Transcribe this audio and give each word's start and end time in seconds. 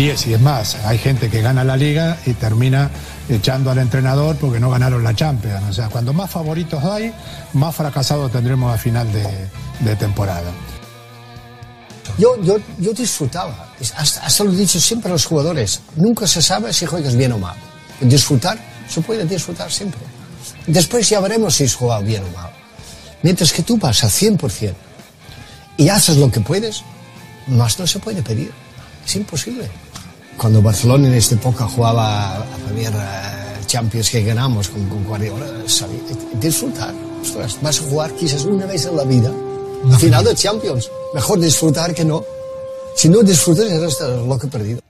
10 0.00 0.28
y 0.28 0.32
es 0.32 0.40
más, 0.40 0.76
hay 0.86 0.96
gente 0.96 1.28
que 1.28 1.42
gana 1.42 1.62
la 1.62 1.76
liga 1.76 2.16
y 2.24 2.32
termina 2.32 2.90
echando 3.28 3.70
al 3.70 3.76
entrenador 3.76 4.34
porque 4.36 4.58
no 4.58 4.70
ganaron 4.70 5.04
la 5.04 5.14
Champions. 5.14 5.62
O 5.68 5.72
sea, 5.74 5.90
cuando 5.90 6.14
más 6.14 6.30
favoritos 6.30 6.82
hay, 6.82 7.12
más 7.52 7.76
fracasados 7.76 8.32
tendremos 8.32 8.74
a 8.74 8.78
final 8.78 9.06
de, 9.12 9.96
temporada. 9.96 10.50
Yo, 12.16 12.42
yo, 12.42 12.56
yo 12.78 12.94
disfrutaba, 12.94 13.74
hasta, 13.94 14.44
lo 14.44 14.52
he 14.52 14.56
dicho 14.56 14.80
siempre 14.80 15.10
a 15.10 15.12
los 15.12 15.26
jugadores, 15.26 15.82
nunca 15.96 16.26
se 16.26 16.40
sabe 16.40 16.72
si 16.72 16.86
juegas 16.86 17.14
bien 17.14 17.32
o 17.32 17.38
mal. 17.38 17.56
Disfrutar, 18.00 18.58
se 18.88 19.02
puede 19.02 19.26
disfrutar 19.26 19.70
siempre. 19.70 20.00
Después 20.66 21.10
ya 21.10 21.20
veremos 21.20 21.56
si 21.56 21.64
has 21.64 21.74
jugado 21.74 22.02
bien 22.04 22.22
o 22.24 22.38
mal. 22.38 22.50
Mientras 23.22 23.52
que 23.52 23.62
tú 23.62 23.76
vas 23.76 24.02
al 24.02 24.08
100% 24.08 24.72
y 25.76 25.90
haces 25.90 26.16
lo 26.16 26.30
que 26.30 26.40
puedes, 26.40 26.84
más 27.48 27.78
no 27.78 27.86
se 27.86 27.98
puede 27.98 28.22
pedir. 28.22 28.50
Es 29.04 29.16
imposible. 29.16 29.68
Cuando 30.40 30.62
Barcelona 30.62 31.06
en 31.08 31.12
esta 31.12 31.34
época 31.34 31.66
jugaba 31.66 32.36
a 32.36 32.56
Premier 32.64 32.94
eh, 32.94 33.60
Champions 33.66 34.08
que 34.08 34.22
ganamos 34.22 34.70
con, 34.70 34.88
con 34.88 35.04
Guardiola, 35.04 35.46
disfrutar. 36.40 36.94
vas 37.60 37.80
a 37.80 37.82
jugar 37.82 38.10
quizás 38.14 38.46
una 38.46 38.64
vez 38.64 38.86
en 38.86 38.96
la 38.96 39.04
vida, 39.04 39.30
la 39.86 39.98
final 39.98 40.24
de 40.24 40.34
Champions. 40.34 40.90
Mejor 41.12 41.40
disfrutar 41.40 41.92
que 41.92 42.06
no. 42.06 42.24
Si 42.96 43.10
no 43.10 43.22
disfrutas, 43.22 43.66
eres 43.66 43.98
lo 44.00 44.38
que 44.38 44.46
perdido. 44.46 44.80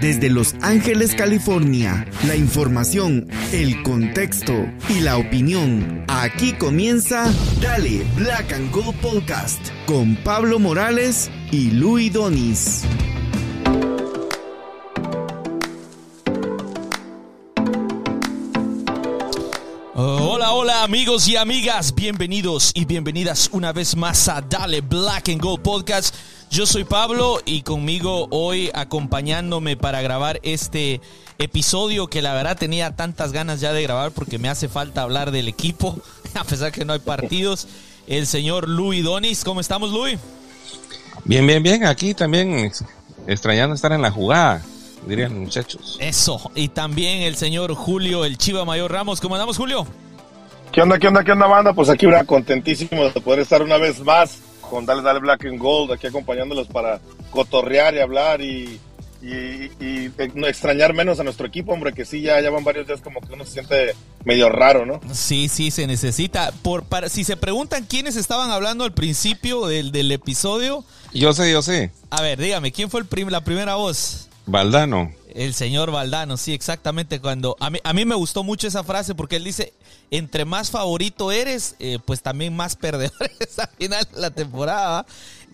Desde 0.00 0.30
Los 0.30 0.54
Ángeles, 0.62 1.16
California, 1.16 2.06
la 2.24 2.36
información, 2.36 3.26
el 3.50 3.82
contexto 3.82 4.52
y 4.88 5.00
la 5.00 5.16
opinión. 5.16 6.04
Aquí 6.06 6.52
comienza 6.52 7.34
Dale 7.60 8.06
Black 8.14 8.52
and 8.52 8.72
Gold 8.72 8.94
Podcast 9.00 9.58
con 9.86 10.14
Pablo 10.22 10.60
Morales 10.60 11.32
y 11.50 11.72
Luis 11.72 12.12
Donis. 12.12 12.84
Amigos 20.86 21.26
y 21.26 21.34
amigas, 21.34 21.96
bienvenidos 21.96 22.70
y 22.72 22.84
bienvenidas 22.84 23.50
una 23.50 23.72
vez 23.72 23.96
más 23.96 24.28
a 24.28 24.40
Dale 24.40 24.82
Black 24.82 25.30
and 25.30 25.42
Gold 25.42 25.60
Podcast. 25.60 26.14
Yo 26.48 26.64
soy 26.64 26.84
Pablo 26.84 27.40
y 27.44 27.62
conmigo 27.62 28.28
hoy 28.30 28.70
acompañándome 28.72 29.76
para 29.76 30.00
grabar 30.00 30.38
este 30.44 31.00
episodio 31.40 32.06
que 32.06 32.22
la 32.22 32.34
verdad 32.34 32.56
tenía 32.56 32.94
tantas 32.94 33.32
ganas 33.32 33.60
ya 33.60 33.72
de 33.72 33.82
grabar 33.82 34.12
porque 34.12 34.38
me 34.38 34.48
hace 34.48 34.68
falta 34.68 35.02
hablar 35.02 35.32
del 35.32 35.48
equipo, 35.48 35.98
a 36.34 36.44
pesar 36.44 36.70
que 36.70 36.84
no 36.84 36.92
hay 36.92 37.00
partidos. 37.00 37.66
El 38.06 38.28
señor 38.28 38.68
Luis 38.68 39.02
Donis, 39.02 39.42
¿cómo 39.42 39.60
estamos 39.60 39.90
Luis? 39.90 40.20
Bien, 41.24 41.44
bien, 41.44 41.64
bien, 41.64 41.84
aquí 41.84 42.14
también 42.14 42.70
extrañando 43.26 43.74
estar 43.74 43.90
en 43.90 44.02
la 44.02 44.12
jugada, 44.12 44.64
dirían 45.04 45.34
los 45.34 45.42
muchachos. 45.46 45.96
Eso, 45.98 46.52
y 46.54 46.68
también 46.68 47.22
el 47.22 47.34
señor 47.34 47.74
Julio, 47.74 48.24
el 48.24 48.38
Chiva 48.38 48.64
Mayor 48.64 48.92
Ramos, 48.92 49.20
¿cómo 49.20 49.34
andamos 49.34 49.56
Julio? 49.56 49.84
¿Qué 50.72 50.82
onda, 50.82 50.98
qué 50.98 51.08
onda, 51.08 51.24
qué 51.24 51.32
onda, 51.32 51.46
banda? 51.46 51.72
Pues 51.72 51.88
aquí, 51.88 52.06
contentísimo 52.26 53.04
de 53.04 53.20
poder 53.20 53.40
estar 53.40 53.62
una 53.62 53.78
vez 53.78 54.00
más 54.00 54.40
con 54.60 54.84
Dale 54.84 55.02
Dale 55.02 55.20
Black 55.20 55.46
and 55.46 55.58
Gold, 55.58 55.92
aquí 55.92 56.06
acompañándolos 56.06 56.68
para 56.68 57.00
cotorrear 57.30 57.94
y 57.94 58.00
hablar 58.00 58.40
y, 58.40 58.80
y, 59.22 60.10
no 60.34 60.46
extrañar 60.46 60.92
menos 60.94 61.18
a 61.20 61.24
nuestro 61.24 61.46
equipo, 61.46 61.72
hombre, 61.72 61.92
que 61.92 62.04
sí, 62.04 62.20
ya, 62.20 62.40
ya 62.40 62.50
van 62.50 62.64
varios 62.64 62.86
días 62.86 63.00
como 63.00 63.20
que 63.20 63.32
uno 63.32 63.44
se 63.44 63.52
siente 63.52 63.94
medio 64.24 64.48
raro, 64.48 64.84
¿no? 64.84 65.00
Sí, 65.12 65.48
sí, 65.48 65.70
se 65.70 65.86
necesita. 65.86 66.52
Por, 66.62 66.84
para, 66.84 67.08
si 67.08 67.24
se 67.24 67.36
preguntan 67.36 67.84
quiénes 67.84 68.16
estaban 68.16 68.50
hablando 68.50 68.84
al 68.84 68.92
principio 68.92 69.66
del, 69.66 69.92
del 69.92 70.10
episodio. 70.12 70.84
Yo 71.12 71.32
sé, 71.32 71.50
yo 71.50 71.62
sé. 71.62 71.90
A 72.10 72.22
ver, 72.22 72.38
dígame, 72.38 72.72
¿quién 72.72 72.90
fue 72.90 73.00
el 73.00 73.30
la 73.30 73.42
primera 73.42 73.76
voz? 73.76 74.28
Valdano. 74.46 75.12
El 75.34 75.54
señor 75.54 75.90
Valdano, 75.90 76.36
sí, 76.36 76.54
exactamente. 76.54 77.20
Cuando 77.20 77.56
a 77.60 77.68
mí, 77.68 77.78
a 77.84 77.92
mí 77.92 78.04
me 78.04 78.14
gustó 78.14 78.42
mucho 78.42 78.66
esa 78.68 78.84
frase 78.84 79.14
porque 79.14 79.36
él 79.36 79.44
dice, 79.44 79.74
entre 80.10 80.44
más 80.44 80.70
favorito 80.70 81.32
eres, 81.32 81.76
eh, 81.78 81.98
pues 82.04 82.22
también 82.22 82.54
más 82.54 82.76
perdedores 82.76 83.58
al 83.58 83.70
final 83.78 84.06
de 84.12 84.20
la 84.20 84.30
temporada. 84.30 85.06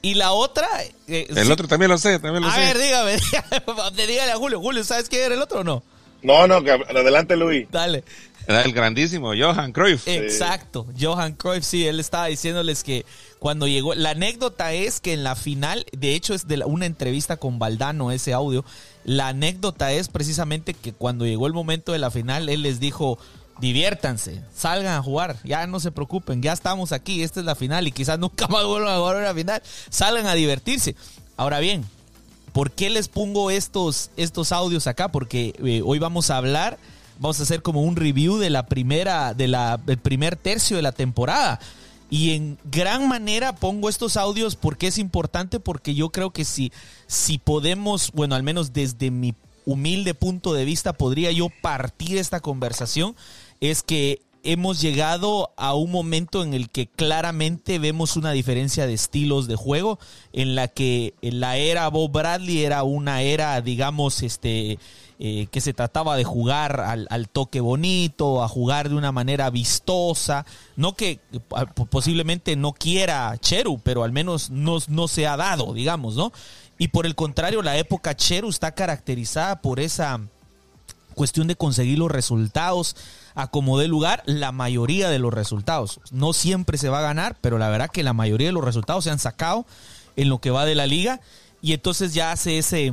Y 0.02 0.14
la 0.14 0.32
otra... 0.32 0.68
Eh, 1.06 1.26
el 1.28 1.50
otro 1.52 1.68
también 1.68 1.90
lo 1.90 1.98
sé, 1.98 2.18
también 2.18 2.42
lo 2.42 2.48
a 2.48 2.54
sé. 2.54 2.60
A 2.60 2.66
ver, 2.66 2.78
dígame, 2.82 3.16
dígale, 4.06 4.32
a 4.32 4.36
Julio. 4.36 4.60
Julio, 4.60 4.82
¿sabes 4.84 5.08
quién 5.08 5.22
era 5.22 5.34
el 5.34 5.42
otro 5.42 5.60
o 5.60 5.64
no? 5.64 5.82
No, 6.22 6.46
no, 6.46 6.56
adelante 6.56 7.36
Luis. 7.36 7.68
Dale. 7.70 8.04
el 8.46 8.72
grandísimo 8.72 9.32
Johan 9.36 9.72
Cruyff. 9.72 10.06
Exacto, 10.06 10.86
Johan 11.00 11.34
Cruyff, 11.34 11.64
sí, 11.64 11.86
él 11.86 12.00
estaba 12.00 12.26
diciéndoles 12.26 12.84
que 12.84 13.04
cuando 13.38 13.66
llegó, 13.66 13.94
la 13.94 14.10
anécdota 14.10 14.72
es 14.72 15.00
que 15.00 15.12
en 15.12 15.24
la 15.24 15.34
final, 15.34 15.84
de 15.92 16.14
hecho 16.14 16.32
es 16.32 16.46
de 16.46 16.62
una 16.64 16.86
entrevista 16.86 17.36
con 17.38 17.58
Valdano 17.58 18.12
ese 18.12 18.32
audio, 18.32 18.64
la 19.04 19.28
anécdota 19.28 19.92
es 19.92 20.08
precisamente 20.08 20.74
que 20.74 20.92
cuando 20.92 21.26
llegó 21.26 21.48
el 21.48 21.52
momento 21.52 21.90
de 21.90 21.98
la 21.98 22.12
final, 22.12 22.48
él 22.48 22.62
les 22.62 22.78
dijo, 22.78 23.18
diviértanse, 23.60 24.42
salgan 24.54 24.94
a 24.94 25.02
jugar, 25.02 25.36
ya 25.44 25.66
no 25.66 25.80
se 25.80 25.92
preocupen, 25.92 26.42
ya 26.42 26.52
estamos 26.52 26.92
aquí, 26.92 27.22
esta 27.22 27.40
es 27.40 27.46
la 27.46 27.54
final 27.54 27.86
y 27.86 27.92
quizás 27.92 28.18
nunca 28.20 28.48
más 28.48 28.64
vuelvan 28.64 28.94
a 28.94 28.98
jugar 28.98 29.16
una 29.16 29.34
final, 29.34 29.62
salgan 29.90 30.26
a 30.26 30.34
divertirse. 30.34 30.96
Ahora 31.36 31.60
bien, 31.60 31.84
¿por 32.52 32.70
qué 32.70 32.90
les 32.90 33.08
pongo 33.08 33.50
estos, 33.50 34.10
estos 34.16 34.52
audios 34.52 34.86
acá? 34.86 35.08
Porque 35.08 35.54
eh, 35.64 35.82
hoy 35.84 35.98
vamos 35.98 36.30
a 36.30 36.36
hablar, 36.36 36.78
vamos 37.18 37.40
a 37.40 37.44
hacer 37.44 37.62
como 37.62 37.82
un 37.82 37.96
review 37.96 38.38
de 38.38 38.50
la 38.50 38.66
primera, 38.66 39.34
de 39.34 39.48
la, 39.48 39.78
del 39.78 39.98
primer 39.98 40.36
tercio 40.36 40.76
de 40.76 40.82
la 40.82 40.92
temporada. 40.92 41.60
Y 42.10 42.34
en 42.34 42.58
gran 42.64 43.08
manera 43.08 43.54
pongo 43.54 43.88
estos 43.88 44.18
audios 44.18 44.54
porque 44.54 44.88
es 44.88 44.98
importante, 44.98 45.60
porque 45.60 45.94
yo 45.94 46.10
creo 46.10 46.30
que 46.30 46.44
si, 46.44 46.70
si 47.06 47.38
podemos, 47.38 48.12
bueno, 48.12 48.34
al 48.34 48.42
menos 48.42 48.74
desde 48.74 49.10
mi 49.10 49.34
humilde 49.64 50.12
punto 50.12 50.52
de 50.52 50.64
vista, 50.64 50.92
podría 50.92 51.32
yo 51.32 51.48
partir 51.62 52.18
esta 52.18 52.40
conversación 52.40 53.16
es 53.62 53.84
que 53.84 54.20
hemos 54.42 54.80
llegado 54.80 55.52
a 55.56 55.74
un 55.74 55.92
momento 55.92 56.42
en 56.42 56.52
el 56.52 56.68
que 56.68 56.88
claramente 56.88 57.78
vemos 57.78 58.16
una 58.16 58.32
diferencia 58.32 58.88
de 58.88 58.94
estilos 58.94 59.46
de 59.46 59.54
juego, 59.54 60.00
en 60.32 60.56
la 60.56 60.66
que 60.66 61.14
la 61.20 61.56
era 61.58 61.86
Bob 61.86 62.10
Bradley 62.10 62.64
era 62.64 62.82
una 62.82 63.22
era, 63.22 63.60
digamos, 63.60 64.24
este, 64.24 64.80
eh, 65.20 65.46
que 65.52 65.60
se 65.60 65.72
trataba 65.72 66.16
de 66.16 66.24
jugar 66.24 66.80
al, 66.80 67.28
toque 67.28 67.60
bonito, 67.60 68.42
a 68.42 68.48
jugar 68.48 68.88
de 68.88 68.96
una 68.96 69.12
manera 69.12 69.48
vistosa, 69.48 70.44
no 70.74 70.96
que 70.96 71.20
posiblemente 71.88 72.56
no 72.56 72.72
quiera 72.72 73.38
Cheru, 73.38 73.78
pero 73.78 74.02
al 74.02 74.10
menos 74.10 74.50
no, 74.50 74.78
no 74.88 75.06
se 75.06 75.28
ha 75.28 75.36
dado, 75.36 75.72
digamos, 75.72 76.16
¿no? 76.16 76.32
Y 76.78 76.88
por 76.88 77.06
el 77.06 77.14
contrario, 77.14 77.62
la 77.62 77.76
época 77.76 78.16
Cheru 78.16 78.48
está 78.48 78.74
caracterizada 78.74 79.62
por 79.62 79.78
esa 79.78 80.20
cuestión 81.12 81.46
de 81.46 81.56
conseguir 81.56 81.98
los 81.98 82.10
resultados 82.10 82.96
a 83.34 83.46
como 83.48 83.80
lugar 83.82 84.22
la 84.26 84.52
mayoría 84.52 85.08
de 85.08 85.18
los 85.18 85.32
resultados. 85.32 86.00
No 86.10 86.32
siempre 86.32 86.78
se 86.78 86.88
va 86.88 86.98
a 86.98 87.02
ganar, 87.02 87.36
pero 87.40 87.58
la 87.58 87.68
verdad 87.68 87.90
que 87.90 88.02
la 88.02 88.12
mayoría 88.12 88.48
de 88.48 88.52
los 88.52 88.64
resultados 88.64 89.04
se 89.04 89.10
han 89.10 89.18
sacado 89.18 89.66
en 90.16 90.28
lo 90.28 90.38
que 90.38 90.50
va 90.50 90.64
de 90.64 90.74
la 90.74 90.86
liga 90.86 91.20
y 91.60 91.72
entonces 91.72 92.12
ya 92.12 92.32
hace 92.32 92.58
ese 92.58 92.92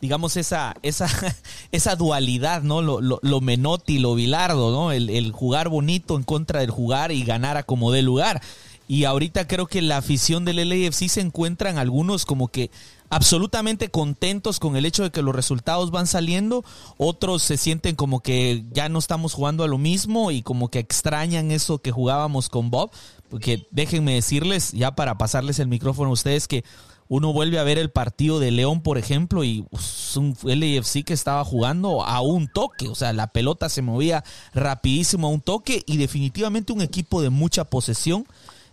digamos 0.00 0.36
esa 0.36 0.74
esa 0.82 1.08
esa 1.72 1.96
dualidad, 1.96 2.62
¿no? 2.62 2.82
Lo, 2.82 3.00
lo, 3.00 3.18
lo 3.22 3.40
menotti, 3.40 3.98
lo 3.98 4.14
bilardo, 4.14 4.70
¿no? 4.70 4.92
El, 4.92 5.10
el, 5.10 5.32
jugar 5.32 5.68
bonito 5.68 6.16
en 6.16 6.22
contra 6.22 6.60
del 6.60 6.70
jugar 6.70 7.12
y 7.12 7.24
ganar 7.24 7.56
a 7.56 7.62
como 7.62 7.92
dé 7.92 8.02
lugar. 8.02 8.42
Y 8.88 9.04
ahorita 9.04 9.48
creo 9.48 9.66
que 9.66 9.82
la 9.82 9.96
afición 9.96 10.44
del 10.44 10.68
LAFC 10.68 11.08
se 11.08 11.20
encuentran 11.20 11.78
algunos 11.78 12.24
como 12.24 12.48
que 12.48 12.70
absolutamente 13.10 13.90
contentos 13.90 14.60
con 14.60 14.76
el 14.76 14.84
hecho 14.84 15.02
de 15.02 15.10
que 15.10 15.22
los 15.22 15.34
resultados 15.34 15.90
van 15.90 16.06
saliendo, 16.06 16.64
otros 16.96 17.42
se 17.42 17.56
sienten 17.56 17.96
como 17.96 18.20
que 18.20 18.64
ya 18.72 18.88
no 18.88 18.98
estamos 18.98 19.32
jugando 19.32 19.64
a 19.64 19.68
lo 19.68 19.78
mismo 19.78 20.30
y 20.30 20.42
como 20.42 20.68
que 20.68 20.78
extrañan 20.78 21.50
eso 21.50 21.78
que 21.78 21.92
jugábamos 21.92 22.48
con 22.48 22.70
Bob, 22.70 22.90
porque 23.28 23.66
déjenme 23.70 24.14
decirles, 24.14 24.72
ya 24.72 24.94
para 24.94 25.18
pasarles 25.18 25.58
el 25.58 25.68
micrófono 25.68 26.10
a 26.10 26.14
ustedes, 26.14 26.48
que 26.48 26.64
uno 27.08 27.32
vuelve 27.32 27.58
a 27.58 27.64
ver 27.64 27.78
el 27.78 27.90
partido 27.90 28.40
de 28.40 28.50
León, 28.50 28.82
por 28.82 28.98
ejemplo, 28.98 29.44
y 29.44 29.64
es 29.72 30.16
un 30.16 30.36
LAFC 30.42 31.04
que 31.04 31.12
estaba 31.12 31.44
jugando 31.44 32.04
a 32.04 32.20
un 32.20 32.48
toque, 32.48 32.88
o 32.88 32.94
sea, 32.94 33.12
la 33.12 33.28
pelota 33.28 33.68
se 33.68 33.82
movía 33.82 34.24
rapidísimo 34.54 35.28
a 35.28 35.30
un 35.30 35.40
toque 35.40 35.84
y 35.86 35.98
definitivamente 35.98 36.72
un 36.72 36.82
equipo 36.82 37.22
de 37.22 37.30
mucha 37.30 37.64
posesión, 37.64 38.26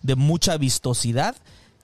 de 0.04 0.16
mucha 0.16 0.58
vistosidad 0.58 1.36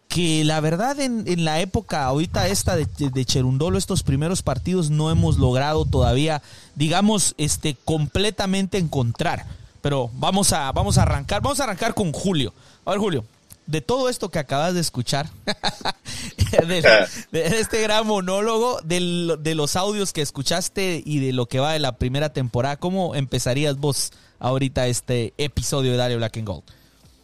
que 0.10 0.44
la 0.44 0.60
verdad 0.60 1.00
en, 1.00 1.24
en, 1.28 1.46
la 1.46 1.62
época 1.62 2.04
ahorita 2.04 2.48
esta 2.48 2.76
de, 2.76 2.88
de, 2.98 3.26
Cherundolo, 3.26 3.78
estos 3.78 4.02
primeros 4.02 4.42
partidos 4.42 4.90
no 4.90 5.12
hemos 5.12 5.38
logrado 5.38 5.86
todavía, 5.86 6.42
digamos, 6.76 7.36
este, 7.38 7.78
completamente 7.86 8.80
encontrar. 8.80 9.46
Pero 9.82 10.10
vamos 10.16 10.52
a, 10.52 10.72
vamos 10.72 10.98
a 10.98 11.04
arrancar, 11.04 11.42
vamos 11.44 11.60
a 11.60 11.64
arrancar 11.66 11.94
con 11.94 12.12
Julio. 12.12 12.54
A 12.86 12.92
ver, 12.92 13.00
Julio, 13.00 13.24
de 13.68 13.82
todo 13.82 14.10
esto 14.10 14.30
que 14.30 14.40
acabas 14.40 14.74
de 14.74 14.80
escuchar, 14.80 15.30
de, 16.68 17.08
de, 17.32 17.60
este 17.60 17.80
gran 17.84 18.08
monólogo, 18.08 18.82
de, 18.84 19.38
de 19.40 19.56
los 19.56 19.76
audios 19.76 20.12
que 20.12 20.24
escuchaste 20.24 21.04
y 21.06 21.20
de 21.20 21.34
lo 21.34 21.46
que 21.46 21.60
va 21.60 21.74
de 21.74 21.80
la 21.80 21.92
primera 21.98 22.34
temporada, 22.34 22.78
¿cómo 22.78 23.14
empezarías 23.14 23.78
vos 23.78 24.12
ahorita 24.40 24.88
este 24.88 25.36
episodio 25.38 25.92
de 25.92 25.98
Dario 25.98 26.18
Black 26.18 26.38
and 26.38 26.48
Gold? 26.48 26.64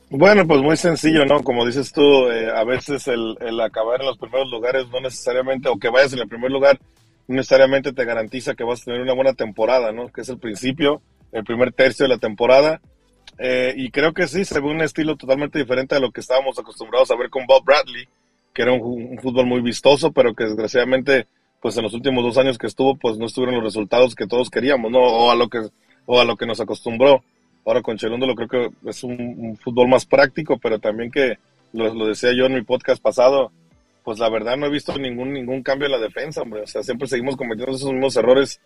Bueno, 0.09 0.45
pues 0.45 0.61
muy 0.61 0.77
sencillo, 0.77 1.25
¿no? 1.25 1.43
Como 1.43 1.65
dices 1.65 1.91
tú, 1.91 2.29
eh, 2.29 2.49
a 2.51 2.63
veces 2.63 3.07
el, 3.07 3.37
el, 3.41 3.59
acabar 3.59 4.01
en 4.01 4.07
los 4.07 4.17
primeros 4.17 4.49
lugares 4.51 4.87
no 4.89 4.99
necesariamente, 4.99 5.67
o 5.67 5.77
que 5.77 5.89
vayas 5.89 6.13
en 6.13 6.19
el 6.19 6.27
primer 6.27 6.51
lugar, 6.51 6.79
no 7.27 7.35
necesariamente 7.35 7.91
te 7.91 8.05
garantiza 8.05 8.53
que 8.53 8.63
vas 8.63 8.81
a 8.81 8.85
tener 8.85 9.01
una 9.01 9.13
buena 9.13 9.33
temporada, 9.33 9.91
¿no? 9.91 10.11
Que 10.11 10.21
es 10.21 10.29
el 10.29 10.37
principio, 10.37 11.01
el 11.31 11.43
primer 11.43 11.73
tercio 11.73 12.05
de 12.05 12.09
la 12.09 12.19
temporada. 12.19 12.81
Eh, 13.39 13.73
y 13.75 13.89
creo 13.89 14.13
que 14.13 14.27
sí, 14.27 14.45
se 14.45 14.59
ve 14.59 14.67
un 14.67 14.81
estilo 14.81 15.15
totalmente 15.15 15.59
diferente 15.59 15.95
a 15.95 15.99
lo 15.99 16.11
que 16.11 16.21
estábamos 16.21 16.57
acostumbrados 16.57 17.11
a 17.11 17.17
ver 17.17 17.29
con 17.29 17.45
Bob 17.45 17.63
Bradley, 17.65 18.07
que 18.53 18.61
era 18.61 18.71
un, 18.73 19.17
fútbol 19.19 19.47
muy 19.47 19.61
vistoso, 19.61 20.11
pero 20.11 20.33
que 20.33 20.45
desgraciadamente, 20.45 21.27
pues 21.61 21.75
en 21.77 21.83
los 21.83 21.93
últimos 21.93 22.23
dos 22.23 22.37
años 22.37 22.57
que 22.57 22.67
estuvo, 22.67 22.95
pues 22.95 23.17
no 23.17 23.25
estuvieron 23.25 23.55
los 23.55 23.63
resultados 23.63 24.15
que 24.15 24.27
todos 24.27 24.49
queríamos, 24.49 24.91
¿no? 24.91 24.99
O 24.99 25.31
a 25.31 25.35
lo 25.35 25.49
que, 25.49 25.61
o 26.05 26.19
a 26.21 26.25
lo 26.25 26.37
que 26.37 26.45
nos 26.45 26.61
acostumbró. 26.61 27.23
Ahora 27.65 27.81
con 27.81 27.97
Chelundo 27.97 28.27
lo 28.27 28.35
creo 28.35 28.47
que 28.47 28.89
es 28.89 29.03
un, 29.03 29.57
fútbol 29.61 29.87
más 29.87 30.05
práctico, 30.05 30.57
pero 30.57 30.79
también 30.79 31.09
que, 31.09 31.37
lo, 31.73 32.07
decía 32.07 32.31
yo 32.33 32.45
en 32.45 32.53
mi 32.53 32.61
podcast 32.61 33.01
pasado, 33.01 33.51
pues 34.03 34.19
la 34.19 34.29
verdad 34.29 34.55
no 34.55 34.67
he 34.67 34.69
visto 34.69 34.97
ningún, 34.97 35.33
ningún 35.33 35.63
cambio 35.63 35.87
en 35.87 35.93
la 35.93 35.99
defensa, 35.99 36.43
hombre. 36.43 36.61
O 36.61 36.67
sea, 36.67 36.83
siempre 36.83 37.07
seguimos 37.07 37.35
cometiendo 37.35 37.75
esos 37.75 37.91
mismos 37.91 38.15
errores 38.15 38.61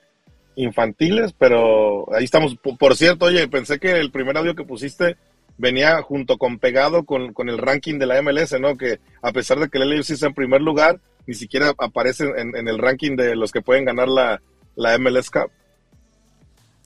infantiles, 0.55 1.33
pero 1.33 2.13
ahí 2.13 2.25
estamos. 2.25 2.57
Por 2.57 2.95
cierto, 2.97 3.25
oye, 3.25 3.47
pensé 3.47 3.79
que 3.79 3.93
el 3.93 4.11
primer 4.11 4.37
audio 4.37 4.55
que 4.55 4.65
pusiste 4.65 5.15
venía 5.57 6.01
junto 6.01 6.37
con 6.37 6.57
pegado 6.57 7.03
con, 7.03 7.33
el 7.49 7.57
ranking 7.57 7.99
de 7.99 8.05
la 8.05 8.21
MLS, 8.21 8.59
¿no? 8.59 8.75
Que 8.75 8.99
a 9.21 9.31
pesar 9.31 9.59
de 9.59 9.69
que 9.69 9.77
el 9.77 9.89
LAFC 9.89 10.11
está 10.11 10.27
en 10.27 10.33
primer 10.33 10.61
lugar, 10.61 10.99
ni 11.27 11.33
siquiera 11.33 11.73
aparece 11.77 12.25
en, 12.35 12.67
el 12.67 12.77
ranking 12.77 13.15
de 13.15 13.35
los 13.35 13.51
que 13.51 13.61
pueden 13.61 13.85
ganar 13.85 14.07
la, 14.07 14.41
la 14.75 14.97
MLS 14.97 15.29
Cup. 15.29 15.51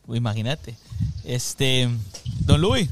Imagínate. 0.07 0.75
Este, 1.23 1.89
don 2.39 2.61
Luis. 2.61 2.89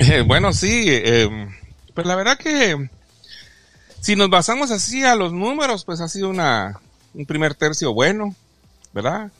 Eh, 0.00 0.22
bueno, 0.24 0.52
sí, 0.52 0.84
eh, 0.86 1.28
pues 1.92 2.06
la 2.06 2.14
verdad 2.14 2.38
que 2.38 2.88
si 4.00 4.16
nos 4.16 4.30
basamos 4.30 4.70
así 4.70 5.04
a 5.04 5.16
los 5.16 5.32
números, 5.32 5.84
pues 5.84 6.00
ha 6.00 6.08
sido 6.08 6.28
una, 6.28 6.80
un 7.14 7.26
primer 7.26 7.54
tercio 7.54 7.92
bueno, 7.92 8.34
¿verdad? 8.92 9.32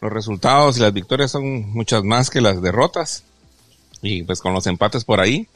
Los 0.00 0.12
resultados 0.12 0.76
y 0.76 0.80
las 0.80 0.92
victorias 0.92 1.30
son 1.30 1.70
muchas 1.72 2.04
más 2.04 2.28
que 2.28 2.42
las 2.42 2.60
derrotas. 2.60 3.24
Y 4.02 4.22
pues 4.22 4.40
con 4.40 4.52
los 4.52 4.66
empates 4.66 5.04
por 5.04 5.20
ahí. 5.20 5.48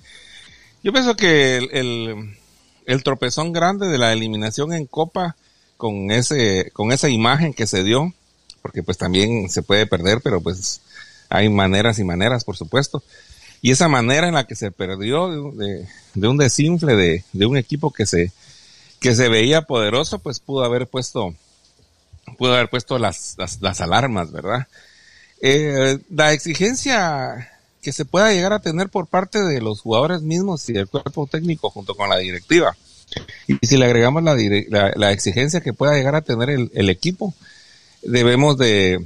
Yo 0.83 0.93
pienso 0.93 1.15
que 1.17 1.57
el, 1.57 2.39
el, 2.87 3.03
tropezón 3.03 3.53
grande 3.53 3.89
de 3.89 3.99
la 3.99 4.13
eliminación 4.13 4.73
en 4.73 4.87
Copa 4.87 5.37
con 5.77 6.11
ese, 6.11 6.71
con 6.73 6.93
esa 6.93 7.11
imagen 7.11 7.53
que 7.53 7.67
se 7.67 7.85
dio, 7.85 8.15
porque 8.69 8.83
pues 8.83 8.99
también 8.99 9.49
se 9.49 9.63
puede 9.63 9.87
perder, 9.87 10.21
pero 10.23 10.43
pues 10.43 10.83
hay 11.31 11.49
maneras 11.49 11.99
y 11.99 12.05
maneras, 12.05 12.45
por 12.45 12.55
supuesto. 12.55 13.03
Y 13.63 13.71
esa 13.71 13.89
manera 13.89 14.29
en 14.29 14.35
la 14.35 14.47
que 14.47 14.55
se 14.57 14.71
perdió 14.71 15.53
de, 15.53 15.89
de 16.13 16.29
un 16.29 16.37
desinfle 16.37 16.95
de, 17.33 17.47
un 17.47 17.57
equipo 17.57 17.91
que 17.91 18.05
se, 18.05 18.31
que 19.01 19.15
se 19.15 19.31
veía 19.31 19.63
poderoso, 19.63 20.19
pues 20.19 20.41
pudo 20.41 20.67
haber 20.67 20.87
puesto, 20.87 21.35
pudo 22.37 22.53
haber 22.53 22.69
puesto 22.69 22.99
las, 22.99 23.37
las, 23.39 23.81
alarmas, 23.81 24.33
¿verdad? 24.33 24.67
Eh, 25.41 25.99
la 26.11 26.35
exigencia 26.35 27.51
que 27.81 27.95
se 27.95 28.05
pueda 28.05 28.33
llegar 28.33 28.53
a 28.53 28.61
tener 28.61 28.91
por 28.91 29.07
parte 29.07 29.43
de 29.43 29.63
los 29.63 29.81
jugadores 29.81 30.21
mismos 30.21 30.69
y 30.69 30.75
del 30.75 30.89
cuerpo 30.89 31.27
técnico 31.27 31.71
junto 31.71 31.95
con 31.95 32.11
la 32.11 32.19
directiva. 32.19 32.77
Y 33.47 33.67
si 33.67 33.79
le 33.79 33.87
agregamos 33.87 34.23
la, 34.23 34.37
la, 34.95 35.11
exigencia 35.11 35.63
que 35.63 35.73
pueda 35.73 35.95
llegar 35.95 36.17
a 36.17 36.21
tener 36.21 36.51
el 36.51 36.91
equipo, 36.91 37.33
debemos 38.03 38.59
de, 38.59 39.05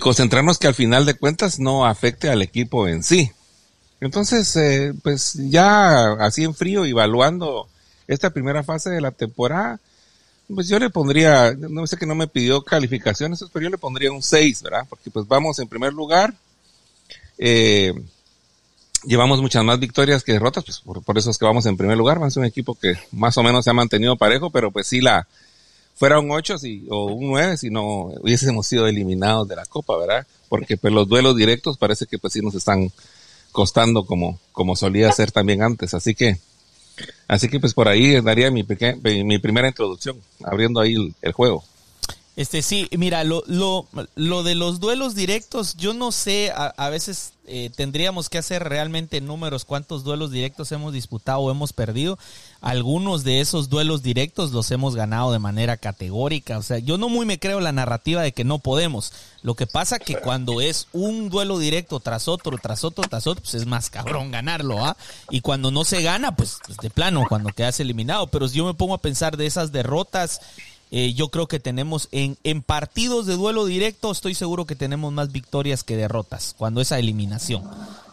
concentrarnos 0.00 0.58
que 0.58 0.66
al 0.66 0.74
final 0.74 1.06
de 1.06 1.14
cuentas 1.14 1.58
no 1.58 1.86
afecte 1.86 2.28
al 2.28 2.42
equipo 2.42 2.88
en 2.88 3.02
sí. 3.02 3.30
Entonces, 4.00 4.54
eh, 4.56 4.92
pues 5.02 5.34
ya 5.34 6.12
así 6.14 6.44
en 6.44 6.54
frío, 6.54 6.84
evaluando 6.84 7.68
esta 8.06 8.30
primera 8.30 8.62
fase 8.62 8.90
de 8.90 9.00
la 9.00 9.10
temporada, 9.10 9.80
pues 10.54 10.68
yo 10.68 10.78
le 10.78 10.90
pondría, 10.90 11.54
no 11.54 11.86
sé 11.86 11.96
que 11.96 12.06
no 12.06 12.14
me 12.14 12.28
pidió 12.28 12.62
calificaciones, 12.62 13.44
pero 13.52 13.64
yo 13.64 13.70
le 13.70 13.78
pondría 13.78 14.12
un 14.12 14.22
6, 14.22 14.62
¿verdad? 14.62 14.86
Porque 14.88 15.10
pues 15.10 15.26
vamos 15.26 15.58
en 15.58 15.66
primer 15.66 15.92
lugar, 15.92 16.34
eh, 17.38 17.92
llevamos 19.04 19.40
muchas 19.40 19.64
más 19.64 19.80
victorias 19.80 20.22
que 20.22 20.32
derrotas, 20.32 20.64
pues 20.64 20.80
por, 21.04 21.18
eso 21.18 21.30
es 21.30 21.38
que 21.38 21.44
vamos 21.44 21.66
en 21.66 21.76
primer 21.76 21.96
lugar, 21.96 22.18
a 22.18 22.28
un 22.38 22.44
equipo 22.44 22.74
que 22.74 22.94
más 23.12 23.36
o 23.38 23.42
menos 23.42 23.64
se 23.64 23.70
ha 23.70 23.74
mantenido 23.74 24.16
parejo, 24.16 24.50
pero 24.50 24.70
pues 24.70 24.86
sí 24.86 25.00
la, 25.00 25.26
fuera 25.96 26.20
un 26.20 26.30
8 26.30 26.58
si, 26.58 26.86
o 26.88 27.06
un 27.06 27.28
9 27.28 27.56
si 27.56 27.70
no 27.70 28.12
hubiésemos 28.20 28.66
sido 28.66 28.86
eliminados 28.86 29.48
de 29.48 29.56
la 29.56 29.66
Copa, 29.66 29.96
¿verdad? 29.96 30.26
Porque 30.48 30.76
pues 30.76 30.92
los 30.92 31.08
duelos 31.08 31.36
directos 31.36 31.76
parece 31.76 32.06
que 32.06 32.18
pues 32.18 32.32
sí 32.32 32.40
nos 32.40 32.54
están 32.54 32.92
costando 33.50 34.04
como, 34.06 34.38
como 34.52 34.76
solía 34.76 35.10
ser 35.12 35.32
también 35.32 35.62
antes, 35.62 35.94
así 35.94 36.14
que 36.14 36.38
Así 37.28 37.48
que 37.48 37.60
pues 37.60 37.74
por 37.74 37.88
ahí 37.88 38.20
daría 38.20 38.50
mi, 38.50 38.64
mi 39.24 39.38
primera 39.38 39.68
introducción, 39.68 40.16
abriendo 40.44 40.80
ahí 40.80 41.14
el, 41.20 41.32
juego. 41.32 41.64
Este 42.36 42.60
sí, 42.60 42.86
mira, 42.98 43.24
lo, 43.24 43.42
lo, 43.46 43.86
lo, 44.14 44.42
de 44.42 44.54
los 44.54 44.78
duelos 44.78 45.14
directos, 45.14 45.74
yo 45.78 45.94
no 45.94 46.12
sé, 46.12 46.52
a, 46.54 46.90
veces 46.90 47.32
eh, 47.46 47.70
tendríamos 47.74 48.28
que 48.28 48.36
hacer 48.36 48.62
realmente 48.62 49.22
números, 49.22 49.64
cuántos 49.64 50.04
duelos 50.04 50.30
directos 50.30 50.70
hemos 50.70 50.92
disputado 50.92 51.38
o 51.38 51.50
hemos 51.50 51.72
perdido. 51.72 52.18
Algunos 52.60 53.24
de 53.24 53.40
esos 53.40 53.70
duelos 53.70 54.02
directos 54.02 54.52
los 54.52 54.70
hemos 54.70 54.94
ganado 54.94 55.32
de 55.32 55.38
manera 55.38 55.78
categórica. 55.78 56.58
O 56.58 56.62
sea, 56.62 56.78
yo 56.78 56.98
no 56.98 57.08
muy 57.08 57.24
me 57.24 57.38
creo 57.38 57.60
la 57.60 57.72
narrativa 57.72 58.20
de 58.20 58.32
que 58.32 58.44
no 58.44 58.58
podemos. 58.58 59.14
Lo 59.40 59.54
que 59.54 59.66
pasa 59.66 59.98
que 59.98 60.16
cuando 60.16 60.60
es 60.60 60.88
un 60.92 61.30
duelo 61.30 61.58
directo 61.58 62.00
tras 62.00 62.28
otro, 62.28 62.58
tras 62.58 62.84
otro, 62.84 63.04
tras 63.08 63.26
otro, 63.26 63.42
pues 63.44 63.54
es 63.54 63.64
más 63.64 63.88
cabrón 63.88 64.30
ganarlo, 64.30 64.84
¿ah? 64.84 64.98
Y 65.30 65.40
cuando 65.40 65.70
no 65.70 65.86
se 65.86 66.02
gana, 66.02 66.36
pues, 66.36 66.58
pues 66.66 66.76
de 66.76 66.90
plano, 66.90 67.24
cuando 67.30 67.48
quedas 67.48 67.80
eliminado. 67.80 68.26
Pero 68.26 68.46
si 68.46 68.58
yo 68.58 68.66
me 68.66 68.74
pongo 68.74 68.92
a 68.92 69.00
pensar 69.00 69.38
de 69.38 69.46
esas 69.46 69.72
derrotas 69.72 70.42
eh, 70.92 71.14
yo 71.14 71.30
creo 71.30 71.48
que 71.48 71.58
tenemos 71.58 72.08
en, 72.12 72.38
en 72.44 72.62
partidos 72.62 73.26
de 73.26 73.34
duelo 73.34 73.64
directo, 73.64 74.12
estoy 74.12 74.36
seguro 74.36 74.66
que 74.66 74.76
tenemos 74.76 75.12
más 75.12 75.32
victorias 75.32 75.82
que 75.82 75.96
derrotas 75.96 76.54
cuando 76.56 76.80
esa 76.80 76.98
eliminación, 76.98 77.64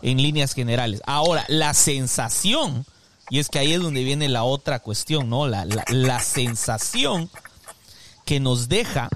en 0.02 0.22
líneas 0.22 0.54
generales. 0.54 1.01
Ahora, 1.06 1.46
la 1.50 1.75
sensación, 1.75 2.86
y 3.30 3.38
es 3.38 3.50
que 3.50 3.60
ahí 3.60 3.74
es 3.74 3.82
donde 3.82 4.03
viene 4.03 4.27
la 4.27 4.44
otra 4.44 4.80
cuestión, 4.80 5.30
¿no? 5.30 5.48
La, 5.48 5.65
la, 5.65 6.20
sensación 6.20 7.30
que 8.25 8.39
nos 8.39 8.70
deja 8.70 9.08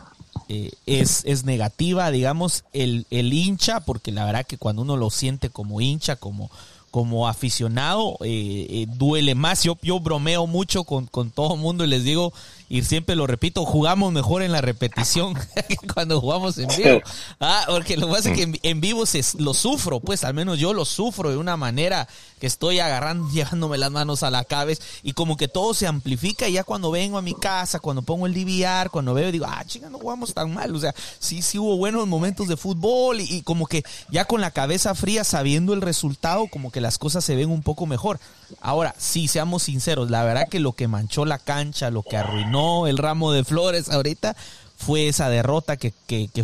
eh, 0.50 0.72
es, 0.86 1.24
es, 1.26 1.44
negativa, 1.44 2.12
digamos, 2.12 2.64
el, 2.74 3.08
el 3.10 3.34
hincha, 3.34 3.80
porque 3.80 4.12
la 4.12 4.26
verdad 4.26 4.46
que 4.46 4.60
cuando 4.60 4.84
uno 4.84 4.98
lo 4.98 5.10
siente 5.10 5.50
como 5.50 5.82
hincha, 5.82 6.16
como 6.16 6.52
como 6.90 7.28
aficionado 7.28 8.18
eh, 8.22 8.88
duele 8.96 9.36
más. 9.36 9.64
Yo, 9.64 9.78
yo 9.84 10.00
bromeo 10.00 10.48
mucho 10.48 10.84
con, 10.84 11.06
con 11.06 11.32
todo 11.32 11.54
el 11.54 11.60
mundo 11.60 11.84
y 11.84 11.88
les 11.88 12.04
digo, 12.04 12.34
y 12.70 12.84
siempre 12.84 13.16
lo 13.16 13.28
repito, 13.28 13.66
jugamos 13.66 14.12
mejor 14.12 14.42
en 14.42 14.52
la 14.52 14.60
repetición 14.60 15.36
que 15.68 15.78
cuando 15.94 16.20
jugamos 16.20 16.58
en 16.58 16.68
vivo. 16.76 17.02
Ah, 17.40 17.64
porque 17.68 17.96
lo 17.96 18.08
que 18.08 18.14
pasa 18.14 18.32
es 18.32 18.38
que 18.38 18.60
en, 18.62 18.82
vivo 18.82 19.06
se, 19.06 19.24
lo 19.38 19.54
sufro, 19.54 20.02
pues 20.02 20.24
al 20.26 20.34
menos 20.34 20.60
yo 20.60 20.74
lo 20.74 20.84
sufro 20.84 21.30
de 21.30 21.38
una 21.38 21.56
manera 21.56 22.08
que 22.40 22.48
estoy 22.48 22.80
agarrando, 22.80 23.30
llevándome 23.34 23.78
las 23.78 23.92
manos 23.92 24.24
a 24.24 24.30
la 24.30 24.44
cabeza 24.44 24.84
y 25.02 25.14
como 25.14 25.38
que 25.38 25.48
todo 25.48 25.74
se 25.74 25.88
amplifica 25.88 26.50
y 26.50 26.54
ya 26.54 26.64
cuando 26.64 26.92
vengo 26.92 27.18
a 27.18 27.22
mi 27.22 27.34
casa, 27.34 27.80
cuando 27.80 28.02
pongo 28.02 28.26
el 28.26 28.34
DVR, 28.34 28.90
cuando 28.90 29.14
veo, 29.14 29.32
digo, 29.32 29.46
ah, 29.48 29.64
chinga, 29.66 29.90
no 29.90 30.00
jugamos 30.00 30.34
tan 30.34 30.54
mal. 30.54 30.76
O 30.76 30.80
sea, 30.80 30.94
sí, 31.20 31.42
sí 31.42 31.58
hubo 31.58 31.78
buenos 31.78 32.06
momentos 32.08 32.48
de 32.48 32.58
fútbol 32.58 33.22
y, 33.22 33.38
y 33.38 33.42
como 33.44 33.66
que 33.66 33.84
ya 34.10 34.26
con 34.26 34.42
la 34.42 34.52
cabeza 34.52 34.94
fría, 34.94 35.24
sabiendo 35.24 35.74
el 35.74 35.82
resultado, 35.82 36.48
como 36.48 36.72
que 36.72 36.82
las 36.82 36.98
cosas 36.98 37.24
se 37.24 37.36
ven 37.36 37.50
un 37.50 37.62
poco 37.62 37.86
mejor. 37.86 38.20
Ahora, 38.62 38.96
sí, 38.98 39.28
seamos 39.28 39.64
sinceros, 39.64 40.10
la 40.10 40.24
verdad 40.24 40.48
que 40.50 40.60
lo 40.60 40.74
que 40.74 40.88
manchó 40.88 41.26
la 41.26 41.40
cancha, 41.40 41.92
lo 41.92 42.04
que 42.04 42.18
arruinó 42.18 42.88
el 42.88 42.98
ramo 42.98 43.32
de 43.32 43.44
flores 43.44 43.90
ahorita, 43.90 44.36
fue 44.78 45.08
esa 45.08 45.30
derrota 45.30 45.76
que, 45.76 45.94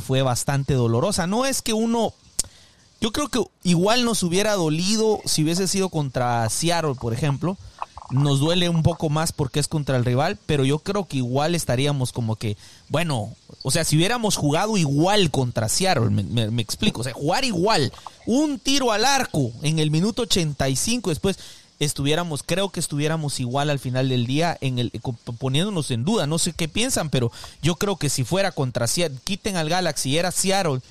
fue 0.01 0.21
bastante 0.21 0.73
dolorosa. 0.73 1.27
No 1.27 1.45
es 1.45 1.61
que 1.61 1.73
uno 1.73 2.13
yo 2.99 3.11
creo 3.11 3.27
que 3.27 3.43
igual 3.63 4.05
nos 4.05 4.23
hubiera 4.23 4.53
dolido 4.53 5.19
si 5.25 5.43
hubiese 5.43 5.67
sido 5.67 5.89
contra 5.89 6.49
Seattle, 6.49 6.95
por 6.95 7.13
ejemplo. 7.13 7.57
Nos 8.11 8.39
duele 8.39 8.69
un 8.69 8.83
poco 8.83 9.09
más 9.09 9.31
porque 9.31 9.59
es 9.59 9.67
contra 9.67 9.97
el 9.97 10.05
rival, 10.05 10.37
pero 10.45 10.65
yo 10.65 10.79
creo 10.79 11.05
que 11.05 11.17
igual 11.17 11.55
estaríamos 11.55 12.11
como 12.11 12.35
que, 12.35 12.57
bueno, 12.89 13.33
o 13.63 13.71
sea, 13.71 13.83
si 13.83 13.97
hubiéramos 13.97 14.35
jugado 14.35 14.77
igual 14.77 15.31
contra 15.31 15.69
Seattle, 15.69 16.09
me, 16.09 16.51
me 16.51 16.61
explico, 16.61 17.01
o 17.01 17.03
sea, 17.03 17.13
jugar 17.13 17.43
igual, 17.43 17.91
un 18.25 18.59
tiro 18.59 18.91
al 18.91 19.03
arco 19.03 19.51
en 19.63 19.79
el 19.79 19.89
minuto 19.89 20.23
85 20.23 21.09
después, 21.09 21.39
estuviéramos, 21.79 22.43
creo 22.43 22.69
que 22.69 22.79
estuviéramos 22.79 23.39
igual 23.39 23.69
al 23.69 23.79
final 23.79 24.09
del 24.09 24.25
día 24.25 24.57
en 24.61 24.79
el 24.79 24.91
poniéndonos 25.39 25.91
en 25.91 26.05
duda, 26.05 26.27
no 26.27 26.39
sé 26.39 26.53
qué 26.53 26.67
piensan, 26.67 27.09
pero 27.09 27.31
yo 27.61 27.75
creo 27.75 27.97
que 27.97 28.09
si 28.09 28.23
fuera 28.23 28.51
contra 28.51 28.87
Seattle, 28.87 29.19
quiten 29.23 29.57
al 29.57 29.69
Galaxy 29.69 30.17
era 30.17 30.31
Seattle, 30.31 30.81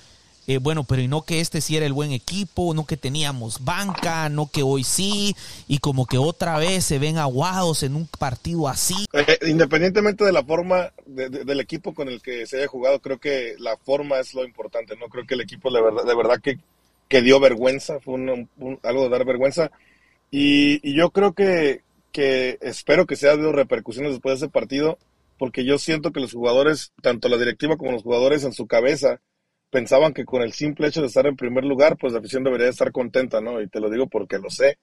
eh, 0.49 0.59
bueno, 0.59 0.83
pero 0.83 1.01
y 1.01 1.07
no 1.07 1.23
que 1.23 1.39
este 1.39 1.61
sí 1.61 1.77
era 1.77 1.87
el 1.87 1.93
buen 1.93 2.11
equipo, 2.11 2.75
no 2.75 2.85
que 2.85 2.97
teníamos 2.97 3.65
banca, 3.65 4.29
no 4.29 4.51
que 4.51 4.65
hoy 4.65 4.83
sí, 4.83 5.37
y 5.69 5.79
como 5.79 6.05
que 6.05 6.19
otra 6.19 6.59
vez 6.59 6.85
se 6.85 6.99
ven 6.99 7.17
aguados 7.17 7.85
en 7.85 7.95
un 7.95 8.09
partido 8.19 8.67
así. 8.67 9.07
Eh, 9.13 9.25
eh, 9.29 9.39
independientemente 9.49 10.25
de 10.25 10.33
la 10.33 10.43
forma 10.43 10.93
del 11.07 11.61
equipo 11.61 11.95
con 11.95 12.09
el 12.09 12.21
que 12.21 12.47
se 12.47 12.57
haya 12.57 12.67
jugado, 12.67 12.99
creo 12.99 13.19
que 13.19 13.55
la 13.59 13.77
forma 13.77 14.19
es 14.19 14.35
lo 14.35 14.45
importante, 14.45 14.97
¿no? 14.97 15.07
Creo 15.07 15.27
que 15.27 15.35
el 15.35 15.43
equipo 15.43 15.71
de 15.73 15.81
verdad, 15.81 16.05
de 16.05 16.17
verdad 16.17 16.41
que, 16.43 16.59
que 17.07 17.23
dio 17.23 17.39
vergüenza, 17.39 18.01
fue 18.01 18.15
algo 18.83 19.03
de 19.05 19.09
dar 19.09 19.25
vergüenza. 19.25 19.71
Y, 20.35 20.97
yo 20.97 21.11
creo 21.11 21.35
que, 21.35 21.83
que 22.11 22.59
espero 22.63 23.07
que 23.07 23.17
sea 23.17 23.37
de 23.37 23.53
repercusiones 23.53 24.13
después 24.13 24.41
de 24.41 24.47
ese 24.47 24.53
partido, 24.53 24.99
porque 25.39 25.65
yo 25.65 25.79
siento 25.79 26.11
que 26.11 26.21
los 26.21 26.33
jugadores, 26.33 26.93
tanto 27.03 27.29
la 27.29 27.37
directiva 27.37 27.77
como 27.77 27.93
los 27.93 28.03
jugadores 28.03 28.43
en 28.45 28.55
su 28.55 28.67
cabeza, 28.67 29.21
pensaban 29.71 30.15
que 30.15 30.25
con 30.25 30.41
el 30.41 30.55
simple 30.55 30.89
hecho 30.89 31.03
de 31.03 31.09
estar 31.09 31.27
en 31.27 31.37
primer 31.37 31.65
lugar, 31.65 31.99
pues 31.99 32.15
la 32.15 32.21
afición 32.21 32.45
debería 32.45 32.69
estar 32.69 32.93
contenta, 32.93 33.43
¿no? 33.43 33.61
Y 33.61 33.69
te 33.69 33.79
lo 33.79 33.91
digo 33.91 34.07
porque 34.07 34.39
lo 34.39 34.49
sé. 34.49 34.79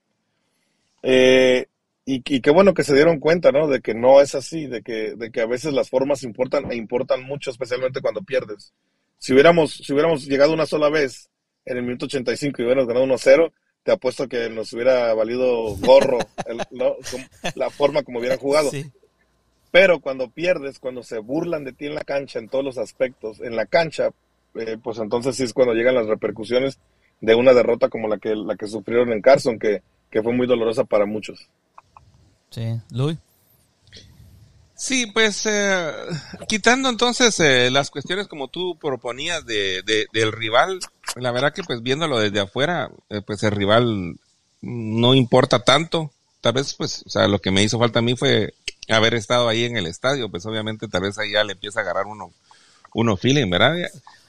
Eh, 1.01 1.65
y, 2.06 2.22
qué 2.22 2.51
bueno 2.51 2.75
que 2.75 2.84
se 2.84 2.94
dieron 2.94 3.20
cuenta, 3.20 3.51
¿no? 3.51 3.68
De 3.68 3.82
que 3.82 3.96
no 3.96 4.22
es 4.22 4.36
así, 4.36 4.68
de 4.68 4.84
que, 4.84 5.15
de 5.15 5.32
que 5.32 5.41
a 5.41 5.48
veces 5.48 5.74
las 5.74 5.89
formas 5.89 6.22
importan 6.24 6.72
e 6.72 6.75
importan 6.75 7.24
mucho, 7.24 7.50
especialmente 7.50 8.01
cuando 8.01 8.22
pierdes. 8.22 8.74
Si 9.18 9.34
hubiéramos, 9.34 9.74
si 9.74 9.94
hubiéramos 9.94 10.25
llegado 10.25 10.53
una 10.53 10.68
sola 10.68 10.89
vez 10.89 11.29
en 11.65 11.77
el 11.77 11.84
minuto 11.84 12.06
85 12.06 12.62
y 12.62 12.65
hubiéramos 12.65 12.88
ganado 12.88 13.06
1-0, 13.08 13.51
te 13.89 13.96
apuesto 13.96 14.27
que 14.27 14.51
nos 14.51 14.72
hubiera 14.74 15.15
valido 15.15 15.75
gorro 15.77 16.19
la 17.55 17.72
forma 17.72 18.03
como 18.03 18.19
hubieran 18.19 18.38
jugado. 18.38 18.69
Pero 19.72 20.00
cuando 20.00 20.29
pierdes, 20.29 20.77
cuando 20.77 21.01
se 21.01 21.17
burlan 21.17 21.63
de 21.63 21.74
ti 21.74 21.88
en 21.88 21.96
la 21.96 22.03
cancha, 22.03 22.38
en 22.38 22.50
todos 22.50 22.63
los 22.63 22.77
aspectos, 22.77 23.39
en 23.39 23.55
la 23.55 23.65
cancha, 23.65 24.12
eh, 24.53 24.77
pues 24.84 25.00
entonces 25.00 25.36
sí 25.36 25.41
es 25.41 25.53
cuando 25.53 25.74
llegan 25.74 25.96
las 25.96 26.05
repercusiones 26.05 26.77
de 27.19 27.34
una 27.34 27.51
derrota 27.53 27.89
como 27.89 28.08
la 28.08 28.19
que, 28.19 28.36
la 28.36 28.55
que 28.55 28.67
sufrieron 28.67 29.12
en 29.12 29.24
Carson, 29.24 29.58
que, 29.58 29.81
que 30.12 30.22
fue 30.22 30.34
muy 30.34 30.46
dolorosa 30.46 30.84
para 30.84 31.08
muchos. 31.08 31.50
Sí, 32.51 32.79
Luis. 32.91 33.17
Sí, 34.79 35.07
pues 35.07 35.45
eh, 35.45 35.91
quitando 36.48 36.88
entonces 36.88 37.38
eh, 37.41 37.69
las 37.69 37.91
cuestiones 37.91 38.27
como 38.27 38.48
tú 38.48 38.77
proponías 38.79 39.45
de, 39.45 39.83
del 40.13 40.31
rival, 40.31 40.79
la 41.17 41.31
verdad 41.31 41.53
que 41.53 41.63
pues 41.63 41.83
viéndolo 41.83 42.17
desde 42.17 42.39
afuera, 42.39 42.89
pues 43.25 43.43
el 43.43 43.51
rival 43.51 44.15
no 44.62 45.13
importa 45.13 45.63
tanto. 45.65 46.12
Tal 46.39 46.53
vez 46.53 46.74
pues, 46.75 47.03
o 47.05 47.09
sea, 47.09 47.27
lo 47.27 47.39
que 47.39 47.51
me 47.51 47.62
hizo 47.62 47.77
falta 47.77 48.00
a 48.00 48.01
mí 48.01 48.15
fue 48.15 48.53
haber 48.88 49.15
estado 49.15 49.50
ahí 49.50 49.65
en 49.65 49.75
el 49.75 49.86
estadio, 49.86 50.29
pues 50.29 50.45
obviamente 50.45 50.88
tal 50.88 51.01
vez 51.01 51.17
ahí 51.17 51.33
ya 51.33 51.43
le 51.43 51.53
empieza 51.53 51.79
a 51.79 51.83
agarrar 51.83 52.05
uno, 52.05 52.31
uno 52.93 53.17
feeling, 53.17 53.50
¿verdad? 53.50 53.75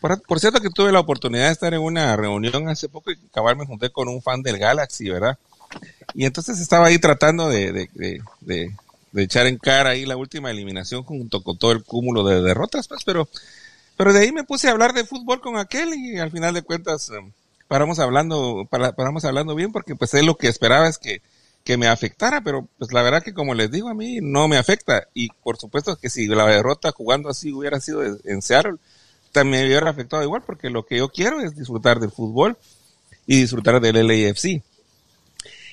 Por, 0.00 0.40
cierto 0.40 0.60
que 0.60 0.70
tuve 0.70 0.90
la 0.90 1.00
oportunidad 1.00 1.46
de 1.46 1.52
estar 1.52 1.72
en 1.74 1.80
una 1.80 2.16
reunión 2.16 2.68
hace 2.68 2.88
poco 2.88 3.12
y 3.12 3.18
acabar 3.30 3.56
me 3.56 3.66
junté 3.66 3.90
con 3.90 4.08
un 4.08 4.20
fan 4.20 4.42
del 4.42 4.58
Galaxy, 4.58 5.10
¿verdad? 5.10 5.38
Y 6.14 6.24
entonces 6.24 6.58
estaba 6.58 6.86
ahí 6.86 6.98
tratando 6.98 7.48
de, 7.48 7.88
echar 9.14 9.46
en 9.46 9.58
cara 9.58 9.90
ahí 9.90 10.06
la 10.06 10.16
última 10.16 10.50
eliminación 10.50 11.02
junto 11.02 11.42
con 11.42 11.58
todo 11.58 11.72
el 11.72 11.84
cúmulo 11.84 12.24
de 12.24 12.42
derrotas, 12.42 12.88
pues, 12.88 13.02
pero, 13.04 13.28
pero 13.96 14.12
de 14.12 14.20
ahí 14.20 14.32
me 14.32 14.44
puse 14.44 14.68
a 14.68 14.72
hablar 14.72 14.92
de 14.92 15.04
fútbol 15.04 15.40
con 15.40 15.56
aquel 15.56 15.94
y 15.94 16.18
al 16.18 16.30
final 16.30 16.54
de 16.54 16.62
cuentas 16.62 17.10
em, 17.10 17.32
paramos 17.68 17.98
hablando, 17.98 18.66
paramos 18.70 19.24
hablando 19.24 19.54
bien 19.54 19.72
porque 19.72 19.96
pues 19.96 20.14
él 20.14 20.26
lo 20.26 20.36
que 20.36 20.48
esperaba 20.48 20.88
es 20.88 20.98
que, 20.98 21.22
que 21.64 21.76
me 21.76 21.88
afectara, 21.88 22.40
pero 22.40 22.68
pues 22.78 22.92
la 22.92 23.02
verdad 23.02 23.22
que 23.22 23.34
como 23.34 23.54
les 23.54 23.70
digo 23.70 23.88
a 23.88 23.94
mí 23.94 24.18
no 24.22 24.48
me 24.48 24.56
afecta 24.56 25.08
y 25.14 25.28
por 25.42 25.56
supuesto 25.56 25.96
que 25.96 26.10
si 26.10 26.26
la 26.26 26.46
derrota 26.46 26.92
jugando 26.92 27.28
así 27.28 27.52
hubiera 27.52 27.80
sido 27.80 28.02
en 28.02 28.42
Seattle, 28.42 28.78
también 29.32 29.62
me 29.62 29.68
hubiera 29.68 29.90
afectado 29.90 30.22
igual, 30.22 30.42
porque 30.44 30.70
lo 30.70 30.84
que 30.84 30.98
yo 30.98 31.08
quiero 31.08 31.40
es 31.40 31.56
disfrutar 31.56 32.00
del 32.00 32.10
fútbol 32.10 32.56
y 33.26 33.40
disfrutar 33.40 33.80
del 33.80 34.06
LAFC. 34.06 34.62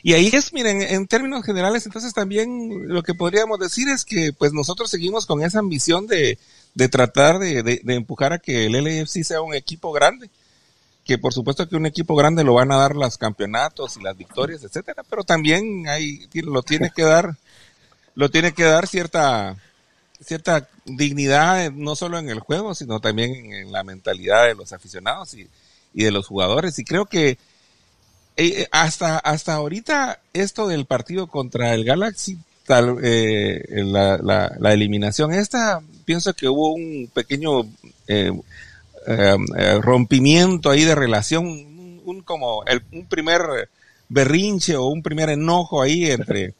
Y 0.08 0.14
ahí 0.14 0.30
es, 0.32 0.54
miren, 0.54 0.82
en 0.82 1.06
términos 1.06 1.44
generales, 1.44 1.86
entonces 1.86 2.14
también 2.14 2.88
lo 2.88 3.04
que 3.04 3.14
podríamos 3.14 3.60
decir 3.60 3.90
es 3.90 4.06
que 4.06 4.32
pues 4.32 4.54
nosotros 4.54 4.90
seguimos 4.90 5.26
con 5.26 5.44
esa 5.44 5.60
ambición 5.60 6.08
de, 6.08 6.40
de 6.76 6.88
tratar 6.88 7.40
de, 7.40 7.62
de, 7.62 7.94
empujar 7.94 8.32
a 8.32 8.40
que 8.40 8.68
el 8.68 8.72
LAFC 8.82 9.24
sea 9.26 9.42
un 9.42 9.54
equipo 9.54 9.92
grande, 9.92 10.30
que 11.04 11.18
por 11.18 11.34
supuesto 11.34 11.68
que 11.68 11.76
un 11.76 11.86
equipo 11.86 12.16
grande 12.16 12.46
lo 12.46 12.54
van 12.54 12.72
a 12.72 12.78
dar 12.78 12.96
los 12.96 13.18
campeonatos 13.18 13.98
y 13.98 14.02
las 14.02 14.16
victorias, 14.16 14.64
etcétera, 14.64 15.04
pero 15.10 15.26
también 15.26 15.90
hay, 15.90 16.26
lo 16.36 16.64
tiene 16.64 16.90
que 16.96 17.04
dar, 17.04 17.36
lo 18.16 18.32
tiene 18.32 18.54
que 18.54 18.64
dar 18.64 18.88
cierta, 18.88 19.58
cierta 20.22 20.70
dignidad, 20.86 21.70
no 21.74 21.98
solo 21.98 22.18
en 22.18 22.30
el 22.30 22.40
juego, 22.40 22.76
sino 22.76 23.02
también 23.02 23.52
en 23.52 23.74
la 23.74 23.84
mentalidad 23.84 24.46
de 24.46 24.56
los 24.56 24.72
aficionados 24.72 25.34
y, 25.34 25.50
de 25.92 26.12
los 26.12 26.28
jugadores. 26.28 26.80
Y 26.80 26.86
creo 26.86 27.08
que 27.08 27.38
eh, 28.38 28.62
eh, 28.62 28.68
hasta, 28.72 29.18
hasta 29.18 29.54
ahorita 29.54 30.20
esto 30.34 30.68
del 30.68 30.86
partido 30.86 31.28
contra 31.28 31.74
el 31.74 31.84
Galaxy, 31.84 32.38
tal, 32.66 32.98
eh, 33.02 33.64
la, 33.70 34.18
la, 34.18 34.74
eliminación 34.74 35.34
esta, 35.34 35.82
pienso 36.06 36.34
que 36.34 36.48
hubo 36.48 36.74
un 36.74 37.10
pequeño 37.14 37.68
rompimiento 39.82 40.70
ahí 40.70 40.84
de 40.84 40.96
relación, 40.96 41.46
un, 42.06 42.22
como 42.24 42.64
el, 42.66 42.84
un 42.92 43.08
primer 43.08 43.70
berrinche 44.10 44.76
o 44.76 44.86
un 44.86 45.02
primer 45.04 45.30
enojo 45.30 45.82
ahí 45.82 46.10
entre 46.10 46.54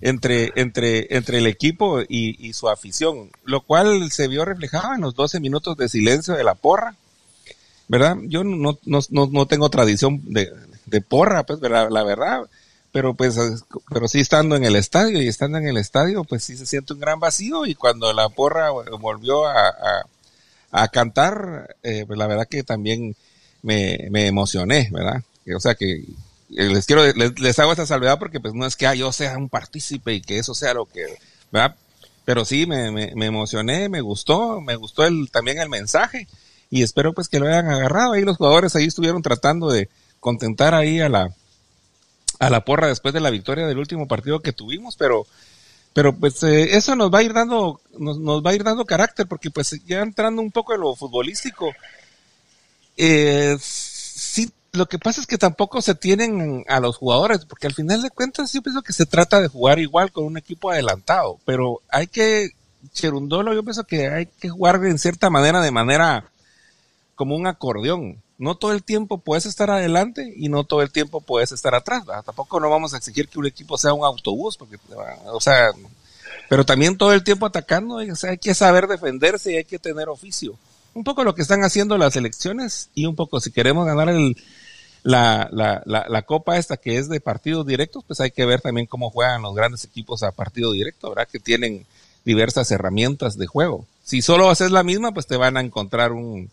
entre, 0.00 0.52
entre, 0.56 1.16
entre 1.16 1.38
el 1.38 1.46
equipo 1.46 2.00
y, 2.06 2.52
su 2.52 2.68
afición, 2.68 3.30
lo 3.44 3.62
cual 3.62 4.10
se 4.10 4.28
vio 4.28 4.44
reflejado 4.44 4.94
en 4.94 5.00
los 5.00 5.14
12 5.14 5.40
minutos 5.40 5.76
de 5.76 5.88
silencio 5.88 6.34
de 6.34 6.44
la 6.44 6.54
porra, 6.54 6.96
¿verdad? 7.88 8.16
Yo 8.24 8.42
no, 8.44 8.78
no, 8.84 9.00
no, 9.10 9.46
tengo 9.46 9.70
tradición 9.70 10.20
de, 10.24 10.50
de 10.86 11.00
porra, 11.00 11.44
pues, 11.44 11.60
la 11.60 12.02
verdad, 12.04 12.48
pero 12.92 13.14
pues, 13.14 13.38
pero 13.88 14.06
sí 14.06 14.20
estando 14.20 14.54
en 14.54 14.64
el 14.64 14.76
estadio 14.76 15.20
y 15.22 15.26
estando 15.26 15.56
en 15.56 15.66
el 15.66 15.78
estadio, 15.78 16.24
pues 16.24 16.44
sí 16.44 16.56
se 16.56 16.66
siente 16.66 16.92
un 16.92 17.00
gran 17.00 17.18
vacío 17.18 17.64
y 17.64 17.74
cuando 17.74 18.12
la 18.12 18.28
porra 18.28 18.70
volvió 18.70 19.46
a, 19.46 20.04
a, 20.70 20.88
cantar, 20.88 21.74
eh, 21.82 22.04
pues 22.06 22.18
la 22.18 22.26
verdad 22.26 22.46
que 22.46 22.62
también 22.62 23.16
me, 23.62 24.08
me 24.10 24.26
emocioné, 24.26 24.90
¿verdad? 24.92 25.22
O 25.56 25.60
sea 25.60 25.74
que 25.74 25.94
eh, 25.94 26.68
les 26.68 26.84
quiero, 26.84 27.02
les, 27.14 27.58
hago 27.58 27.72
esta 27.72 27.86
salvedad 27.86 28.18
porque 28.18 28.40
pues 28.40 28.52
no 28.52 28.66
es 28.66 28.76
que 28.76 28.94
yo 28.96 29.10
sea 29.10 29.38
un 29.38 29.48
partícipe 29.48 30.12
y 30.12 30.20
que 30.20 30.38
eso 30.38 30.54
sea 30.54 30.74
lo 30.74 30.84
que, 30.84 31.06
¿verdad? 31.50 31.76
Pero 32.26 32.44
sí, 32.44 32.66
me, 32.66 32.90
me, 32.90 33.26
emocioné, 33.26 33.88
me 33.88 34.02
gustó, 34.02 34.60
me 34.60 34.76
gustó 34.76 35.04
el, 35.04 35.30
también 35.30 35.58
el 35.58 35.70
mensaje 35.70 36.28
y 36.70 36.82
espero 36.82 37.14
pues 37.14 37.28
que 37.28 37.40
lo 37.40 37.46
hayan 37.46 37.68
agarrado. 37.70 38.12
Ahí 38.12 38.22
los 38.22 38.36
jugadores 38.36 38.76
ahí 38.76 38.84
estuvieron 38.84 39.22
tratando 39.22 39.70
de 39.70 39.88
contentar 40.22 40.72
ahí 40.72 41.00
a 41.00 41.08
la, 41.08 41.34
a 42.38 42.48
la 42.48 42.64
porra 42.64 42.86
después 42.86 43.12
de 43.12 43.20
la 43.20 43.30
victoria 43.30 43.66
del 43.66 43.78
último 43.78 44.06
partido 44.06 44.38
que 44.38 44.52
tuvimos, 44.52 44.94
pero, 44.96 45.26
pero 45.92 46.14
pues 46.14 46.40
eh, 46.44 46.76
eso 46.76 46.94
nos 46.94 47.12
va 47.12 47.18
a 47.18 47.22
ir 47.24 47.32
dando, 47.32 47.80
nos, 47.98 48.20
nos 48.20 48.40
va 48.40 48.52
a 48.52 48.54
ir 48.54 48.62
dando 48.62 48.84
carácter 48.84 49.26
porque 49.26 49.50
pues 49.50 49.72
ya 49.84 50.00
entrando 50.00 50.40
un 50.40 50.52
poco 50.52 50.74
en 50.74 50.82
lo 50.82 50.94
futbolístico, 50.94 51.72
eh, 52.96 53.56
sí 53.60 54.48
lo 54.70 54.86
que 54.86 55.00
pasa 55.00 55.20
es 55.20 55.26
que 55.26 55.38
tampoco 55.38 55.82
se 55.82 55.96
tienen 55.96 56.64
a 56.68 56.78
los 56.78 56.96
jugadores, 56.96 57.44
porque 57.44 57.66
al 57.66 57.74
final 57.74 58.00
de 58.00 58.10
cuentas 58.10 58.52
yo 58.52 58.62
pienso 58.62 58.80
que 58.80 58.92
se 58.92 59.06
trata 59.06 59.40
de 59.40 59.48
jugar 59.48 59.80
igual 59.80 60.12
con 60.12 60.24
un 60.24 60.38
equipo 60.38 60.70
adelantado, 60.70 61.40
pero 61.44 61.82
hay 61.88 62.06
que, 62.06 62.52
Cherundolo, 62.92 63.52
yo 63.54 63.64
pienso 63.64 63.82
que 63.84 64.08
hay 64.08 64.26
que 64.26 64.48
jugar 64.50 64.76
en 64.86 65.00
cierta 65.00 65.30
manera, 65.30 65.60
de 65.60 65.72
manera 65.72 66.30
como 67.22 67.36
un 67.36 67.46
acordeón. 67.46 68.20
No 68.36 68.56
todo 68.56 68.72
el 68.72 68.82
tiempo 68.82 69.18
puedes 69.18 69.46
estar 69.46 69.70
adelante 69.70 70.34
y 70.36 70.48
no 70.48 70.64
todo 70.64 70.82
el 70.82 70.90
tiempo 70.90 71.20
puedes 71.20 71.52
estar 71.52 71.72
atrás. 71.72 72.02
Tampoco 72.26 72.58
no 72.58 72.68
vamos 72.68 72.94
a 72.94 72.96
exigir 72.96 73.28
que 73.28 73.38
un 73.38 73.46
equipo 73.46 73.78
sea 73.78 73.92
un 73.92 74.04
autobús, 74.04 74.56
porque, 74.56 74.76
o 75.26 75.40
sea, 75.40 75.70
pero 76.48 76.66
también 76.66 76.98
todo 76.98 77.12
el 77.12 77.22
tiempo 77.22 77.46
atacando, 77.46 77.98
hay 77.98 78.38
que 78.38 78.54
saber 78.54 78.88
defenderse 78.88 79.52
y 79.52 79.56
hay 79.58 79.64
que 79.64 79.78
tener 79.78 80.08
oficio. 80.08 80.58
Un 80.94 81.04
poco 81.04 81.22
lo 81.22 81.36
que 81.36 81.42
están 81.42 81.62
haciendo 81.62 81.96
las 81.96 82.16
elecciones 82.16 82.90
y 82.92 83.06
un 83.06 83.14
poco 83.14 83.40
si 83.40 83.52
queremos 83.52 83.86
ganar 83.86 84.08
el, 84.08 84.36
la, 85.04 85.48
la, 85.52 85.80
la, 85.86 86.22
copa 86.22 86.58
esta 86.58 86.76
que 86.76 86.98
es 86.98 87.08
de 87.08 87.20
partidos 87.20 87.64
directos, 87.64 88.02
pues 88.04 88.18
hay 88.18 88.32
que 88.32 88.46
ver 88.46 88.60
también 88.60 88.88
cómo 88.88 89.10
juegan 89.10 89.42
los 89.42 89.54
grandes 89.54 89.84
equipos 89.84 90.24
a 90.24 90.32
partido 90.32 90.72
directo, 90.72 91.10
¿verdad? 91.10 91.28
Que 91.30 91.38
tienen 91.38 91.86
diversas 92.24 92.68
herramientas 92.72 93.38
de 93.38 93.46
juego. 93.46 93.86
Si 94.02 94.22
solo 94.22 94.50
haces 94.50 94.72
la 94.72 94.82
misma, 94.82 95.12
pues 95.14 95.28
te 95.28 95.36
van 95.36 95.56
a 95.56 95.60
encontrar 95.60 96.10
un, 96.10 96.50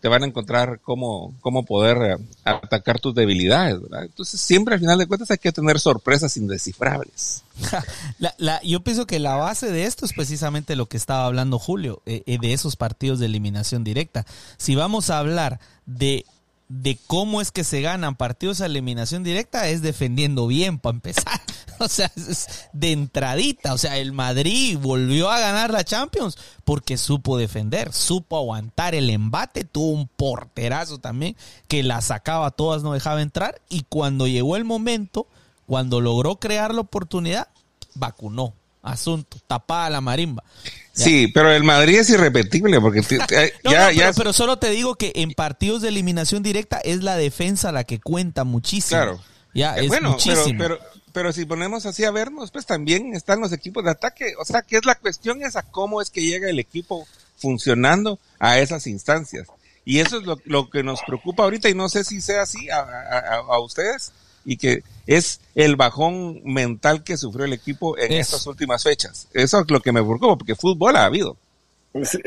te 0.00 0.08
van 0.08 0.22
a 0.22 0.26
encontrar 0.26 0.80
cómo, 0.82 1.34
cómo 1.40 1.64
poder 1.64 2.18
eh, 2.18 2.24
atacar 2.44 3.00
tus 3.00 3.14
debilidades, 3.14 3.80
¿verdad? 3.80 4.04
Entonces 4.04 4.40
siempre 4.40 4.74
al 4.74 4.80
final 4.80 4.98
de 4.98 5.06
cuentas 5.06 5.30
hay 5.30 5.38
que 5.38 5.52
tener 5.52 5.80
sorpresas 5.80 6.36
indescifrables. 6.36 7.42
la, 8.18 8.34
la, 8.38 8.62
yo 8.62 8.80
pienso 8.80 9.06
que 9.06 9.18
la 9.18 9.36
base 9.36 9.70
de 9.72 9.84
esto 9.84 10.04
es 10.04 10.12
precisamente 10.12 10.76
lo 10.76 10.86
que 10.86 10.96
estaba 10.96 11.26
hablando 11.26 11.58
Julio, 11.58 12.02
eh, 12.06 12.22
eh, 12.26 12.38
de 12.40 12.52
esos 12.52 12.76
partidos 12.76 13.18
de 13.18 13.26
eliminación 13.26 13.84
directa. 13.84 14.26
Si 14.58 14.74
vamos 14.74 15.10
a 15.10 15.18
hablar 15.18 15.60
de 15.86 16.24
de 16.68 16.98
cómo 17.06 17.40
es 17.40 17.52
que 17.52 17.62
se 17.62 17.80
ganan 17.80 18.16
partidos 18.16 18.60
a 18.60 18.66
eliminación 18.66 19.22
directa 19.22 19.68
es 19.68 19.82
defendiendo 19.82 20.46
bien 20.46 20.78
para 20.78 20.96
empezar. 20.96 21.40
O 21.86 21.88
sea, 21.88 22.10
es 22.16 22.68
de 22.72 22.92
entradita. 22.92 23.74
O 23.74 23.78
sea, 23.78 23.98
el 23.98 24.12
Madrid 24.12 24.78
volvió 24.80 25.30
a 25.30 25.38
ganar 25.38 25.70
la 25.70 25.84
Champions 25.84 26.36
porque 26.64 26.96
supo 26.96 27.36
defender, 27.36 27.92
supo 27.92 28.36
aguantar 28.36 28.94
el 28.94 29.10
embate, 29.10 29.64
tuvo 29.64 29.90
un 29.90 30.08
porterazo 30.08 30.98
también 30.98 31.36
que 31.68 31.82
la 31.82 32.00
sacaba 32.00 32.50
todas, 32.50 32.82
no 32.82 32.92
dejaba 32.92 33.22
entrar. 33.22 33.60
Y 33.68 33.84
cuando 33.88 34.26
llegó 34.26 34.56
el 34.56 34.64
momento, 34.64 35.26
cuando 35.66 36.00
logró 36.00 36.36
crear 36.36 36.74
la 36.74 36.80
oportunidad, 36.80 37.48
vacunó. 37.94 38.54
Asunto, 38.82 39.38
tapada 39.48 39.90
la 39.90 40.00
marimba. 40.00 40.44
Sí, 40.92 41.28
pero 41.28 41.52
el 41.52 41.64
Madrid 41.64 41.98
es 41.98 42.10
irrepetible 42.10 42.80
porque 42.80 43.02
ya, 43.64 43.90
ya 43.92 44.12
pero, 44.12 44.32
solo 44.32 44.58
te 44.58 44.70
digo 44.70 44.94
que 44.94 45.12
en 45.16 45.32
partidos 45.32 45.82
de 45.82 45.88
eliminación 45.88 46.42
directa 46.42 46.78
es 46.78 47.02
la 47.02 47.16
defensa 47.16 47.72
la 47.72 47.84
que 47.84 48.00
cuenta 48.00 48.44
muchísimo. 48.44 49.00
Claro. 49.00 49.20
Ya, 49.52 49.76
eh, 49.76 49.86
es 49.86 50.02
muchísimo. 50.02 50.58
Pero, 50.58 50.78
pero 50.78 50.95
si 51.32 51.44
ponemos 51.44 51.86
así 51.86 52.04
a 52.04 52.10
vernos, 52.10 52.50
pues 52.50 52.66
también 52.66 53.14
están 53.14 53.40
los 53.40 53.52
equipos 53.52 53.84
de 53.84 53.90
ataque. 53.90 54.34
O 54.38 54.44
sea, 54.44 54.62
que 54.62 54.76
es 54.76 54.84
la 54.84 54.96
cuestión 54.96 55.42
esa, 55.42 55.62
cómo 55.62 56.02
es 56.02 56.10
que 56.10 56.22
llega 56.22 56.50
el 56.50 56.58
equipo 56.58 57.06
funcionando 57.36 58.18
a 58.38 58.58
esas 58.58 58.86
instancias. 58.86 59.48
Y 59.84 60.00
eso 60.00 60.18
es 60.18 60.24
lo, 60.44 60.68
que 60.68 60.82
nos 60.82 61.00
preocupa 61.06 61.44
ahorita 61.44 61.68
y 61.68 61.74
no 61.74 61.88
sé 61.88 62.04
si 62.04 62.20
sea 62.20 62.42
así 62.42 62.68
a, 62.70 62.80
a, 62.80 63.60
ustedes 63.60 64.12
y 64.44 64.56
que 64.56 64.82
es 65.06 65.40
el 65.54 65.76
bajón 65.76 66.42
mental 66.44 67.04
que 67.04 67.16
sufrió 67.16 67.44
el 67.44 67.52
equipo 67.52 67.96
en 67.96 68.12
estas 68.12 68.46
últimas 68.46 68.82
fechas. 68.82 69.28
Eso 69.32 69.60
es 69.60 69.70
lo 69.70 69.80
que 69.80 69.92
me 69.92 70.02
preocupa 70.02 70.36
porque 70.36 70.56
fútbol 70.56 70.96
ha 70.96 71.04
habido. 71.04 71.36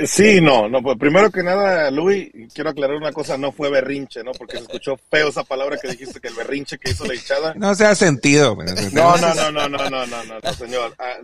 Sí, 0.06 0.42
no, 0.42 0.70
no, 0.70 0.82
pues 0.82 0.98
primero 0.98 1.30
que 1.32 1.44
nada, 1.44 1.92
Luis, 1.92 2.30
quiero 2.54 2.70
aclarar 2.70 2.96
una 2.96 3.12
cosa, 3.12 3.38
no 3.38 3.52
fue 3.52 3.70
berrinche, 3.70 4.24
¿no? 4.24 4.32
Porque 4.32 4.58
se 4.58 4.64
escuchó 4.64 4.98
feo 5.10 5.30
esa 5.30 5.44
palabra 5.44 5.78
que 5.78 5.90
dijiste, 5.90 6.20
que 6.20 6.30
el 6.30 6.36
berrinche 6.36 6.78
que 6.78 6.92
hizo 6.92 7.06
la 7.06 7.16
hinchada. 7.16 7.54
No 7.56 7.76
se 7.76 7.86
ha 7.86 7.96
sentido. 7.96 8.58
No, 8.92 9.18
no, 9.18 9.34
no, 9.36 9.52
no, 9.52 9.70
no, 9.70 9.90
no, 9.90 10.06
no, 10.06 10.24
no, 10.24 10.54
señor. 10.54 10.96
Ah, 10.98 11.18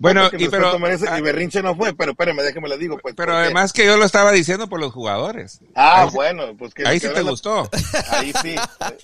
bueno, 0.00 0.30
y, 0.36 0.48
pero, 0.48 0.72
ah, 0.76 1.18
y 1.18 1.22
berrinche 1.22 1.62
no 1.62 1.74
fue, 1.74 1.94
pero 1.94 2.12
espéreme, 2.12 2.42
déjeme 2.42 2.68
le 2.68 2.78
digo, 2.78 2.98
pues. 2.98 3.14
Pero 3.14 3.34
además 3.34 3.72
que 3.72 3.86
yo 3.86 3.96
lo 3.96 4.04
estaba 4.04 4.32
diciendo 4.32 4.68
por 4.68 4.80
los 4.80 4.92
jugadores. 4.92 5.60
Ah, 5.74 6.08
bueno, 6.12 6.56
pues 6.56 6.74
que. 6.74 6.86
Ahí 6.86 7.00
sí 7.00 7.08
te 7.12 7.22
gustó. 7.22 7.68
Ahí 8.10 8.32
sí. 8.42 8.54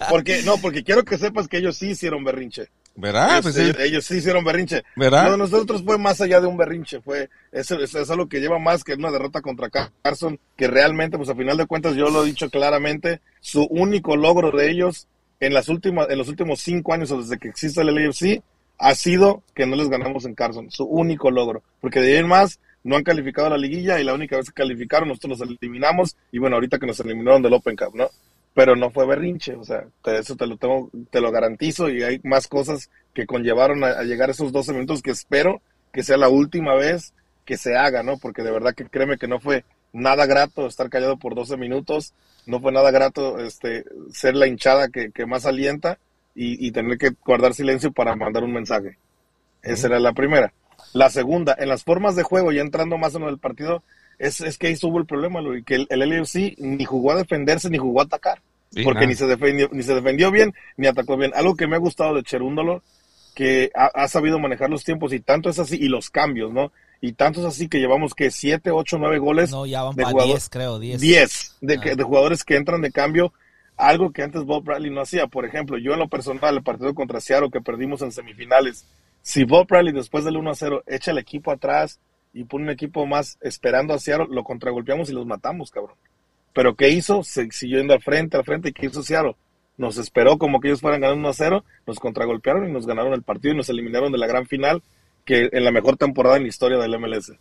Porque, 0.09 0.43
no, 0.43 0.59
porque 0.59 0.85
quiero 0.85 1.05
que 1.05 1.19
sepas 1.19 1.49
que 1.49 1.59
ellos 1.59 1.77
sí 1.77 1.91
hicieron 1.91 2.25
berrinche. 2.25 2.69
¿Verdad? 2.97 3.43
Pues 3.43 3.57
ellos, 3.57 4.05
sí 4.05 4.17
hicieron 4.19 4.45
berrinche. 4.45 4.85
¿Verdad? 4.95 5.31
No, 5.31 5.37
nosotros 5.37 5.83
fue 5.85 5.99
más 5.99 6.21
allá 6.21 6.41
de 6.41 6.47
un 6.47 6.57
berrinche, 6.57 7.01
fue, 7.01 7.29
eso, 7.51 7.81
es 7.81 8.11
algo 8.11 8.29
que 8.29 8.41
lleva 8.41 8.59
más 8.59 8.85
que 8.85 8.95
una 8.95 9.11
derrota 9.11 9.43
contra 9.43 9.69
Carson, 10.03 10.39
que 10.57 10.69
realmente, 10.69 11.17
pues 11.17 11.29
a 11.29 11.35
final 11.35 11.57
de 11.57 11.67
cuentas, 11.67 11.97
yo 11.97 12.09
lo 12.11 12.23
he 12.23 12.27
dicho 12.27 12.51
claramente, 12.51 13.21
su 13.41 13.65
único 13.65 14.17
logro 14.17 14.53
de 14.53 14.71
ellos 14.71 15.09
en 15.41 15.55
las 15.55 15.69
últimas, 15.69 16.09
en 16.09 16.19
los 16.19 16.29
últimos 16.29 16.61
cinco 16.61 16.95
años 16.95 17.11
o 17.11 17.21
desde 17.21 17.39
que 17.39 17.49
existe 17.49 17.81
el 17.81 17.95
LAFC, 17.95 18.43
ha 18.79 18.95
sido 18.95 19.43
que 19.55 19.67
no 19.67 19.77
les 19.77 19.89
ganamos 19.89 20.25
en 20.25 20.35
Carson, 20.35 20.71
su 20.71 20.85
único 20.85 21.31
logro, 21.31 21.63
porque 21.81 22.01
de 22.01 22.13
ahí 22.13 22.19
en 22.19 22.29
más 22.29 22.61
no 22.85 22.97
han 22.97 23.03
calificado 23.03 23.49
a 23.49 23.51
la 23.51 23.59
liguilla 23.59 23.99
y 23.99 24.05
la 24.05 24.15
única 24.15 24.37
vez 24.37 24.47
que 24.47 24.53
calificaron 24.53 25.09
nosotros 25.09 25.41
los 25.41 25.49
eliminamos 25.49 26.17
y 26.31 26.39
bueno, 26.39 26.57
ahorita 26.57 26.79
que 26.79 26.87
nos 26.87 27.01
eliminaron 27.01 27.43
del 27.43 27.55
Open 27.55 27.77
Cup, 27.77 27.95
¿no? 27.95 28.09
Pero 28.55 28.77
no 28.77 28.91
fue 28.91 29.05
berrinche, 29.05 29.57
o 29.57 29.65
sea, 29.65 29.85
eso 30.05 30.37
te 30.37 30.47
lo 30.47 30.57
tengo, 30.57 30.89
te 31.11 31.21
lo 31.21 31.33
garantizo 31.33 31.91
y 31.91 32.05
hay 32.05 32.21
más 32.23 32.47
cosas 32.47 32.89
que 33.13 33.27
conllevaron 33.27 33.83
a, 33.83 34.03
llegar 34.05 34.29
a 34.29 34.33
esos 34.33 34.53
12 34.53 34.73
minutos 34.73 35.03
que 35.03 35.11
espero 35.11 35.61
que 35.93 36.05
sea 36.05 36.17
la 36.17 36.29
última 36.29 36.75
vez 36.75 37.13
que 37.45 37.57
se 37.57 37.77
haga, 37.77 38.05
¿no? 38.05 38.17
Porque 38.17 38.43
de 38.43 38.53
verdad 38.53 38.75
que 38.75 38.87
créeme 38.87 39.19
que 39.19 39.29
no 39.29 39.41
fue 39.41 39.65
nada 39.93 40.27
grato 40.27 40.67
estar 40.67 40.89
callado 40.89 41.17
por 41.19 41.35
12 41.35 41.57
minutos, 41.57 42.15
no 42.47 42.61
fue 42.61 42.73
nada 42.73 42.93
grato 42.93 43.41
este 43.41 43.85
ser 44.13 44.37
la 44.37 44.47
hinchada 44.47 44.89
que, 44.89 45.27
más 45.27 45.47
alienta 45.47 45.99
y, 46.35 46.71
tener 46.73 46.99
que 46.99 47.11
guardar 47.25 47.55
silencio 47.55 47.93
para 47.93 48.17
mandar 48.17 48.45
un 48.45 48.53
mensaje. 48.53 48.99
Esa 49.63 49.87
era 49.89 50.01
la 50.01 50.13
primera. 50.13 50.53
La 50.93 51.11
segunda, 51.11 51.57
en 51.59 51.69
las 51.69 51.85
formas 51.85 52.17
de 52.17 52.25
juego, 52.25 52.53
ya 52.53 52.61
entrando 52.61 52.99
más 52.99 53.15
en 53.15 53.23
el 53.23 53.39
partido, 53.39 53.83
es, 54.19 54.41
es 54.41 54.59
que 54.59 54.69
ahí 54.69 54.73
estuvo 54.75 54.99
el 54.99 55.07
problema, 55.07 55.41
que 55.65 55.75
el, 55.75 55.87
el 55.91 56.21
LFC 56.21 56.57
ni 56.59 56.85
jugó 56.85 57.13
a 57.13 57.17
defenderse 57.17 57.71
ni 57.71 57.79
jugó 57.79 58.01
a 58.01 58.05
atacar. 58.05 58.41
porque 58.83 59.07
ni 59.07 59.15
se, 59.15 59.27
defendió, 59.27 59.69
ni 59.73 59.83
se 59.83 59.95
defendió 59.95 60.31
bien 60.31 60.55
ni 60.77 60.87
atacó 60.87 61.17
bien. 61.17 61.33
Algo 61.35 61.57
que 61.57 61.67
me 61.67 61.77
ha 61.77 61.79
gustado 61.79 62.15
de 62.15 62.23
Cherúndolo, 62.23 62.83
que 63.35 63.71
ha, 63.75 64.09
sabido 64.09 64.39
manejar 64.39 64.71
los 64.71 64.85
tiempos 64.85 65.13
y 65.13 65.21
tanto 65.21 65.51
es 65.51 65.59
así, 65.59 65.77
y 65.77 65.89
los 65.89 66.11
cambios, 66.11 66.53
¿no? 66.53 66.73
Y 67.01 67.13
tanto 67.13 67.41
es 67.41 67.47
así 67.47 67.69
que 67.69 67.79
llevamos 67.79 68.15
que 68.15 68.31
7, 68.31 68.71
8, 68.71 68.99
9 68.99 69.19
goles. 69.19 69.51
No, 69.51 69.67
ya 69.67 69.83
van 69.83 69.95
para 69.95 70.25
10, 70.25 70.49
creo, 70.49 70.79
10. 70.79 71.01
10 71.01 71.57
de, 71.61 71.75
ah. 71.75 71.95
de 71.97 72.03
jugadores 72.03 72.45
que 72.45 72.57
entran 72.57 72.81
de 72.81 72.93
cambio, 72.93 73.33
algo 73.77 74.13
que 74.13 74.23
antes 74.23 74.45
Bob 74.45 74.65
Bradley 74.65 74.91
no 74.91 75.03
hacía. 75.03 75.27
Por 75.27 75.45
ejemplo, 75.45 75.77
yo 75.77 75.93
en 75.93 75.99
lo 75.99 76.09
personal, 76.09 76.57
el 76.57 76.63
partido 76.63 76.95
contra 76.95 77.21
Seattle 77.21 77.51
que 77.51 77.61
perdimos 77.61 78.01
en 78.03 78.13
semifinales, 78.13 78.87
si 79.21 79.45
Bob 79.45 79.67
Bradley 79.67 79.93
después 79.93 80.25
del 80.25 80.37
1 80.37 80.51
a 80.51 80.55
0 80.55 80.83
echa 80.87 81.11
el 81.11 81.19
equipo 81.19 81.51
atrás, 81.51 81.99
y 82.35 82.45
pone 82.45 82.65
un 82.65 82.71
equipo 82.71 83.07
más 83.07 83.39
esperando 83.41 83.95
a 83.95 83.99
Seattle, 83.99 84.27
lo 84.29 84.43
contragolpeamos 84.43 85.09
y 85.09 85.13
los 85.13 85.25
matamos, 85.25 85.71
cabrón. 85.71 85.97
Pero 86.53 86.75
¿qué 86.75 86.91
hizo? 86.91 87.23
Se 87.23 87.51
siguió 87.53 87.79
yendo 87.79 87.95
al 87.95 88.03
frente, 88.03 88.37
al 88.37 88.45
frente, 88.45 88.69
¿y 88.69 88.73
qué 88.73 88.87
hizo 88.87 89.03
Seattle? 89.03 89.37
Nos 89.77 89.99
esperó 89.99 90.37
como 90.37 90.61
que 90.61 90.69
ellos 90.69 90.81
fueran 90.81 91.01
ganando 91.01 91.21
1 91.21 91.29
a 91.29 91.33
0, 91.33 91.65
nos 91.87 91.99
contragolpearon 91.99 92.69
y 92.69 92.73
nos 92.73 92.87
ganaron 92.87 93.15
el 93.15 93.23
partido 93.23 93.55
y 93.55 93.57
nos 93.57 93.69
eliminaron 93.69 94.13
de 94.13 94.19
la 94.19 94.27
gran 94.27 94.47
final, 94.47 94.83
que 95.25 95.49
en 95.53 95.65
la 95.65 95.71
mejor 95.71 95.97
temporada 95.97 96.37
en 96.37 96.43
la 96.43 96.49
historia 96.49 96.79
del 96.79 96.99
MLS. 96.99 97.33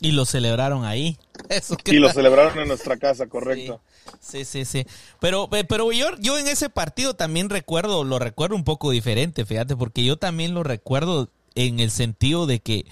Y 0.00 0.12
lo 0.12 0.26
celebraron 0.26 0.84
ahí. 0.84 1.16
Y 1.86 1.98
lo 1.98 2.10
celebraron 2.10 2.58
en 2.58 2.68
nuestra 2.68 2.96
casa, 2.96 3.26
correcto. 3.26 3.80
Sí, 4.20 4.44
sí, 4.44 4.64
sí. 4.64 4.86
Pero, 5.20 5.48
pero 5.68 5.92
yo, 5.92 6.08
yo 6.18 6.38
en 6.38 6.48
ese 6.48 6.68
partido 6.68 7.14
también 7.14 7.48
recuerdo, 7.48 8.04
lo 8.04 8.18
recuerdo 8.18 8.56
un 8.56 8.64
poco 8.64 8.90
diferente, 8.90 9.44
fíjate, 9.44 9.76
porque 9.76 10.04
yo 10.04 10.16
también 10.16 10.54
lo 10.54 10.62
recuerdo 10.62 11.30
en 11.54 11.80
el 11.80 11.90
sentido 11.90 12.46
de 12.46 12.60
que 12.60 12.86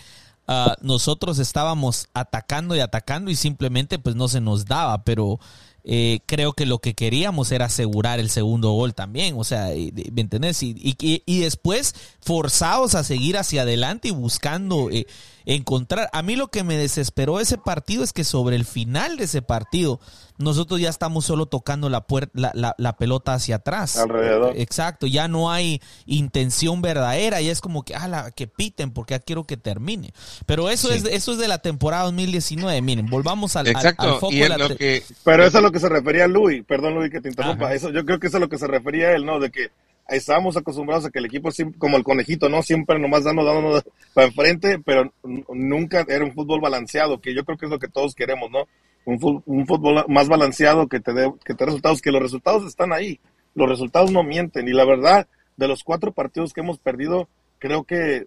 Ah, 0.49 0.77
nosotros 0.81 1.39
estábamos 1.39 2.09
atacando 2.15 2.75
y 2.75 2.81
atacando 2.81 3.31
y 3.31 3.37
simplemente 3.37 3.99
pues 3.99 4.17
no 4.17 4.27
se 4.29 4.41
nos 4.41 4.65
daba, 4.65 5.05
pero 5.05 5.39
eh, 5.85 6.21
creo 6.27 6.53
que 6.53 6.67
lo 6.67 6.79
que 6.79 6.95
queríamos 6.95 7.53
era 7.53 7.67
asegurar 7.67 8.19
el 8.19 8.29
segundo 8.29 8.73
gol 8.73 8.95
también, 8.95 9.35
o 9.39 9.45
sea, 9.45 9.69
¿me 10.13 10.21
entendés? 10.21 10.63
Y, 10.63 10.75
y, 10.77 11.23
y 11.27 11.41
después 11.41 11.95
forzados 12.21 12.95
a 12.95 13.05
seguir 13.05 13.37
hacia 13.37 13.63
adelante 13.63 14.09
y 14.09 14.13
buscando 14.13 14.91
eh, 14.91 15.07
encontrar. 15.47 16.09
A 16.13 16.23
mí 16.23 16.37
lo 16.37 16.49
que 16.49 16.65
me 16.65 16.77
desesperó 16.77 17.41
ese 17.41 17.59
partido 17.59 18.05
es 18.05 18.13
que 18.13 18.25
sobre 18.25 18.57
el 18.57 18.65
final 18.65 19.17
de 19.17 19.25
ese 19.25 19.43
partido 19.43 20.01
nosotros 20.39 20.81
ya 20.81 20.89
estamos 20.89 21.25
solo 21.25 21.47
tocando 21.47 21.89
la, 21.89 22.05
la, 22.33 22.75
la, 22.77 22.97
pelota 22.97 23.35
hacia 23.35 23.57
atrás. 23.57 23.97
Alrededor. 23.97 24.55
Exacto, 24.57 25.07
ya 25.07 25.29
no 25.29 25.53
hay 25.53 25.81
intención 26.07 26.83
verdadera, 26.83 27.41
y 27.41 27.49
es 27.49 27.61
como 27.61 27.85
que, 27.85 27.95
ah, 27.95 28.31
que 28.35 28.47
piten 28.47 28.93
porque 28.93 29.15
ya 29.15 29.21
quiero 29.21 29.45
que 29.45 29.57
termine. 29.57 30.13
Pero 30.47 30.69
eso, 30.69 30.91
es, 30.91 31.05
eso 31.05 31.33
es 31.33 31.39
de 31.39 31.49
la 31.49 31.59
temporada 31.59 32.05
2019, 32.05 32.83
miren, 32.83 33.07
volvamos 33.07 33.57
al, 33.57 33.69
Exacto, 33.69 34.19
foco 34.19 34.35
de 34.35 34.49
la... 34.49 34.69
que... 34.77 35.03
Pero 35.25 35.45
eso 35.45 35.59
es 35.59 35.63
lo 35.63 35.73
que 35.73 35.81
se 35.81 35.89
refería 35.89 36.25
a 36.25 36.29
Luis, 36.29 36.65
perdón 36.67 36.95
Luis 36.95 37.11
que 37.11 37.21
te 37.21 37.29
interrumpa, 37.29 37.73
eso, 37.75 37.91
yo 37.91 38.05
creo 38.05 38.19
que 38.19 38.27
eso 38.27 38.39
es 38.39 38.41
lo 38.41 38.49
que 38.49 38.59
se 38.59 38.67
refería 38.67 39.09
a 39.09 39.13
él, 39.13 39.25
¿no? 39.25 39.39
De 39.39 39.51
que 39.51 39.71
estábamos 40.09 40.57
acostumbrados 40.57 41.07
a 41.07 41.11
que 41.11 41.19
el 41.19 41.27
equipo, 41.27 41.51
como 41.79 41.97
el 41.97 42.05
conejito, 42.05 42.49
¿no? 42.49 42.63
Siempre 42.63 42.99
nomás 42.99 43.25
dando, 43.25 43.45
dando 43.45 43.83
para 44.15 44.27
enfrente, 44.27 44.79
pero 44.79 45.13
nunca 45.49 46.05
era 46.09 46.25
un 46.25 46.33
fútbol 46.33 46.61
balanceado, 46.61 47.21
que 47.21 47.35
yo 47.35 47.45
creo 47.45 47.59
que 47.59 47.67
es 47.67 47.71
lo 47.71 47.79
que 47.79 47.89
todos 47.89 48.15
queremos, 48.15 48.51
¿no? 48.51 48.67
Un, 49.05 49.67
fútbol, 49.67 50.05
más 50.09 50.29
balanceado 50.29 50.87
que 50.87 51.01
te 51.01 51.13
dé 51.13 51.33
que 51.45 51.55
te 51.55 51.65
resultados, 51.65 52.01
que 52.01 52.13
los 52.13 52.23
resultados 52.23 52.65
están 52.67 52.93
ahí, 52.93 53.19
los 53.55 53.69
resultados 53.69 54.13
no 54.13 54.23
mienten, 54.23 54.69
y 54.69 54.73
la 54.73 54.85
verdad, 54.85 55.27
de 55.57 55.69
los 55.69 55.83
cuatro 55.83 56.13
partidos 56.13 56.53
que 56.53 56.61
hemos 56.61 56.79
perdido, 56.79 57.29
creo 57.59 57.85
que 57.85 58.27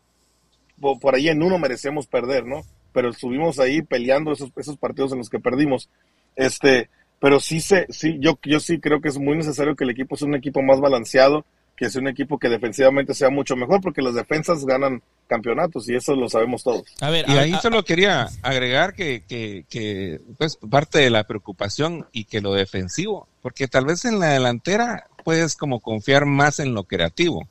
por 0.80 1.16
ahí 1.16 1.30
en 1.30 1.44
uno 1.44 1.58
merecemos 1.58 2.08
perder, 2.08 2.46
¿no? 2.46 2.64
Pero 2.92 3.10
estuvimos 3.10 3.60
ahí 3.60 3.82
peleando 3.82 4.32
esos, 4.32 4.52
esos 4.56 4.78
partidos 4.78 5.12
en 5.12 5.20
los 5.20 5.30
que 5.30 5.40
perdimos. 5.40 5.90
Este, 6.36 6.90
pero 7.20 7.40
sí 7.40 7.62
sé, 7.62 7.88
sí, 7.90 8.18
yo, 8.20 8.38
yo 8.44 8.60
sí 8.60 8.80
creo 8.80 9.02
que 9.02 9.10
es 9.10 9.18
muy 9.18 9.38
necesario 9.38 9.76
que 9.76 9.84
el 9.84 9.90
equipo 9.90 10.16
sea 10.16 10.28
un 10.28 10.36
equipo 10.36 10.62
más 10.62 10.80
balanceado, 10.80 11.46
que 11.76 11.86
es 11.86 11.96
un 11.96 12.08
equipo 12.08 12.40
que 12.40 12.50
defensivamente 12.50 13.14
sea 13.14 13.30
mucho 13.30 13.56
mejor, 13.56 13.82
porque 13.82 14.02
las 14.02 14.16
defensas 14.16 14.66
ganan 14.66 15.02
campeonatos 15.28 15.90
y 15.90 15.96
eso 15.96 16.16
lo 16.16 16.30
sabemos 16.30 16.64
todos. 16.64 16.84
A 17.02 17.10
ver, 17.10 17.26
y 17.28 17.34
ahí 17.34 17.54
solo 17.62 17.84
quería 17.84 18.30
agregar 18.42 18.94
que, 18.94 19.24
que, 19.28 19.66
que, 19.70 20.22
pues, 20.38 20.58
parte 20.58 21.00
de 21.00 21.10
la 21.10 21.26
preocupación 21.26 22.08
y 22.12 22.26
que 22.26 22.42
lo 22.42 22.54
defensivo, 22.54 23.28
porque 23.42 23.68
tal 23.68 23.86
vez 23.86 24.06
en 24.06 24.20
la 24.20 24.28
delantera 24.28 25.08
puedes 25.24 25.56
como 25.56 25.80
confiar 25.80 26.26
más 26.26 26.60
en 26.60 26.74
lo 26.74 26.84
creativo, 26.84 27.48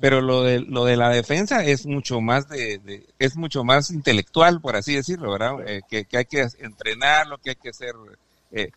pero 0.00 0.20
lo 0.20 0.42
de, 0.42 0.60
lo 0.60 0.84
de 0.84 0.96
la 0.96 1.10
defensa 1.10 1.64
es 1.64 1.86
mucho 1.86 2.20
más 2.20 2.48
de, 2.48 3.06
es 3.18 3.36
mucho 3.36 3.64
más 3.64 3.90
intelectual, 3.90 4.60
por 4.60 4.76
así 4.76 4.94
decirlo, 4.94 5.32
¿verdad? 5.32 5.66
Eh, 5.66 5.82
que, 5.88 6.04
que, 6.04 6.18
hay 6.18 6.24
que 6.24 6.46
entrenarlo, 6.58 7.38
que 7.38 7.50
hay 7.50 7.56
que 7.56 7.72
ser 7.72 7.94
eh, 8.52 8.70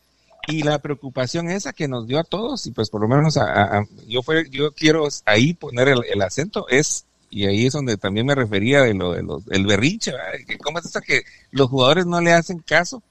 y 0.47 0.63
la 0.63 0.79
preocupación 0.79 1.49
esa 1.49 1.73
que 1.73 1.87
nos 1.87 2.07
dio 2.07 2.19
a 2.19 2.23
todos, 2.23 2.65
y 2.65 2.71
pues 2.71 2.89
por 2.89 3.01
lo 3.01 3.07
menos 3.07 3.37
a, 3.37 3.83
yo 4.07 4.21
fue, 4.23 4.49
yo 4.49 4.71
quiero 4.73 5.07
ahí 5.25 5.53
poner 5.53 5.89
el, 5.89 6.21
acento, 6.21 6.67
es, 6.69 7.05
y 7.29 7.45
ahí 7.45 7.67
es 7.67 7.73
donde 7.73 7.97
también 7.97 8.25
me 8.25 8.35
refería 8.35 8.81
de 8.81 8.93
lo 8.93 9.13
de 9.13 9.23
los, 9.23 9.43
el 9.49 9.65
berrinche, 9.65 10.13
que 10.47 10.57
cómo 10.57 10.79
es 10.79 10.85
eso 10.85 11.01
que 11.01 11.23
los 11.51 11.69
jugadores 11.69 12.05
no 12.05 12.21
le 12.21 12.33
hacen 12.33 12.59
caso 12.59 13.03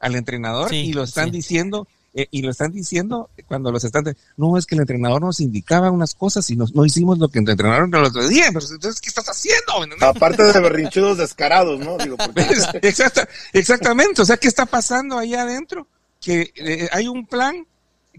al 0.00 0.16
entrenador 0.16 0.72
y 0.74 0.92
lo 0.92 1.04
están 1.04 1.30
diciendo, 1.30 1.86
eh, 2.14 2.26
y 2.30 2.42
lo 2.42 2.50
están 2.50 2.72
diciendo 2.72 3.30
cuando 3.46 3.70
los 3.70 3.84
están, 3.84 4.04
no 4.36 4.58
es 4.58 4.66
que 4.66 4.74
el 4.74 4.82
entrenador 4.82 5.22
nos 5.22 5.40
indicaba 5.40 5.90
unas 5.90 6.14
cosas 6.14 6.50
y 6.50 6.56
no 6.56 6.84
hicimos 6.84 7.18
lo 7.18 7.28
que 7.28 7.38
el 7.38 7.48
entrenador 7.48 7.88
nos 7.88 8.08
otro 8.08 8.26
día, 8.28 8.46
pero 8.52 8.66
entonces, 8.66 9.00
¿qué 9.00 9.08
estás 9.08 9.28
haciendo? 9.28 9.72
Aparte 10.04 10.42
de 10.42 10.60
berrinchudos 10.60 11.18
descarados, 11.18 11.78
¿no? 11.78 11.96
Digo, 11.98 12.16
exactamente, 13.52 14.20
o 14.20 14.24
sea, 14.24 14.36
¿qué 14.36 14.48
está 14.48 14.66
pasando 14.66 15.18
ahí 15.18 15.34
adentro? 15.34 15.86
Que 16.22 16.52
eh, 16.54 16.88
hay 16.92 17.08
un 17.08 17.26
plan 17.26 17.66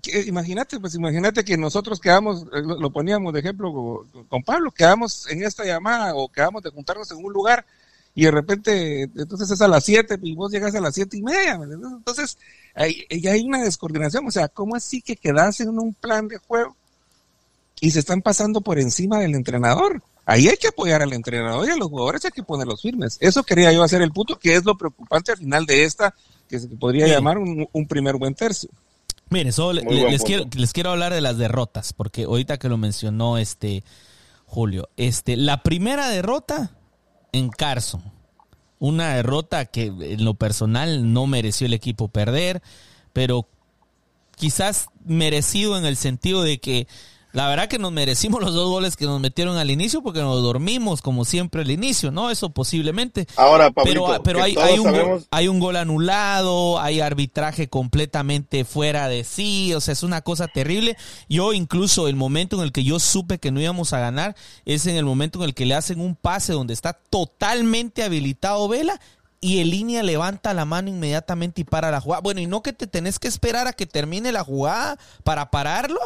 que, 0.02 0.22
imagínate, 0.22 0.80
pues 0.80 0.96
imagínate 0.96 1.44
que 1.44 1.58
nosotros 1.58 2.00
quedamos, 2.00 2.44
eh, 2.54 2.62
lo 2.62 2.92
poníamos 2.92 3.34
de 3.34 3.39
ejemplo 3.39 4.06
con 4.28 4.44
Pablo, 4.44 4.72
quedamos 4.72 5.28
en 5.30 5.44
esta 5.44 5.66
llamada 5.66 6.13
o 6.16 6.30
quedamos 6.30 6.62
de 6.62 6.70
juntarnos 6.70 7.10
en 7.12 7.24
un 7.24 7.34
lugar 7.34 7.66
y 8.13 8.26
de 8.26 8.32
repente, 8.32 9.04
entonces 9.04 9.50
es 9.50 9.62
a 9.62 9.68
las 9.68 9.86
7 9.86 10.20
y 10.22 10.36
vos 10.36 10.52
llegas 10.52 10.76
a 10.76 10.82
las 10.82 10.94
siete 10.94 11.18
y 11.18 11.24
media, 11.24 11.54
entonces 11.63 12.38
hay, 12.76 13.08
hay 13.10 13.42
una 13.42 13.63
descoordinación, 13.63 14.28
o 14.28 14.32
sea, 14.32 14.50
¿cómo 14.50 14.76
así 14.76 15.02
que 15.02 15.16
quedas 15.16 15.60
en 15.62 15.70
un 15.80 15.96
plan 15.96 16.28
de 16.28 16.38
juego 16.38 16.76
y 17.84 17.92
se 17.92 18.00
están 18.00 18.22
pasando 18.22 18.62
por 18.62 18.80
encima 18.80 19.20
del 19.20 19.36
entrenador. 19.36 20.02
Ahí 20.26 20.48
hay 20.48 20.56
que 20.56 20.70
apoyar 20.70 21.02
al 21.02 21.12
entrenador 21.12 21.68
y 21.68 21.72
a 21.72 21.76
los 21.76 21.89
jugadores 21.89 22.24
hay 22.24 22.32
que 22.32 22.42
ponerlos 22.42 22.82
firmes. 22.82 23.18
Eso 23.20 23.44
quería 23.44 23.74
yo 23.74 23.84
hacer 23.84 24.02
el 24.02 24.13
punto, 24.13 24.39
que 24.39 24.56
es 24.56 24.63
lo 24.63 24.78
preocupante 24.78 25.34
al 25.34 25.38
final 25.38 25.66
de 25.66 25.84
esta, 25.84 26.16
que 26.54 26.60
se 26.60 26.68
podría 26.68 27.08
llamar 27.08 27.39
un, 27.39 27.88
primer 27.88 28.16
buen 28.18 28.36
tercio. 28.36 28.70
Mire, 29.32 29.52
solo 29.52 29.82
les, 29.82 30.24
quiero, 30.24 30.46
les 30.56 30.72
quiero 30.72 30.92
hablar 30.92 31.12
de 31.12 31.20
las 31.20 31.39
derrotas, 31.39 31.94
porque 31.94 32.26
ahorita 32.26 32.60
que 32.60 32.70
lo 32.70 32.78
mencionó 32.78 33.39
este 33.39 33.84
Julio, 34.46 34.88
este, 34.96 35.36
la 35.36 35.63
primera 35.63 36.10
derrota 36.10 36.78
en 37.32 37.50
Carson, 37.50 38.04
una 38.78 39.16
derrota 39.16 39.66
que 39.66 39.86
en 39.86 40.24
lo 40.24 40.36
personal 40.36 41.12
no 41.12 41.26
mereció 41.26 41.66
el 41.66 41.74
equipo 41.74 42.10
perder, 42.10 42.62
pero 43.13 43.48
quizás 44.36 44.89
merecido 45.06 45.76
en 45.76 45.86
el 45.86 45.96
sentido 45.96 46.44
de 46.44 46.60
que 46.60 46.88
la 47.34 47.48
verdad 47.48 47.67
que 47.67 47.80
nos 47.80 47.91
merecimos 47.91 48.41
los 48.41 48.54
dos 48.54 48.69
goles 48.69 48.96
que 48.96 49.06
nos 49.06 49.19
metieron 49.19 49.58
al 49.58 49.72
inicio 49.72 50.04
porque 50.04 50.22
nos 50.22 50.41
dormimos 50.41 51.02
como 51.02 51.26
siempre 51.26 51.62
al 51.62 51.72
inicio, 51.72 52.12
¿no? 52.12 52.30
Eso 52.30 52.52
posiblemente. 52.52 53.28
Ahora, 53.36 53.72
pero, 53.72 54.22
pero 54.24 54.41
hay, 54.41 54.56
un 54.78 54.91
gol, 54.91 55.26
hay 55.32 55.48
un 55.48 55.60
gol 55.60 55.76
anulado, 55.76 56.80
hay 56.80 57.02
arbitraje 57.02 57.67
completamente 57.67 58.65
fuera 58.65 59.08
de 59.08 59.24
sí, 59.24 59.74
o 59.74 59.82
sea, 59.82 59.93
es 59.93 60.04
una 60.04 60.22
cosa 60.22 60.48
terrible. 60.48 60.96
Yo 61.28 61.54
incluso 61.54 62.08
el 62.08 62.15
momento 62.15 62.58
en 62.58 62.63
el 62.63 62.72
que 62.72 62.84
yo 62.84 63.00
supe 63.00 63.39
que 63.39 63.52
no 63.52 63.60
íbamos 63.60 63.93
a 63.93 64.00
ganar 64.00 64.36
es 64.65 64.86
en 64.86 64.96
el 64.96 65.06
momento 65.06 65.39
en 65.39 65.46
el 65.46 65.56
que 65.56 65.65
le 65.65 65.74
hacen 65.74 66.00
un 66.00 66.15
pase 66.15 66.54
donde 66.54 66.74
está 66.74 66.93
totalmente 66.93 68.04
habilitado 68.04 68.67
Vela 68.67 69.00
y 69.43 69.60
el 69.60 69.72
línea 69.72 70.04
levanta 70.04 70.54
la 70.54 70.65
mano 70.65 70.89
inmediatamente 70.89 71.62
y 71.62 71.63
para 71.65 71.91
la 71.91 72.00
jugada. 72.00 72.22
Bueno, 72.22 72.39
y 72.39 72.48
no 72.48 72.63
que 72.63 72.72
te 72.74 72.88
tenés 72.88 73.19
que 73.19 73.28
esperar 73.28 73.67
a 73.67 73.74
que 73.74 73.86
termine 73.86 74.32
la 74.32 74.43
jugada 74.43 74.98
para 75.24 75.52
pararlo. 75.52 76.00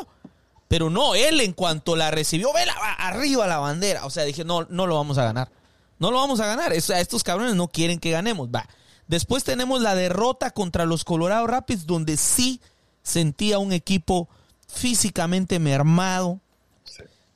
Pero 0.67 0.89
no, 0.89 1.15
él 1.15 1.39
en 1.41 1.53
cuanto 1.53 1.95
la 1.95 2.12
recibió, 2.12 2.51
ve 2.53 2.65
arriba 2.97 3.47
la 3.47 3.60
bandera. 3.60 4.06
O 4.06 4.10
sea, 4.10 4.23
dije, 4.23 4.43
no, 4.43 4.65
no 4.69 4.86
lo 4.86 4.95
vamos 4.95 5.17
a 5.17 5.23
ganar. 5.23 5.49
No 5.99 6.12
lo 6.12 6.17
vamos 6.17 6.39
a 6.39 6.45
ganar. 6.45 6.73
estos 6.73 7.23
cabrones 7.23 7.56
no 7.56 7.69
quieren 7.69 7.99
que 7.99 8.12
ganemos. 8.12 8.49
Va. 8.49 8.67
Después 9.08 9.43
tenemos 9.43 9.82
la 9.82 9.95
derrota 9.95 10.51
contra 10.51 10.86
los 10.86 11.06
Colorado 11.06 11.47
Rapids, 11.47 11.86
donde 11.86 12.17
sí 12.17 12.62
sentía 13.01 13.58
un 13.60 13.71
equipo 13.71 14.27
físicamente 14.67 15.60
mermado, 15.60 16.41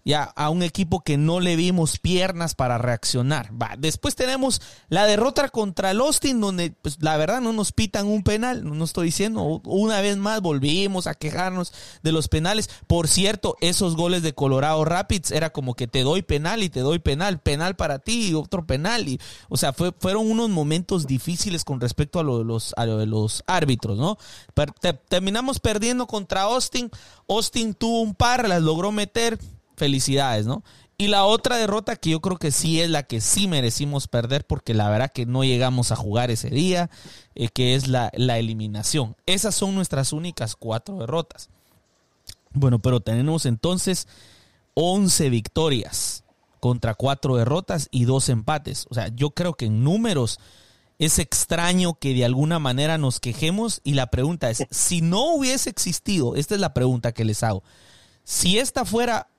ya 0.04 0.24
a 0.24 0.50
un 0.50 0.64
equipo 0.64 1.02
que 1.02 1.18
no 1.18 1.40
le 1.40 1.56
vimos 1.56 2.00
piernas 2.00 2.56
para 2.56 2.78
reaccionar. 2.78 3.52
Después 3.78 4.16
tenemos 4.16 4.62
la 4.90 5.06
derrota 5.06 5.50
contra 5.50 5.92
el 5.92 6.00
Austin, 6.00 6.42
donde 6.42 6.72
pues, 6.72 6.98
la 7.02 7.18
verdad 7.18 7.42
no 7.42 7.54
nos 7.54 7.72
pitan 7.72 8.08
un 8.08 8.24
penal, 8.24 8.64
no, 8.64 8.84
estoy 8.84 9.08
diciendo, 9.08 9.62
una 9.66 10.02
vez 10.02 10.18
más 10.18 10.42
volvimos 10.42 11.08
a 11.08 11.16
quejarnos 11.16 11.74
de 12.04 12.12
los 12.12 12.28
penales. 12.28 12.70
Por 12.88 13.08
cierto, 13.08 13.58
esos 13.62 13.96
goles 13.96 14.24
de 14.24 14.34
Colorado 14.34 14.84
Rapids 14.86 15.32
era 15.32 15.52
como 15.52 15.76
que 15.76 15.88
te 15.88 16.02
doy 16.02 16.22
penal 16.22 16.64
y 16.64 16.70
te 16.70 16.80
doy 16.82 17.00
penal, 17.00 17.40
penal 17.40 17.76
para 17.76 18.00
ti 18.00 18.30
y 18.30 18.34
otro 18.34 18.66
penal. 18.66 19.08
Y, 19.08 19.20
o 19.50 19.58
sea, 19.58 19.74
fue, 19.74 19.92
fueron 19.98 20.30
unos 20.30 20.50
momentos 20.50 21.08
difíciles 21.08 21.64
con 21.64 21.80
respecto 21.80 22.20
a 22.20 22.24
lo 22.24 22.40
de 22.40 23.06
los 23.06 23.44
árbitros, 23.48 23.98
¿no? 23.98 24.18
terminamos 25.10 25.60
perdiendo 25.60 26.08
contra 26.08 26.44
Austin. 26.44 26.90
Austin 27.28 27.74
tuvo 27.74 28.02
un 28.02 28.16
par, 28.16 28.48
las 28.48 28.62
logró 28.62 28.92
meter 28.92 29.40
felicidades, 29.82 30.46
¿no? 30.46 30.64
Y 31.00 31.08
la 31.08 31.26
otra 31.26 31.58
derrota 31.58 31.96
que 31.96 32.12
yo 32.12 32.22
creo 32.22 32.38
que 32.38 32.52
sí 32.52 32.82
es 32.82 32.88
la 32.88 33.02
que 33.02 33.20
sí 33.20 33.48
merecimos 33.48 34.08
perder 34.08 34.46
porque 34.46 34.76
la 34.76 34.88
verdad 34.92 35.12
que 35.12 35.26
no 35.26 35.44
llegamos 35.44 35.92
a 35.92 35.96
jugar 35.96 36.30
ese 36.30 36.52
día, 36.52 36.92
eh, 37.34 37.50
que 37.50 37.74
es 37.74 37.88
la, 37.88 38.12
la 38.14 38.38
eliminación. 38.38 39.16
Esas 39.26 39.56
son 39.56 39.74
nuestras 39.74 40.14
únicas 40.14 40.56
cuatro 40.56 41.00
derrotas. 41.00 41.50
Bueno, 42.54 42.78
pero 42.78 43.00
tenemos 43.00 43.48
entonces 43.48 44.08
11 44.76 45.32
victorias 45.32 46.24
contra 46.60 46.94
cuatro 46.94 47.38
derrotas 47.38 47.88
y 47.90 48.06
dos 48.06 48.30
empates. 48.30 48.86
O 48.92 48.94
sea, 48.94 49.08
yo 49.08 49.32
creo 49.32 49.56
que 49.56 49.66
en 49.66 49.84
números 49.84 50.40
es 51.00 51.18
extraño 51.18 51.96
que 51.96 52.14
de 52.14 52.26
alguna 52.26 52.60
manera 52.60 53.00
nos 53.00 53.20
quejemos 53.20 53.82
y 53.84 53.96
la 53.96 54.12
pregunta 54.12 54.52
es, 54.52 54.68
si 54.70 55.02
no 55.02 55.34
hubiese 55.34 55.72
existido, 55.72 56.36
esta 56.36 56.54
es 56.54 56.62
la 56.62 56.76
pregunta 56.76 57.12
que 57.12 57.26
les 57.26 57.42
hago, 57.42 57.64
si 58.24 58.60
esta 58.60 58.86
fuera 58.86 59.31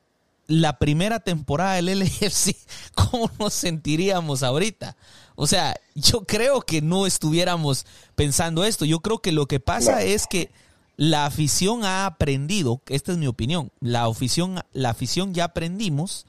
la 0.46 0.78
primera 0.78 1.20
temporada 1.20 1.74
del 1.74 1.88
LFC, 2.00 2.56
¿cómo 2.94 3.30
nos 3.38 3.54
sentiríamos 3.54 4.42
ahorita? 4.42 4.96
O 5.34 5.46
sea, 5.46 5.74
yo 5.94 6.24
creo 6.24 6.60
que 6.60 6.82
no 6.82 7.06
estuviéramos 7.06 7.86
pensando 8.14 8.64
esto. 8.64 8.84
Yo 8.84 9.00
creo 9.00 9.20
que 9.20 9.32
lo 9.32 9.46
que 9.46 9.60
pasa 9.60 10.02
es 10.02 10.26
que 10.26 10.50
la 10.96 11.24
afición 11.26 11.84
ha 11.84 12.06
aprendido, 12.06 12.82
esta 12.88 13.12
es 13.12 13.18
mi 13.18 13.26
opinión, 13.26 13.72
la 13.80 14.04
afición, 14.04 14.60
la 14.72 14.90
afición 14.90 15.32
ya 15.32 15.44
aprendimos 15.44 16.26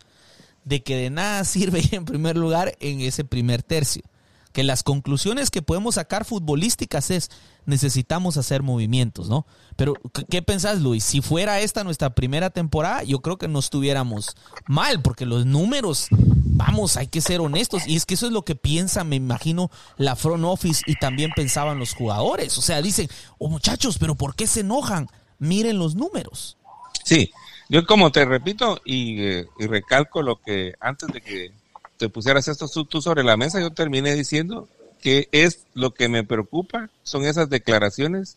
de 0.63 0.82
que 0.82 0.95
de 0.95 1.10
nada 1.10 1.43
sirve 1.43 1.82
en 1.91 2.06
primer 2.06 2.38
lugar 2.38 2.76
en 2.80 3.02
ese 3.02 3.26
primer 3.26 3.62
tercio 3.62 4.04
que 4.53 4.63
las 4.63 4.83
conclusiones 4.83 5.49
que 5.49 5.61
podemos 5.61 5.95
sacar 5.95 6.25
futbolísticas 6.25 7.11
es 7.11 7.31
necesitamos 7.65 8.37
hacer 8.37 8.61
movimientos, 8.61 9.27
¿no? 9.27 9.45
Pero, 9.75 9.95
¿qué 10.29 10.41
pensás, 10.41 10.81
Luis? 10.81 11.03
Si 11.03 11.21
fuera 11.21 11.59
esta 11.59 11.83
nuestra 11.83 12.13
primera 12.13 12.51
temporada, 12.51 13.03
yo 13.03 13.21
creo 13.21 13.37
que 13.37 13.47
no 13.47 13.59
estuviéramos 13.59 14.35
mal, 14.67 15.01
porque 15.01 15.25
los 15.25 15.45
números, 15.45 16.07
vamos, 16.11 16.97
hay 16.97 17.07
que 17.07 17.21
ser 17.21 17.41
honestos. 17.41 17.87
Y 17.87 17.95
es 17.95 18.05
que 18.05 18.13
eso 18.13 18.27
es 18.27 18.31
lo 18.31 18.45
que 18.45 18.55
piensa, 18.55 19.03
me 19.03 19.15
imagino, 19.15 19.71
la 19.97 20.15
front 20.15 20.45
office 20.45 20.83
y 20.85 20.95
también 20.95 21.31
pensaban 21.35 21.79
los 21.79 21.95
jugadores. 21.95 22.57
O 22.57 22.61
sea, 22.61 22.81
dicen, 22.81 23.09
oh 23.39 23.49
muchachos, 23.49 23.97
pero 23.97 24.15
¿por 24.15 24.35
qué 24.35 24.45
se 24.45 24.59
enojan? 24.59 25.07
Miren 25.39 25.79
los 25.79 25.95
números. 25.95 26.57
Sí, 27.03 27.31
yo 27.69 27.85
como 27.85 28.11
te 28.11 28.23
repito 28.23 28.81
y, 28.85 29.21
eh, 29.23 29.47
y 29.57 29.65
recalco 29.65 30.21
lo 30.21 30.39
que 30.39 30.73
antes 30.79 31.09
de 31.11 31.21
que 31.21 31.62
te 32.03 32.09
pusieras 32.09 32.49
esto 32.49 32.67
tú 32.83 33.01
sobre 33.01 33.23
la 33.23 33.37
mesa, 33.37 33.61
yo 33.61 33.71
terminé 33.71 34.13
diciendo 34.13 34.67
que 34.99 35.29
es 35.31 35.67
lo 35.73 35.93
que 35.93 36.09
me 36.09 36.25
preocupa, 36.25 36.89
son 37.01 37.23
esas 37.23 37.49
declaraciones 37.49 38.35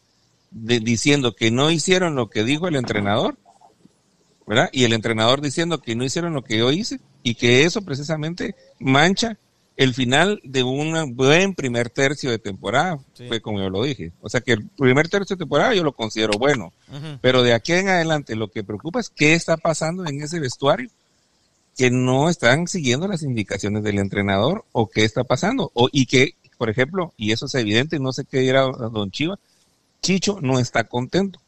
de, 0.52 0.78
diciendo 0.78 1.34
que 1.34 1.50
no 1.50 1.72
hicieron 1.72 2.14
lo 2.14 2.30
que 2.30 2.44
dijo 2.44 2.68
el 2.68 2.76
entrenador, 2.76 3.36
¿verdad? 4.46 4.70
Y 4.70 4.84
el 4.84 4.92
entrenador 4.92 5.40
diciendo 5.40 5.80
que 5.80 5.96
no 5.96 6.04
hicieron 6.04 6.32
lo 6.32 6.44
que 6.44 6.58
yo 6.58 6.70
hice 6.70 7.00
y 7.24 7.34
que 7.34 7.64
eso 7.64 7.82
precisamente 7.82 8.54
mancha 8.78 9.36
el 9.76 9.94
final 9.94 10.40
de 10.44 10.62
un 10.62 11.16
buen 11.16 11.56
primer 11.56 11.90
tercio 11.90 12.30
de 12.30 12.38
temporada, 12.38 13.00
fue 13.26 13.40
como 13.40 13.58
yo 13.58 13.68
lo 13.68 13.82
dije. 13.82 14.12
O 14.20 14.28
sea 14.28 14.42
que 14.42 14.52
el 14.52 14.68
primer 14.68 15.08
tercio 15.08 15.34
de 15.34 15.40
temporada 15.40 15.74
yo 15.74 15.82
lo 15.82 15.90
considero 15.90 16.38
bueno, 16.38 16.72
pero 17.20 17.42
de 17.42 17.52
aquí 17.52 17.72
en 17.72 17.88
adelante 17.88 18.36
lo 18.36 18.48
que 18.48 18.62
preocupa 18.62 19.00
es 19.00 19.10
qué 19.10 19.34
está 19.34 19.56
pasando 19.56 20.06
en 20.06 20.22
ese 20.22 20.38
vestuario 20.38 20.88
que 21.76 21.90
no 21.90 22.30
están 22.30 22.66
siguiendo 22.66 23.06
las 23.06 23.22
indicaciones 23.22 23.82
del 23.82 23.98
entrenador 23.98 24.64
o 24.72 24.88
qué 24.88 25.04
está 25.04 25.24
pasando. 25.24 25.70
O, 25.74 25.88
y 25.92 26.06
que, 26.06 26.34
por 26.56 26.70
ejemplo, 26.70 27.12
y 27.16 27.32
eso 27.32 27.46
es 27.46 27.54
evidente, 27.54 27.98
no 27.98 28.12
sé 28.12 28.24
qué 28.24 28.38
dirá 28.38 28.62
don 28.62 29.10
Chiva, 29.10 29.38
Chicho 30.00 30.38
no 30.40 30.58
está 30.58 30.84
contento. 30.84 31.40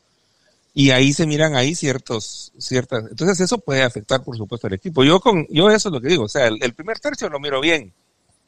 Y 0.75 0.91
ahí 0.91 1.13
se 1.13 1.27
miran 1.27 1.57
ahí 1.57 1.75
ciertos, 1.75 2.53
ciertas, 2.59 3.05
entonces 3.11 3.41
eso 3.41 3.59
puede 3.59 3.83
afectar, 3.83 4.23
por 4.23 4.37
supuesto, 4.37 4.67
al 4.67 4.75
equipo. 4.75 5.03
Yo 5.03 5.19
con, 5.19 5.47
yo 5.49 5.71
eso 5.71 5.89
es 5.89 5.93
lo 5.93 6.01
que 6.01 6.09
digo, 6.09 6.25
o 6.25 6.29
sea, 6.29 6.47
el, 6.47 6.75
primer 6.75 7.01
tercio 7.01 7.29
lo 7.29 7.41
miro 7.41 7.61
bien, 7.61 7.93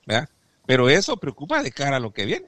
¿verdad? 0.07 0.29
Pero 0.67 0.89
eso 0.89 1.17
preocupa 1.17 1.63
de 1.63 1.73
cara 1.73 1.97
a 1.97 2.01
lo 2.01 2.13
que 2.13 2.27
viene. 2.27 2.47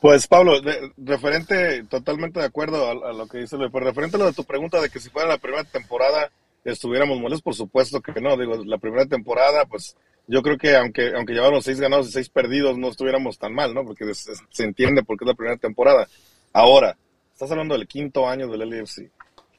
Pues 0.00 0.28
Pablo, 0.28 0.60
referente, 0.98 1.82
totalmente 1.84 2.38
de 2.38 2.46
acuerdo 2.46 2.88
a, 3.04 3.12
lo 3.12 3.26
que 3.26 3.38
dice, 3.38 3.56
pero 3.72 3.86
referente 3.86 4.16
a 4.16 4.20
lo 4.20 4.26
de 4.26 4.34
tu 4.34 4.44
pregunta 4.44 4.80
de 4.80 4.90
que 4.90 5.00
si 5.00 5.08
fuera 5.08 5.26
la 5.28 5.38
primera 5.38 5.64
temporada, 5.64 6.30
estuviéramos 6.70 7.18
molestos, 7.18 7.42
por 7.42 7.54
supuesto 7.54 8.00
que 8.00 8.20
no. 8.20 8.36
Digo, 8.36 8.62
la 8.64 8.78
primera 8.78 9.06
temporada, 9.06 9.64
pues 9.66 9.96
yo 10.26 10.42
creo 10.42 10.58
que 10.58 10.76
aunque, 10.76 11.12
aunque 11.14 11.32
lleváramos 11.32 11.64
seis 11.64 11.80
ganados 11.80 12.08
y 12.08 12.12
seis 12.12 12.28
perdidos, 12.28 12.76
no 12.76 12.88
estuviéramos 12.88 13.38
tan 13.38 13.54
mal, 13.54 13.72
¿no? 13.74 13.84
Porque 13.84 14.12
se, 14.14 14.64
entiende 14.64 15.02
por 15.02 15.16
qué 15.16 15.24
es 15.24 15.28
la 15.28 15.34
primera 15.34 15.56
temporada. 15.56 16.06
Ahora, 16.52 16.96
estás 17.32 17.50
hablando 17.50 17.76
del 17.76 17.88
quinto 17.88 18.28
año 18.28 18.46
del 18.46 18.68
LFC. 18.68 19.10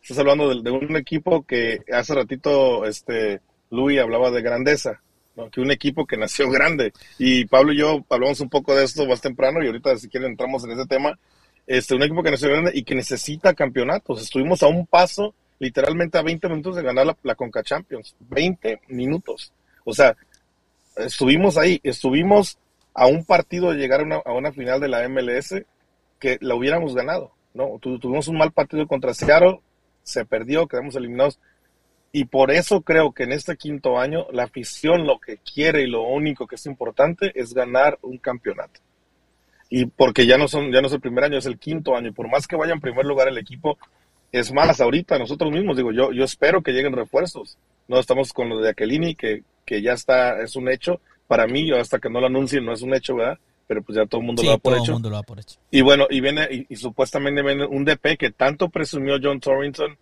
Estás 0.02 0.20
hablando 0.20 0.54
de, 0.54 0.72
un 0.72 0.96
equipo 0.96 1.44
que 1.44 1.80
hace 1.92 2.14
ratito, 2.14 2.86
este, 2.86 3.42
Luis 3.72 4.00
hablaba 4.00 4.30
de 4.30 4.42
grandeza, 4.44 5.02
¿no? 5.36 5.50
Que 5.50 5.60
un 5.60 5.72
equipo 5.72 6.06
que 6.06 6.18
nació 6.18 6.50
grande. 6.52 6.94
Y 7.18 7.46
Pablo 7.46 7.74
y 7.74 7.80
yo 7.80 8.06
hablamos 8.08 8.40
un 8.40 8.50
poco 8.50 8.76
de 8.76 8.86
esto 8.86 9.08
más 9.08 9.22
temprano 9.22 9.64
y 9.64 9.68
ahorita 9.68 9.98
si 9.98 10.08
quieren 10.08 10.32
entramos 10.32 10.64
en 10.64 10.72
ese 10.72 10.86
tema. 10.86 11.18
Este, 11.66 11.94
un 11.94 12.04
equipo 12.04 12.24
que 12.24 12.32
nació 12.32 12.50
grande 12.50 12.72
y 12.74 12.84
que 12.84 12.96
necesita 12.96 13.54
campeonatos. 13.54 14.22
Estuvimos 14.22 14.64
a 14.64 14.68
un 14.68 14.86
paso 14.86 15.34
literalmente 15.60 16.18
a 16.18 16.24
20 16.24 16.50
minutos 16.50 16.76
de 16.76 16.84
ganar 16.84 17.16
la, 17.24 17.36
Conca 17.36 17.64
Champions. 17.64 18.16
20 18.20 18.82
minutos. 18.88 19.54
O 19.84 19.94
sea, 19.94 20.16
estuvimos 20.96 21.58
ahí, 21.58 21.80
estuvimos 21.84 22.58
a 22.94 23.06
un 23.06 23.24
partido 23.26 23.72
de 23.72 23.78
llegar 23.78 24.02
a 24.02 24.04
una, 24.04 24.16
a 24.18 24.34
una 24.34 24.52
final 24.52 24.80
de 24.80 24.88
la 24.88 25.08
MLS 25.08 25.56
que 26.20 26.38
la 26.42 26.56
hubiéramos 26.56 26.96
ganado. 26.96 27.34
¿no? 27.54 27.80
tuvimos 27.80 28.28
un 28.28 28.38
mal 28.38 28.52
partido 28.52 28.88
contra 28.88 29.14
Seattle, 29.14 29.60
se 30.04 30.26
perdió, 30.26 30.68
quedamos 30.68 30.96
eliminados. 30.96 31.40
Y 32.12 32.26
por 32.26 32.52
eso 32.52 32.82
creo 32.82 33.12
que 33.12 33.24
en 33.24 33.32
este 33.32 33.56
quinto 33.56 34.00
año 34.00 34.26
la 34.32 34.44
afición 34.44 35.06
lo 35.06 35.20
que 35.20 35.38
quiere 35.38 35.84
y 35.84 35.88
lo 35.88 36.04
único 36.04 36.48
que 36.48 36.56
es 36.56 36.66
importante 36.66 37.32
es 37.36 37.54
ganar 37.54 38.00
un 38.02 38.18
campeonato. 38.18 38.80
Y 39.70 39.86
porque 39.86 40.26
ya 40.26 40.38
no 40.38 40.48
son, 40.48 40.72
ya 40.72 40.82
no 40.82 40.88
es 40.88 40.94
el 40.94 41.02
primer 41.02 41.26
año, 41.26 41.38
es 41.38 41.46
el 41.46 41.60
quinto 41.60 41.96
año. 41.96 42.10
Y 42.10 42.14
por 42.14 42.28
más 42.28 42.48
que 42.48 42.56
vaya 42.56 42.74
en 42.74 42.82
primer 42.82 43.06
lugar 43.06 43.28
el 43.28 43.38
equipo, 43.38 43.78
Es 44.32 44.52
más, 44.54 44.80
ahorita 44.80 45.18
nosotros 45.18 45.52
mismos, 45.52 45.78
digo, 45.78 45.92
yo, 45.92 46.12
yo 46.12 46.24
espero 46.24 46.62
que 46.62 46.72
lleguen 46.72 46.94
refuerzos. 46.94 47.58
No 47.88 48.00
estamos 48.00 48.34
con 48.34 48.50
lo 48.50 48.60
de 48.60 48.70
Aquelini, 48.70 49.16
que, 49.16 49.44
que 49.66 49.82
ya 49.82 49.94
está, 49.94 50.42
es 50.42 50.56
un 50.56 50.70
hecho. 50.70 51.02
Para 51.28 51.48
mí, 51.48 51.72
hasta 51.72 52.00
que 52.00 52.10
no 52.10 52.20
lo 52.20 52.28
anuncien, 52.28 52.66
no 52.66 52.74
es 52.74 52.82
un 52.82 52.94
hecho, 52.94 53.16
¿verdad? 53.16 53.40
Pero 53.68 53.84
pues 53.84 53.96
ya 53.96 54.06
todo 54.06 54.22
el 54.22 54.28
mundo, 54.28 54.44
lo, 54.44 54.52
da 54.52 54.58
por 54.58 54.78
hecho. 54.78 54.94
mundo 54.94 55.10
lo 55.10 55.16
da 55.16 55.24
por 55.24 55.40
hecho. 55.40 55.60
Y 55.72 55.82
bueno, 55.82 56.08
y 56.10 56.22
viene, 56.22 56.66
y, 56.70 56.76
supuestamente 56.76 57.42
viene 57.42 57.66
un 57.66 57.86
DP 57.86 58.18
que 58.18 58.32
tanto 58.32 58.70
presumió 58.70 59.18
John 59.22 59.40
Torrington 59.40 59.98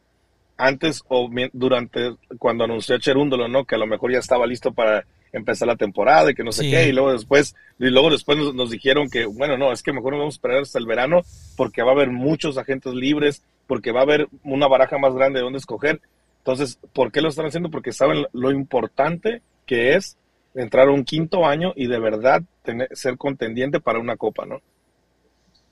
antes 0.58 1.04
o 1.08 1.30
durante, 1.54 2.16
cuando 2.40 2.63
anunció 2.63 2.96
a 2.96 3.00
Cherúndolo, 3.00 3.48
¿no? 3.48 3.66
Que 3.66 3.76
a 3.76 3.78
lo 3.78 3.88
mejor 3.88 4.12
ya 4.12 4.20
estaba 4.20 4.48
listo 4.48 4.74
para 4.74 5.06
empezar 5.32 5.68
la 5.68 5.76
temporada 5.76 6.32
y 6.32 6.36
que 6.36 6.44
no 6.44 6.52
sé 6.52 6.70
qué, 6.70 6.88
y 6.88 6.92
luego 6.92 7.12
después, 7.12 7.56
y 7.80 7.90
luego 7.90 8.10
después 8.10 8.38
nos, 8.38 8.70
dijeron 8.70 9.10
que, 9.10 9.26
bueno, 9.26 9.58
no, 9.58 9.72
es 9.72 9.84
que 9.84 9.94
mejor 9.94 10.13
nos 10.13 10.20
vamos 10.20 10.36
a 10.36 10.38
esperar 10.38 10.62
hasta 10.62 10.80
el 10.80 10.86
verano 10.86 11.22
porque 11.56 11.84
va 11.84 11.92
a 11.92 11.96
haber 11.96 12.10
muchos 12.10 12.58
agentes 12.58 12.94
libres, 12.94 13.44
porque 13.67 13.91
va 13.91 13.99
a 13.99 14.03
haber 14.03 14.27
una 14.43 14.67
baraja 14.67 14.97
más 14.97 15.13
grande 15.13 15.39
de 15.39 15.43
donde 15.43 15.60
escoger. 15.60 16.01
Entonces, 16.39 16.80
¿por 16.93 17.12
qué 17.12 17.21
lo 17.21 17.30
están 17.30 17.45
haciendo? 17.45 17.69
Porque 17.69 17.91
saben 17.91 18.25
lo 18.32 18.51
importante 18.51 19.41
que 19.65 19.95
es 19.95 20.17
entrar 20.56 20.88
a 20.88 20.91
un 20.91 21.03
quinto 21.03 21.45
año 21.45 21.73
y 21.75 21.88
de 21.88 21.99
verdad 21.99 22.41
tener, 22.63 22.89
ser 22.93 23.17
contendiente 23.17 23.80
para 23.80 23.99
una 23.99 24.15
copa, 24.15 24.45
¿no? 24.45 24.62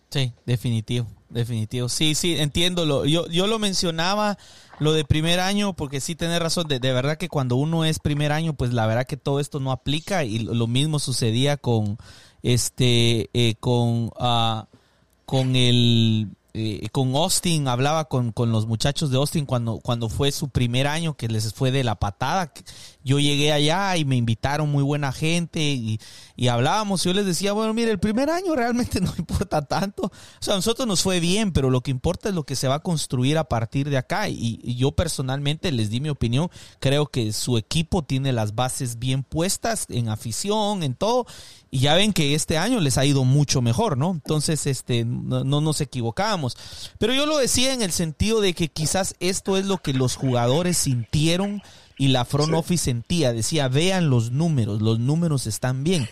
Sí, 0.09 0.31
definitivo, 0.45 1.07
definitivo. 1.29 1.89
Sí, 1.89 2.15
sí, 2.15 2.37
entiendo. 2.37 2.85
Lo, 2.85 3.05
yo, 3.05 3.27
yo 3.27 3.47
lo 3.47 3.59
mencionaba 3.59 4.37
lo 4.79 4.93
de 4.93 5.03
primer 5.03 5.39
año 5.39 5.73
porque 5.73 5.99
sí 5.99 6.15
tenés 6.15 6.39
razón. 6.39 6.67
De, 6.67 6.79
de, 6.79 6.93
verdad 6.93 7.17
que 7.17 7.27
cuando 7.27 7.55
uno 7.55 7.83
es 7.83 7.99
primer 7.99 8.31
año, 8.31 8.53
pues 8.53 8.71
la 8.71 8.85
verdad 8.85 9.07
que 9.07 9.17
todo 9.17 9.39
esto 9.39 9.59
no 9.59 9.71
aplica 9.71 10.23
y 10.23 10.39
lo 10.39 10.67
mismo 10.67 10.99
sucedía 10.99 11.57
con 11.57 11.97
este, 12.43 13.29
eh, 13.33 13.55
con, 13.59 14.11
uh, 14.19 14.65
con 15.25 15.55
el 15.55 16.29
eh, 16.57 16.87
con 16.93 17.13
Austin, 17.15 17.67
hablaba 17.67 18.05
con, 18.05 18.31
con, 18.31 18.53
los 18.53 18.65
muchachos 18.65 19.11
de 19.11 19.17
Austin 19.17 19.45
cuando, 19.45 19.79
cuando 19.79 20.07
fue 20.07 20.31
su 20.31 20.47
primer 20.47 20.87
año 20.87 21.17
que 21.17 21.27
les 21.27 21.53
fue 21.53 21.69
de 21.69 21.83
la 21.83 21.95
patada. 21.95 22.53
Yo 23.03 23.19
llegué 23.19 23.51
allá 23.51 23.97
y 23.97 24.05
me 24.05 24.15
invitaron 24.15 24.71
muy 24.71 24.81
buena 24.81 25.11
gente 25.11 25.59
y, 25.59 25.99
y 26.37 26.47
hablábamos. 26.47 27.03
Yo 27.03 27.11
les 27.11 27.25
decía, 27.25 27.51
bueno, 27.51 27.73
mire, 27.73 27.91
el 27.91 27.99
primer 27.99 28.29
año 28.29 28.55
realmente 28.55 29.01
no 29.01 29.13
importa 29.17 29.63
tanto. 29.63 30.03
O 30.03 30.11
sea, 30.39 30.53
a 30.53 30.57
nosotros 30.57 30.87
nos 30.87 31.01
fue 31.01 31.19
bien, 31.19 31.51
pero 31.51 31.69
lo 31.69 31.81
que 31.81 31.91
importa 31.91 32.29
es 32.29 32.35
lo 32.35 32.45
que 32.45 32.55
se 32.55 32.69
va 32.69 32.75
a 32.75 32.79
construir 32.79 33.37
a 33.37 33.49
partir 33.49 33.89
de 33.89 33.97
acá. 33.97 34.29
Y, 34.29 34.61
y 34.63 34.75
yo 34.75 34.93
personalmente 34.93 35.73
les 35.73 35.89
di 35.89 35.99
mi 35.99 36.09
opinión. 36.09 36.49
Creo 36.79 37.07
que 37.07 37.33
su 37.33 37.57
equipo 37.57 38.03
tiene 38.03 38.31
las 38.31 38.55
bases 38.55 38.97
bien 38.97 39.23
puestas 39.23 39.87
en 39.89 40.07
afición, 40.07 40.83
en 40.83 40.95
todo 40.95 41.25
y 41.75 41.79
ya 41.79 41.93
ven 41.93 42.13
que 42.13 42.35
este 42.35 42.57
año 42.57 42.79
les 42.79 42.97
ha 42.97 43.03
ido 43.03 43.25
mucho 43.25 43.61
mejor, 43.61 43.97
¿no? 43.97 44.11
Entonces, 44.11 44.65
este, 44.65 45.03
no, 45.03 45.43
nos 45.43 45.81
equivocamos. 45.81 46.55
Pero 46.99 47.13
yo 47.13 47.25
lo 47.25 47.37
decía 47.37 47.73
en 47.73 47.81
el 47.81 47.91
sentido 47.91 48.39
de 48.39 48.53
que 48.53 48.69
quizás 48.69 49.15
esto 49.19 49.57
es 49.57 49.65
lo 49.65 49.79
que 49.79 49.91
los 49.91 50.15
jugadores 50.15 50.77
sintieron 50.77 51.61
y 51.97 52.07
la 52.07 52.23
front 52.23 52.53
office 52.53 52.85
sentía. 52.85 53.33
Decía, 53.33 53.67
vean 53.67 54.09
los 54.09 54.31
números, 54.31 54.81
los 54.81 54.99
números 54.99 55.47
están 55.47 55.83
bien. 55.83 56.07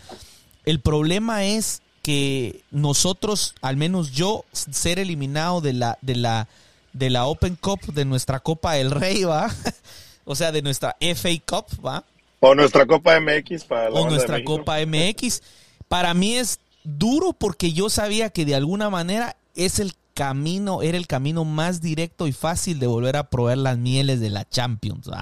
El 0.66 0.82
problema 0.82 1.46
es 1.46 1.82
que 2.02 2.62
nosotros, 2.72 3.56
al 3.62 3.78
menos 3.78 4.12
yo, 4.12 4.44
ser 4.52 5.00
eliminado 5.00 5.62
de 5.62 5.72
la, 5.72 5.98
de 6.02 6.18
la, 6.18 6.50
de 6.92 7.10
la 7.10 7.26
Open 7.26 7.56
Cup, 7.56 7.80
de 7.94 8.04
nuestra 8.04 8.42
Copa 8.42 8.74
del 8.74 8.92
Rey, 8.92 9.24
¿va? 9.24 9.50
o 10.26 10.36
sea, 10.36 10.52
de 10.52 10.62
nuestra 10.62 10.98
FA 11.00 11.30
Cup, 11.48 11.68
¿va? 11.86 12.04
O 12.46 12.56
nuestra 12.56 12.86
Copa 12.86 13.18
MX 13.22 13.64
para 13.64 13.90
O 13.90 14.10
nuestra 14.10 14.44
Copa 14.44 14.76
MX. 14.86 15.42
Para 15.88 16.14
mí 16.14 16.36
es 16.36 16.60
duro 16.84 17.32
porque 17.32 17.72
yo 17.72 17.90
sabía 17.90 18.32
que 18.32 18.44
de 18.44 18.54
alguna 18.54 18.90
manera 18.90 19.38
es 19.56 19.80
el 19.80 19.94
camino, 20.14 20.82
era 20.82 20.98
el 20.98 21.08
camino 21.08 21.46
más 21.46 21.80
directo 21.80 22.28
y 22.28 22.34
fácil 22.34 22.80
de 22.80 22.88
volver 22.88 23.16
a 23.16 23.30
probar 23.30 23.58
las 23.60 23.78
mieles 23.78 24.20
de 24.20 24.30
la 24.30 24.48
Champions. 24.48 25.08
O 25.08 25.14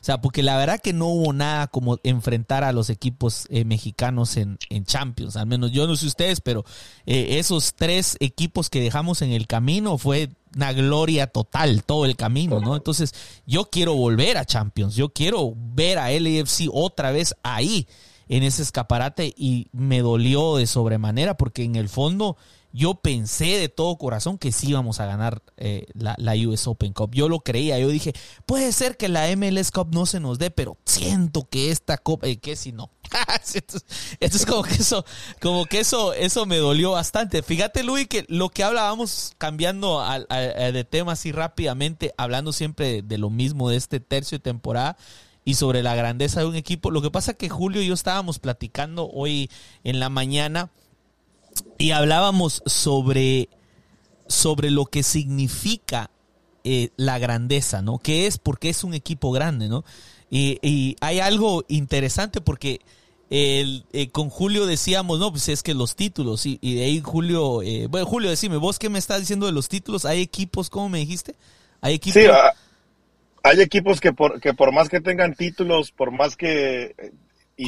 sea, 0.00 0.20
porque 0.20 0.44
la 0.44 0.56
verdad 0.56 0.80
que 0.80 0.92
no 0.92 1.06
hubo 1.06 1.32
nada 1.32 1.66
como 1.66 1.98
enfrentar 2.04 2.62
a 2.62 2.70
los 2.70 2.88
equipos 2.88 3.48
eh, 3.50 3.64
mexicanos 3.64 4.36
en, 4.36 4.56
en, 4.68 4.84
Champions. 4.84 5.36
Al 5.36 5.46
menos 5.46 5.72
yo 5.72 5.88
no 5.88 5.96
sé 5.96 6.06
ustedes, 6.06 6.40
pero 6.40 6.64
eh, 7.04 7.38
esos 7.40 7.74
tres 7.74 8.16
equipos 8.20 8.70
que 8.70 8.80
dejamos 8.80 9.22
en 9.22 9.32
el 9.32 9.48
camino 9.48 9.98
fue 9.98 10.30
una 10.54 10.72
gloria 10.72 11.26
total 11.26 11.84
todo 11.84 12.04
el 12.04 12.16
camino, 12.16 12.60
¿no? 12.60 12.76
Entonces, 12.76 13.14
yo 13.46 13.66
quiero 13.66 13.94
volver 13.94 14.38
a 14.38 14.44
Champions, 14.44 14.94
yo 14.94 15.10
quiero 15.10 15.54
ver 15.56 15.98
a 15.98 16.10
LAFC 16.10 16.68
otra 16.72 17.12
vez 17.12 17.34
ahí 17.42 17.86
en 18.28 18.42
ese 18.42 18.62
escaparate 18.62 19.34
y 19.36 19.68
me 19.72 20.00
dolió 20.00 20.56
de 20.56 20.66
sobremanera 20.66 21.36
porque 21.36 21.64
en 21.64 21.76
el 21.76 21.88
fondo 21.88 22.36
yo 22.72 22.94
pensé 22.94 23.58
de 23.58 23.68
todo 23.68 23.96
corazón 23.96 24.38
que 24.38 24.52
sí 24.52 24.68
íbamos 24.68 25.00
a 25.00 25.06
ganar 25.06 25.42
eh, 25.56 25.86
la, 25.94 26.16
US 26.46 26.66
Open 26.66 26.92
Cup. 26.92 27.14
Yo 27.14 27.28
lo 27.28 27.40
creía, 27.40 27.78
yo 27.78 27.88
dije, 27.88 28.12
puede 28.46 28.72
ser 28.72 28.96
que 28.96 29.08
la 29.08 29.26
MLS 29.36 29.70
Cup 29.70 29.88
no 29.92 30.06
se 30.06 30.20
nos 30.20 30.38
dé, 30.38 30.50
pero 30.50 30.78
siento 30.84 31.48
que 31.48 31.70
esta 31.70 31.98
Copa, 31.98 32.28
eh, 32.28 32.38
que 32.38 32.56
si 32.56 32.72
no. 32.72 32.90
esto, 33.54 33.78
es 34.20 34.46
como 34.46 34.62
que 34.62 34.74
eso, 34.74 35.04
como 35.40 35.66
que 35.66 35.80
eso, 35.80 36.12
eso 36.12 36.46
me 36.46 36.58
dolió 36.58 36.92
bastante. 36.92 37.42
Fíjate, 37.42 37.82
Luis, 37.82 38.06
que 38.06 38.24
lo 38.28 38.50
que 38.50 38.62
hablábamos, 38.62 39.32
cambiando 39.38 40.02
de 40.28 40.84
tema 40.84 41.12
así 41.12 41.32
rápidamente, 41.32 42.14
hablando 42.16 42.52
siempre 42.52 43.02
de 43.02 43.18
lo 43.18 43.30
mismo 43.30 43.68
de 43.68 43.76
este 43.76 43.98
tercio 43.98 44.38
de 44.38 44.42
temporada 44.42 44.96
y 45.44 45.54
sobre 45.54 45.82
la 45.82 45.96
grandeza 45.96 46.40
de 46.40 46.46
un 46.46 46.54
equipo. 46.54 46.90
Lo 46.90 47.02
que 47.02 47.10
pasa 47.10 47.34
que 47.34 47.48
Julio 47.48 47.82
y 47.82 47.88
yo 47.88 47.94
estábamos 47.94 48.38
platicando 48.38 49.10
hoy 49.10 49.50
en 49.82 49.98
la 49.98 50.08
mañana 50.08 50.70
y 51.78 51.92
hablábamos 51.92 52.62
sobre, 52.66 53.48
sobre 54.26 54.70
lo 54.70 54.86
que 54.86 55.02
significa 55.02 56.10
eh, 56.64 56.90
la 56.96 57.18
grandeza, 57.18 57.82
¿no? 57.82 57.98
¿Qué 57.98 58.26
es? 58.26 58.38
Porque 58.38 58.68
es 58.68 58.84
un 58.84 58.94
equipo 58.94 59.32
grande, 59.32 59.68
¿no? 59.68 59.84
Y, 60.30 60.96
hay 61.00 61.18
algo 61.18 61.64
interesante 61.68 62.40
porque 62.40 62.80
el, 63.30 63.84
eh, 63.92 64.10
con 64.10 64.28
Julio 64.30 64.66
decíamos, 64.66 65.18
no, 65.18 65.30
pues 65.30 65.48
es 65.48 65.62
que 65.62 65.74
los 65.74 65.96
títulos, 65.96 66.46
y, 66.46 66.58
de 66.62 66.84
ahí 66.84 67.00
Julio, 67.00 67.62
eh, 67.62 67.86
bueno, 67.88 68.06
Julio, 68.06 68.30
decime, 68.30 68.56
vos 68.56 68.78
qué 68.78 68.88
me 68.88 68.98
estás 68.98 69.20
diciendo 69.20 69.46
de 69.46 69.52
los 69.52 69.68
títulos, 69.68 70.04
¿hay 70.04 70.20
equipos, 70.20 70.70
cómo 70.70 70.88
me 70.88 70.98
dijiste? 70.98 71.34
¿Hay 71.80 71.94
equipos? 71.94 72.22
Sí, 72.22 72.28
ah, 72.28 72.52
hay 73.42 73.60
equipos 73.60 74.00
que 74.00 74.12
por, 74.12 74.40
que 74.40 74.54
por 74.54 74.72
más 74.72 74.88
que 74.88 75.00
tengan 75.00 75.34
títulos, 75.34 75.90
por 75.90 76.10
más 76.10 76.36
que 76.36 76.94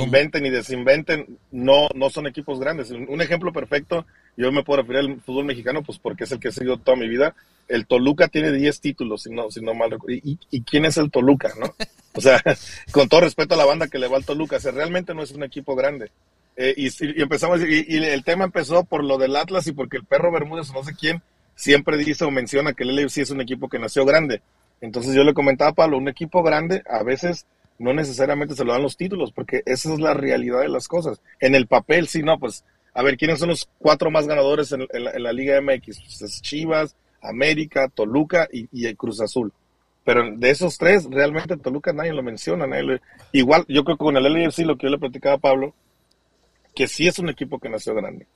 inventen 0.01 0.47
y 0.47 0.51
desinventen, 0.51 1.39
no, 1.51 1.89
no 1.95 2.11
son 2.11 2.27
equipos 2.27 2.59
grandes. 2.59 2.91
Un 2.91 3.21
ejemplo 3.21 3.53
perfecto, 3.53 4.07
yo 4.37 4.51
me 4.53 4.63
puedo 4.63 4.83
referir 4.83 5.01
al 5.01 5.21
fútbol 5.21 5.45
mexicano, 5.45 5.83
pues 5.83 5.99
porque 5.99 6.25
es 6.25 6.33
el 6.33 6.41
que 6.41 6.49
he 6.49 6.53
seguido 6.53 6.79
toda 6.79 6.97
mi 6.97 7.09
vida. 7.09 7.35
El 7.69 7.87
Toluca 7.87 8.29
tiene 8.29 8.53
10 8.53 8.81
títulos, 8.81 9.23
si 9.23 9.31
no, 9.31 9.51
si 9.51 9.61
no 9.61 9.75
mal 9.75 9.91
recuerdo. 9.91 10.21
¿Y, 10.23 10.63
quién 10.63 10.85
es 10.85 10.97
el 10.97 11.11
Toluca, 11.11 11.53
no? 11.59 11.75
O 12.15 12.21
sea, 12.21 12.43
con 12.93 13.09
todo 13.09 13.23
respeto 13.23 13.55
a 13.55 13.59
la 13.59 13.65
banda 13.65 13.89
que 13.89 13.99
le 13.99 14.09
va 14.09 14.17
al 14.17 14.25
Toluca, 14.25 14.57
o 14.57 14.71
realmente 14.71 15.15
no 15.15 15.23
es 15.23 15.33
un 15.33 15.45
equipo 15.45 15.75
grande. 15.75 16.11
Eh, 16.57 16.75
y, 16.77 17.23
empezamos, 17.23 17.61
y, 17.61 17.85
y, 17.89 17.97
el 18.05 18.25
tema 18.25 18.45
empezó 18.45 18.85
por 18.85 19.05
lo 19.05 19.19
del 19.19 19.37
Atlas 19.37 19.67
y 19.67 19.73
porque 19.73 19.97
el 19.97 20.05
perro 20.05 20.31
Bermúdez 20.31 20.71
o 20.71 20.75
no 20.75 20.85
sé 20.85 20.95
quién 20.95 21.23
siempre 21.55 21.97
dice 21.97 22.25
o 22.25 22.31
menciona 22.31 22.73
que 22.73 22.85
el 22.85 22.97
LFC 22.97 23.19
es 23.19 23.31
un 23.31 23.41
equipo 23.41 23.69
que 23.69 23.79
nació 23.79 24.05
grande. 24.05 24.43
Entonces 24.81 25.15
yo 25.15 25.23
le 25.23 25.35
comentaba 25.35 25.71
a 25.71 25.75
Pablo, 25.75 25.97
un 25.97 26.09
equipo 26.09 26.43
grande 26.43 26.83
a 26.89 27.03
veces 27.03 27.47
no 27.83 27.93
necesariamente 27.93 28.55
se 28.55 28.65
lo 28.65 28.73
dan 28.73 28.83
los 28.83 28.97
títulos, 28.97 29.33
porque 29.33 29.63
esa 29.67 29.93
es 29.93 30.01
la 30.01 30.15
realidad 30.15 30.61
de 30.61 30.69
las 30.69 30.87
cosas. 30.87 31.21
En 31.41 31.55
el 31.55 31.67
papel, 31.67 32.07
sí, 32.07 32.23
no, 32.23 32.39
pues, 32.39 32.65
a 32.95 33.03
ver, 33.03 33.17
¿quiénes 33.17 33.41
son 33.41 33.49
los 33.49 33.69
cuatro 33.79 34.11
más 34.11 34.27
ganadores 34.27 34.73
en, 34.73 34.87
la, 34.93 35.33
Liga 35.33 35.61
MX? 35.61 36.01
Pues 36.01 36.23
es 36.23 36.43
Chivas, 36.43 36.97
América, 37.21 37.89
Toluca 37.89 38.49
y, 38.53 38.87
el 38.87 38.97
Cruz 38.97 39.21
Azul. 39.21 39.53
Pero 40.05 40.37
de 40.37 40.51
esos 40.51 40.79
tres, 40.79 41.09
realmente 41.11 41.57
Toluca 41.57 41.93
nadie 41.93 42.13
lo 42.13 42.23
menciona. 42.23 42.67
igual, 43.33 43.65
yo 43.69 43.83
creo 43.83 43.97
que 43.97 44.05
con 44.05 44.17
el 44.17 44.33
LFC, 44.33 44.61
lo 44.61 44.77
que 44.77 44.87
yo 44.87 44.91
le 44.91 44.99
platicaba 44.99 45.35
a 45.35 45.39
Pablo, 45.39 45.75
que 46.77 46.87
sí 46.87 47.09
es 47.09 47.19
un 47.19 47.31
equipo 47.31 47.59
que 47.59 47.69
nació 47.69 47.95
grande. 47.95 48.27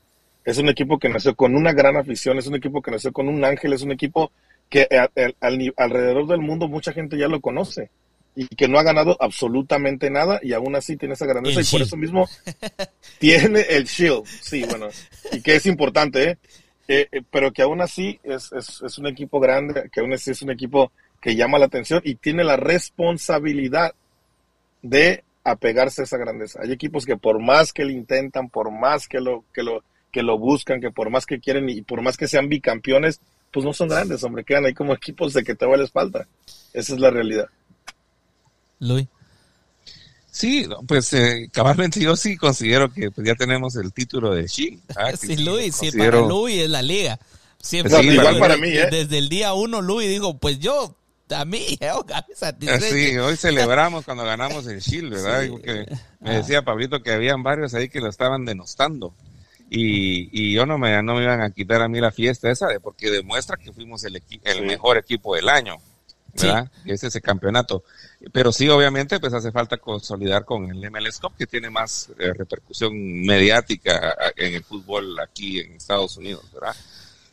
Es 0.45 0.59
un 0.59 0.69
equipo 0.69 0.99
que 0.99 1.09
nació 1.09 1.37
con 1.37 1.55
una 1.55 1.73
gran 1.73 1.97
afición, 1.97 2.39
es 2.39 2.49
un 2.49 2.57
equipo 2.57 2.83
que 2.83 2.91
nació 2.91 3.13
con 3.13 3.29
un 3.29 3.45
ángel, 3.45 3.73
es 3.73 3.83
un 3.83 3.93
equipo 3.93 4.33
que 4.69 4.89
alrededor 5.77 6.27
del 6.27 6.41
mundo 6.41 6.67
mucha 6.67 6.93
gente 6.93 7.17
ya 7.17 7.29
lo 7.29 7.41
conoce 7.41 7.91
y 8.37 8.47
que 8.49 8.69
no 8.69 8.79
ha 8.79 8.83
ganado 8.83 9.17
absolutamente 9.19 10.11
nada 10.11 10.39
y 10.43 10.53
aún 10.53 10.77
así 10.77 10.97
tiene 10.97 11.15
esa 11.15 11.25
grandeza 11.27 11.63
y 11.63 11.65
por 11.65 11.83
eso 11.83 11.97
mismo 11.97 12.29
tiene 13.19 13.63
el 13.63 13.85
shield, 13.85 14.27
sí, 14.27 14.65
bueno, 14.69 14.89
y 15.33 15.41
que 15.41 15.57
es 15.57 15.67
importante, 15.67 16.31
¿eh? 16.31 16.39
Eh, 16.89 17.09
¿eh? 17.11 17.23
pero 17.33 17.53
que 17.53 17.63
aún 17.63 17.81
así 17.81 18.21
es, 18.23 18.53
es, 18.53 18.83
es, 18.83 18.99
un 18.99 19.09
equipo 19.09 19.41
grande, 19.41 19.89
que 19.91 20.01
aún 20.01 20.13
así 20.13 20.31
es 20.31 20.43
un 20.43 20.51
equipo 20.51 20.93
que 21.21 21.35
llama 21.35 21.59
la 21.59 21.67
atención 21.67 22.01
y 22.05 22.15
tiene 22.15 22.45
la 22.45 22.57
responsabilidad 22.57 23.95
de 24.83 25.25
apegarse 25.43 26.03
a 26.03 26.05
esa 26.05 26.19
grandeza. 26.19 26.61
Hay 26.63 26.73
equipos 26.73 27.07
que 27.07 27.17
por 27.17 27.41
más 27.41 27.73
que 27.73 27.85
lo 27.85 27.91
intentan, 27.91 28.51
por 28.51 28.71
más 28.71 29.09
que 29.09 29.21
lo, 29.21 29.45
que 29.53 29.63
lo, 29.63 29.83
que 30.13 30.23
lo 30.23 30.39
buscan, 30.39 30.81
que 30.81 30.91
por 30.91 31.11
más 31.11 31.27
que 31.27 31.41
quieren 31.41 31.69
y 31.69 31.83
por 31.83 32.03
más 32.03 32.17
que 32.17 32.29
sean 32.29 32.49
bicampeones, 32.49 33.21
pues 33.51 33.65
no 33.65 33.73
son 33.73 33.89
grandes, 33.89 34.23
hombre, 34.23 34.45
quedan 34.45 34.67
ahí 34.67 34.75
como 34.75 34.93
equipos 34.93 35.33
de 35.33 35.43
que 35.43 35.55
te 35.55 35.67
va 35.67 35.77
la 35.77 35.85
espalda. 35.85 36.29
Esa 36.73 36.95
es 36.95 37.01
la 37.01 37.11
realidad. 37.11 37.49
Luis. 38.81 39.07
Sí, 40.31 40.67
pues 40.87 41.13
eh, 41.15 41.49
cabalmente 41.51 41.99
yo 41.99 42.15
sí 42.15 42.37
considero 42.37 42.93
que 42.93 43.11
pues, 43.11 43.27
ya 43.27 43.35
tenemos 43.35 43.75
el 43.77 43.93
título 43.93 44.35
de 44.35 44.47
Shi. 44.47 44.81
¿ah? 44.97 45.13
sí, 45.19 45.37
Luis, 45.39 45.75
sí, 45.77 45.91
para 45.97 46.21
Luis 46.21 46.63
es 46.63 46.71
la 46.71 46.83
liga. 46.83 47.19
Siempre. 47.61 48.03
Igual 48.03 48.27
desde- 48.27 48.41
para 48.41 48.57
mí, 48.59 48.69
¿eh? 48.69 48.89
Desde 48.91 49.19
el 49.19 49.29
día 49.29 49.55
uno, 49.55 49.81
Luis 49.81 50.09
dijo, 50.09 50.37
pues 50.39 50.59
yo, 50.59 50.95
a 51.31 51.45
mí, 51.47 51.79
yo. 51.81 52.05
Sí, 52.81 53.17
hoy 53.17 53.37
celebramos 53.37 54.05
cuando 54.05 54.25
ganamos 54.25 54.67
el 54.67 54.81
Shield, 54.81 55.11
¿verdad? 55.15 55.43
Sí. 55.45 55.97
Me 56.21 56.35
decía 56.37 56.63
Pablito 56.63 57.03
que 57.03 57.13
habían 57.13 57.43
varios 57.43 57.73
ahí 57.75 57.89
que 57.89 58.01
lo 58.01 58.09
estaban 58.09 58.45
denostando. 58.45 59.15
Y, 59.69 60.29
y 60.31 60.53
yo 60.53 60.65
no 60.67 60.79
me, 60.79 61.03
no 61.03 61.15
me 61.17 61.23
iban 61.25 61.41
a 61.41 61.51
quitar 61.51 61.83
a 61.83 61.89
mí 61.89 61.99
la 62.01 62.13
fiesta 62.13 62.51
esa, 62.51 62.69
de- 62.69 62.79
porque 62.79 63.11
demuestra 63.11 63.57
que 63.57 63.73
fuimos 63.73 64.05
el, 64.05 64.23
el 64.45 64.67
mejor 64.67 64.97
equipo 64.99 65.35
del 65.35 65.49
año, 65.49 65.79
¿verdad? 66.45 66.71
Ese 66.85 67.07
es 67.09 67.15
el 67.17 67.23
campeonato. 67.23 67.85
Pero 68.33 68.53
sí, 68.53 68.69
obviamente, 68.69 69.19
pues 69.21 69.33
hace 69.33 69.53
falta 69.53 69.77
consolidar 69.79 70.45
con 70.45 70.71
el 70.71 70.91
MLS 70.91 71.19
Cup, 71.19 71.33
que 71.39 71.47
tiene 71.47 71.71
más 71.71 72.09
eh, 72.19 72.33
repercusión 72.33 72.93
mediática 73.25 74.15
en 74.37 74.55
el 74.55 74.65
fútbol 74.65 75.19
aquí 75.21 75.61
en 75.61 75.73
Estados 75.75 76.17
Unidos, 76.17 76.45
¿verdad? 76.53 76.75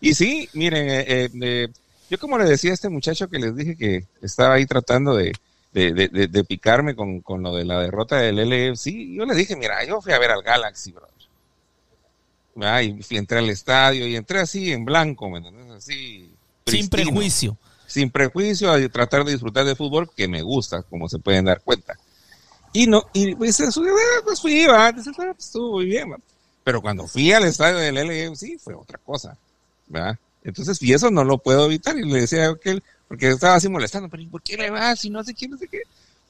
Y 0.01 0.13
sí, 0.13 0.49
miren, 0.53 0.89
eh, 0.89 1.29
eh, 1.41 1.67
yo 2.09 2.17
como 2.19 2.37
le 2.37 2.45
decía 2.45 2.71
a 2.71 2.73
este 2.73 2.89
muchacho 2.89 3.29
que 3.29 3.39
les 3.39 3.55
dije 3.55 3.75
que 3.75 4.05
estaba 4.21 4.55
ahí 4.55 4.65
tratando 4.65 5.15
de, 5.15 5.33
de, 5.71 5.93
de- 5.93 6.43
picarme 6.43 6.95
con, 6.95 7.21
con 7.21 7.41
lo 7.41 7.55
de 7.55 7.65
la 7.65 7.79
derrota 7.79 8.17
del 8.17 8.37
LFC, 8.39 8.91
yo 9.15 9.25
le 9.25 9.33
dije, 9.33 9.55
mira, 9.55 9.83
yo 9.85 10.01
fui 10.01 10.11
a 10.13 10.19
ver 10.19 10.31
al 10.31 10.43
Galaxy, 10.43 10.91
brother. 10.91 11.09
¿Verdad? 12.55 12.81
Y 12.81 13.01
fui, 13.01 13.17
entré 13.17 13.39
al 13.39 13.49
estadio 13.49 14.05
y 14.05 14.15
entré 14.15 14.39
así 14.39 14.71
en 14.71 14.85
blanco, 14.85 15.29
¿me 15.29 15.37
entiendes? 15.39 15.71
Así. 15.71 16.29
Sin 16.67 16.87
prejuicio. 16.89 17.57
Sin 17.93 18.09
prejuicio 18.09 18.71
a 18.71 18.89
tratar 18.89 19.23
de 19.23 19.33
disfrutar 19.33 19.65
de 19.65 19.75
fútbol 19.75 20.09
que 20.15 20.27
me 20.27 20.41
gusta, 20.41 20.81
como 20.81 21.07
se 21.07 21.19
pueden 21.19 21.45
dar 21.45 21.61
cuenta. 21.61 21.95
Y 22.73 22.87
no, 22.87 23.03
y 23.13 23.35
pues, 23.35 23.61
pues 24.23 24.41
fui, 24.41 24.65
va, 24.65 24.91
pues, 24.91 25.07
estuvo 25.37 25.73
muy 25.73 25.85
bien, 25.85 26.15
pero 26.63 26.81
cuando 26.81 27.07
fui 27.07 27.31
al 27.31 27.43
estadio 27.43 27.77
del 27.77 27.97
LFC 27.97 28.57
fue 28.57 28.73
otra 28.73 28.97
cosa, 28.97 29.37
¿verdad? 29.87 30.17
Entonces, 30.43 30.81
y 30.81 30.91
eso 30.91 31.11
no 31.11 31.23
lo 31.23 31.37
puedo 31.37 31.67
evitar, 31.67 31.95
y 31.95 32.03
le 32.03 32.21
decía 32.21 32.47
a 32.47 32.51
aquel, 32.53 32.81
porque 33.07 33.29
estaba 33.29 33.55
así 33.55 33.69
molestando, 33.69 34.09
pero 34.09 34.23
¿y 34.23 34.25
por 34.25 34.41
qué 34.41 34.57
le 34.57 34.71
vas? 34.71 35.05
Y 35.05 35.11
no 35.11 35.23
sé 35.23 35.35
qué, 35.35 35.47
no 35.47 35.57
sé 35.57 35.67
qué. 35.67 35.83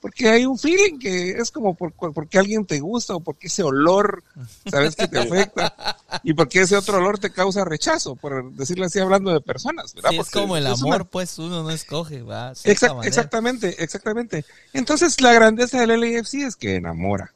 Porque 0.03 0.27
hay 0.27 0.45
un 0.45 0.59
feeling 0.59 0.99
que 0.99 1.29
es 1.31 1.49
como 1.49 1.75
por, 1.75 1.93
porque 1.93 2.37
alguien 2.37 2.65
te 2.65 2.81
gusta 2.81 3.15
o 3.15 3.21
porque 3.21 3.47
ese 3.47 3.63
olor, 3.63 4.21
sabes 4.69 4.97
que 4.97 5.07
te 5.07 5.17
afecta 5.17 5.97
y 6.23 6.33
porque 6.33 6.59
ese 6.59 6.75
otro 6.75 6.97
olor 6.97 7.19
te 7.19 7.31
causa 7.31 7.63
rechazo, 7.63 8.17
por 8.17 8.51
decirlo 8.51 8.83
así, 8.85 8.99
hablando 8.99 9.31
de 9.31 9.39
personas, 9.39 9.93
¿verdad? 9.93 10.09
Sí, 10.09 10.17
es 10.17 10.25
Porque 10.25 10.39
como 10.41 10.57
el 10.57 10.67
es 10.67 10.81
una- 10.81 10.95
amor, 10.95 11.07
pues 11.07 11.39
uno 11.39 11.63
no 11.63 11.71
escoge, 11.71 12.17
cierta 12.17 12.53
Exact- 12.65 13.05
exactamente, 13.05 13.81
exactamente. 13.81 14.43
Entonces 14.73 15.21
la 15.21 15.31
grandeza 15.31 15.79
del 15.85 15.97
LAFC 16.01 16.33
es 16.47 16.57
que 16.57 16.75
enamora. 16.75 17.31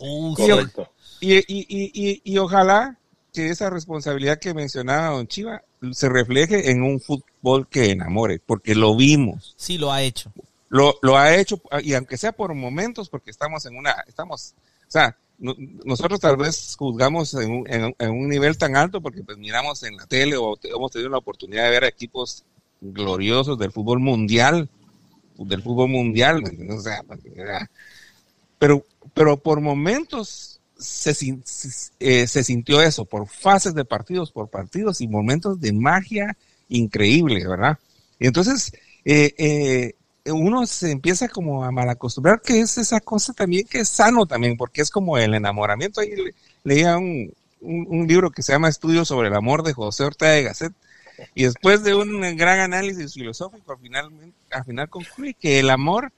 Uh, 0.00 0.34
y, 1.20 1.34
y, 1.36 1.44
y, 1.68 2.20
y 2.24 2.38
ojalá 2.38 2.98
que 3.32 3.48
esa 3.50 3.70
responsabilidad 3.70 4.40
que 4.40 4.54
mencionaba 4.54 5.10
Don 5.14 5.28
Chiva 5.28 5.62
se 5.92 6.08
refleje 6.08 6.72
en 6.72 6.82
un 6.82 6.98
fútbol 7.00 7.68
que 7.68 7.92
enamore, 7.92 8.40
porque 8.44 8.74
lo 8.74 8.96
vimos, 8.96 9.54
sí 9.56 9.78
lo 9.78 9.92
ha 9.92 10.02
hecho. 10.02 10.32
Lo, 10.68 10.94
ha 11.16 11.34
hecho, 11.36 11.60
y 11.82 11.94
aunque 11.94 12.16
sea 12.16 12.32
por 12.32 12.54
momentos, 12.54 13.08
porque 13.08 13.30
estamos 13.30 13.64
en 13.66 13.76
una, 13.76 13.92
estamos, 14.06 14.54
o 14.88 14.90
sea, 14.90 15.16
no- 15.38 15.54
nosotros 15.84 16.20
tal 16.20 16.36
vez 16.36 16.74
juzgamos 16.78 17.34
en 17.34 17.50
un, 17.50 17.64
en, 17.70 18.10
un- 18.10 18.28
nivel 18.28 18.56
tan 18.58 18.76
alto 18.76 19.00
porque 19.00 19.22
pues 19.22 19.38
miramos 19.38 19.82
en 19.82 19.96
la 19.96 20.06
tele 20.06 20.36
o 20.36 20.56
hemos 20.62 20.90
tenido 20.92 21.10
la 21.10 21.18
oportunidad 21.18 21.64
de 21.64 21.70
ver 21.70 21.84
equipos 21.84 22.44
gloriosos 22.80 23.58
del 23.58 23.70
fútbol 23.72 24.00
mundial, 24.00 24.68
del 25.38 25.62
fútbol 25.62 25.90
mundial, 25.90 26.42
o 26.70 26.80
sea, 26.80 27.02
ah, 27.50 27.66
pero, 28.58 28.84
pero 29.14 29.36
por 29.36 29.60
momentos 29.60 30.60
se, 30.78 31.14
eh, 32.00 32.26
se 32.26 32.44
sintió 32.44 32.82
eso, 32.82 33.04
por 33.04 33.26
fases 33.28 33.74
de 33.74 33.84
partidos, 33.84 34.32
por 34.32 34.48
partidos 34.48 35.00
y 35.00 35.08
momentos 35.08 35.60
de 35.60 35.72
magia 35.72 36.36
increíble, 36.68 37.46
¿verdad? 37.46 37.78
Entonces, 38.18 38.72
eh, 39.04 39.34
eh, 39.38 39.94
uno 40.32 40.66
se 40.66 40.90
empieza 40.90 41.28
como 41.28 41.64
a 41.64 41.70
malacostumbrar 41.70 42.40
que 42.40 42.60
es 42.60 42.78
esa 42.78 43.00
cosa 43.00 43.32
también 43.32 43.66
que 43.66 43.80
es 43.80 43.88
sano 43.88 44.26
también, 44.26 44.56
porque 44.56 44.82
es 44.82 44.90
como 44.90 45.18
el 45.18 45.34
enamoramiento. 45.34 46.00
Ahí 46.00 46.14
le- 46.14 46.34
leía 46.64 46.96
un, 46.96 47.32
un, 47.60 48.06
libro 48.06 48.30
que 48.30 48.42
se 48.42 48.52
llama 48.52 48.68
Estudios 48.68 49.08
sobre 49.08 49.28
el 49.28 49.34
amor 49.34 49.62
de 49.62 49.72
José 49.72 50.04
Ortega 50.04 50.32
de 50.32 50.42
Gasset, 50.42 50.72
y 51.34 51.44
después 51.44 51.82
de 51.82 51.94
un 51.94 52.20
gran 52.36 52.60
análisis 52.60 53.14
filosófico, 53.14 53.72
al 53.72 53.78
final, 53.78 54.10
al 54.50 54.64
final 54.64 54.88
concluye 54.88 55.34
que 55.34 55.60
el 55.60 55.70
amor 55.70 56.12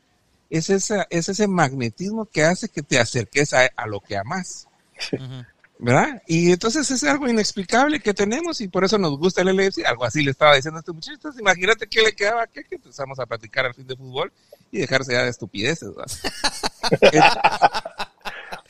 es, 0.50 0.70
esa, 0.70 1.06
es 1.10 1.28
ese 1.28 1.46
magnetismo 1.46 2.26
que 2.26 2.42
hace 2.42 2.68
que 2.68 2.82
te 2.82 2.98
acerques 2.98 3.52
a, 3.54 3.68
a 3.76 3.86
lo 3.86 4.00
que 4.00 4.16
amas. 4.16 4.66
Ujú. 5.12 5.44
¿Verdad? 5.78 6.22
Y 6.26 6.50
entonces 6.52 6.90
es 6.90 7.04
algo 7.04 7.28
inexplicable 7.28 8.00
que 8.00 8.12
tenemos 8.14 8.60
y 8.60 8.68
por 8.68 8.84
eso 8.84 8.98
nos 8.98 9.16
gusta 9.18 9.42
el 9.42 9.56
LFC. 9.56 9.84
Algo 9.86 10.04
así 10.04 10.22
le 10.22 10.32
estaba 10.32 10.56
diciendo 10.56 10.78
a 10.78 10.80
este 10.80 10.92
muchacho. 10.92 11.14
Entonces, 11.14 11.40
imagínate 11.40 11.86
qué 11.86 12.02
le 12.02 12.12
quedaba 12.14 12.46
que 12.46 12.64
empezamos 12.70 13.18
a 13.20 13.26
platicar 13.26 13.66
al 13.66 13.74
fin 13.74 13.86
de 13.86 13.96
fútbol 13.96 14.32
y 14.72 14.78
dejarse 14.78 15.12
ya 15.12 15.22
de 15.22 15.30
estupideces. 15.30 15.90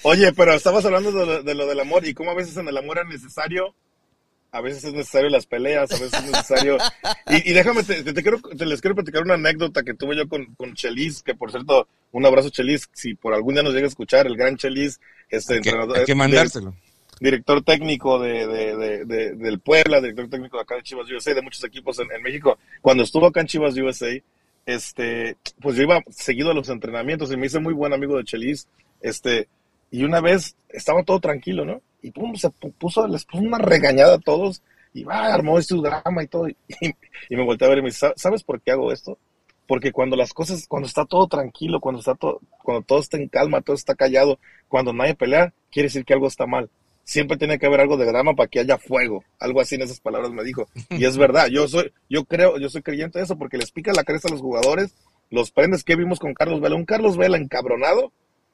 Oye, 0.02 0.32
pero 0.32 0.52
estabas 0.54 0.84
hablando 0.84 1.10
de 1.12 1.26
lo, 1.26 1.42
de 1.42 1.54
lo 1.54 1.66
del 1.66 1.80
amor 1.80 2.06
y 2.06 2.14
cómo 2.14 2.30
a 2.30 2.34
veces 2.34 2.56
en 2.56 2.68
el 2.68 2.76
amor 2.76 2.98
es 2.98 3.06
necesario, 3.08 3.74
a 4.52 4.60
veces 4.60 4.84
es 4.84 4.92
necesario 4.92 5.28
las 5.28 5.46
peleas, 5.46 5.90
a 5.90 5.94
veces 5.98 6.14
es 6.14 6.30
necesario. 6.30 6.78
Y, 7.28 7.50
y 7.50 7.52
déjame, 7.52 7.82
te, 7.82 8.04
quiero, 8.22 8.38
te 8.40 8.64
les 8.64 8.80
quiero 8.80 8.94
platicar 8.94 9.22
una 9.22 9.34
anécdota 9.34 9.82
que 9.82 9.94
tuve 9.94 10.16
yo 10.16 10.28
con, 10.28 10.46
con 10.54 10.74
Chelis, 10.74 11.22
que 11.22 11.34
por 11.34 11.50
cierto, 11.50 11.88
un 12.12 12.24
abrazo 12.24 12.48
Chelis, 12.50 12.88
si 12.92 13.14
por 13.14 13.34
algún 13.34 13.54
día 13.54 13.62
nos 13.62 13.74
llega 13.74 13.86
a 13.86 13.88
escuchar, 13.88 14.26
el 14.26 14.36
gran 14.36 14.56
Chelis, 14.56 15.00
este 15.30 15.54
Hay 15.54 15.60
que, 15.60 15.68
entrenador, 15.70 15.98
hay 15.98 16.04
que 16.04 16.12
de- 16.12 16.16
mandárselo. 16.16 16.74
Director 17.20 17.62
técnico 17.62 18.18
de, 18.18 18.46
de, 18.46 18.76
de- 18.76 19.04
de- 19.04 19.32
del 19.34 19.60
Puebla, 19.60 20.00
director 20.00 20.28
técnico 20.28 20.56
de 20.56 20.62
acá 20.62 20.76
de 20.76 20.82
Chivas 20.82 21.10
USA, 21.10 21.34
de 21.34 21.42
muchos 21.42 21.64
equipos 21.64 21.98
en, 21.98 22.08
México. 22.22 22.58
Cuando 22.80 23.02
estuvo 23.02 23.26
acá 23.26 23.40
en 23.40 23.46
Chivas 23.46 23.76
USA, 23.76 24.08
este, 24.66 25.36
pues 25.60 25.76
yo 25.76 25.82
iba 25.84 26.02
seguido 26.10 26.50
a 26.50 26.54
los 26.54 26.68
entrenamientos 26.68 27.32
y 27.32 27.36
me 27.36 27.46
hice 27.46 27.58
muy 27.60 27.72
buen 27.74 27.92
amigo 27.92 28.16
de 28.18 28.24
Chelis, 28.24 28.68
este, 29.00 29.48
y 29.90 30.04
una 30.04 30.20
vez 30.20 30.56
estaba 30.68 31.02
todo 31.02 31.20
tranquilo, 31.20 31.64
¿no? 31.64 31.80
Y 32.02 32.10
pum, 32.10 32.34
se 32.36 32.48
pu- 32.48 32.72
puso, 32.78 33.06
les 33.08 33.24
puso 33.24 33.42
una 33.42 33.58
regañada 33.58 34.16
a 34.16 34.18
todos 34.18 34.62
y 34.92 35.04
va, 35.04 35.32
armó 35.32 35.58
este 35.58 35.74
drama 35.76 36.22
y 36.22 36.26
todo. 36.28 36.48
Y, 37.30 37.36
me 37.36 37.44
volteé 37.44 37.66
a 37.66 37.70
ver 37.70 37.78
y 37.78 37.82
me 37.82 37.88
dice, 37.88 38.00
"¿Sa- 38.00 38.12
¿sabes 38.16 38.42
por 38.44 38.60
qué 38.60 38.70
hago 38.72 38.92
esto? 38.92 39.18
Porque 39.66 39.92
cuando 39.92 40.16
las 40.16 40.32
cosas, 40.32 40.66
cuando 40.66 40.86
está 40.88 41.04
todo 41.04 41.26
tranquilo, 41.26 41.80
cuando 41.80 41.98
está 42.00 42.14
todo, 42.14 42.40
cuando 42.62 42.82
todo 42.82 43.00
está 43.00 43.16
en 43.18 43.28
calma, 43.28 43.60
todo 43.60 43.76
está 43.76 43.94
callado, 43.94 44.38
cuando 44.68 44.92
nadie 44.92 45.14
pelea, 45.14 45.52
quiere 45.70 45.88
decir 45.88 46.04
que 46.04 46.14
algo 46.14 46.26
está 46.26 46.46
mal. 46.46 46.70
Siempre 47.08 47.38
tiene 47.38 47.58
que 47.58 47.64
haber 47.64 47.80
algo 47.80 47.96
de 47.96 48.04
drama 48.04 48.34
para 48.34 48.48
que 48.48 48.60
haya 48.60 48.76
fuego. 48.76 49.24
Algo 49.38 49.62
así 49.62 49.76
en 49.76 49.80
esas 49.80 49.98
palabras 49.98 50.30
me 50.30 50.44
dijo. 50.44 50.68
Y 50.90 51.06
es 51.06 51.16
verdad, 51.16 51.46
yo 51.46 51.66
soy, 51.66 51.90
yo 52.10 52.26
creo, 52.26 52.58
yo 52.58 52.68
soy 52.68 52.82
creyente 52.82 53.18
de 53.18 53.24
eso 53.24 53.38
porque 53.38 53.56
les 53.56 53.70
pica 53.70 53.94
la 53.94 54.04
cresta 54.04 54.28
a 54.28 54.30
los 54.30 54.42
jugadores, 54.42 54.94
los 55.30 55.50
prendes 55.50 55.84
que 55.84 55.96
vimos 55.96 56.18
con 56.18 56.34
Carlos 56.34 56.60
Vela. 56.60 56.76
Un 56.76 56.84
Carlos 56.84 57.16
Vela 57.16 57.38
encabronado 57.38 58.12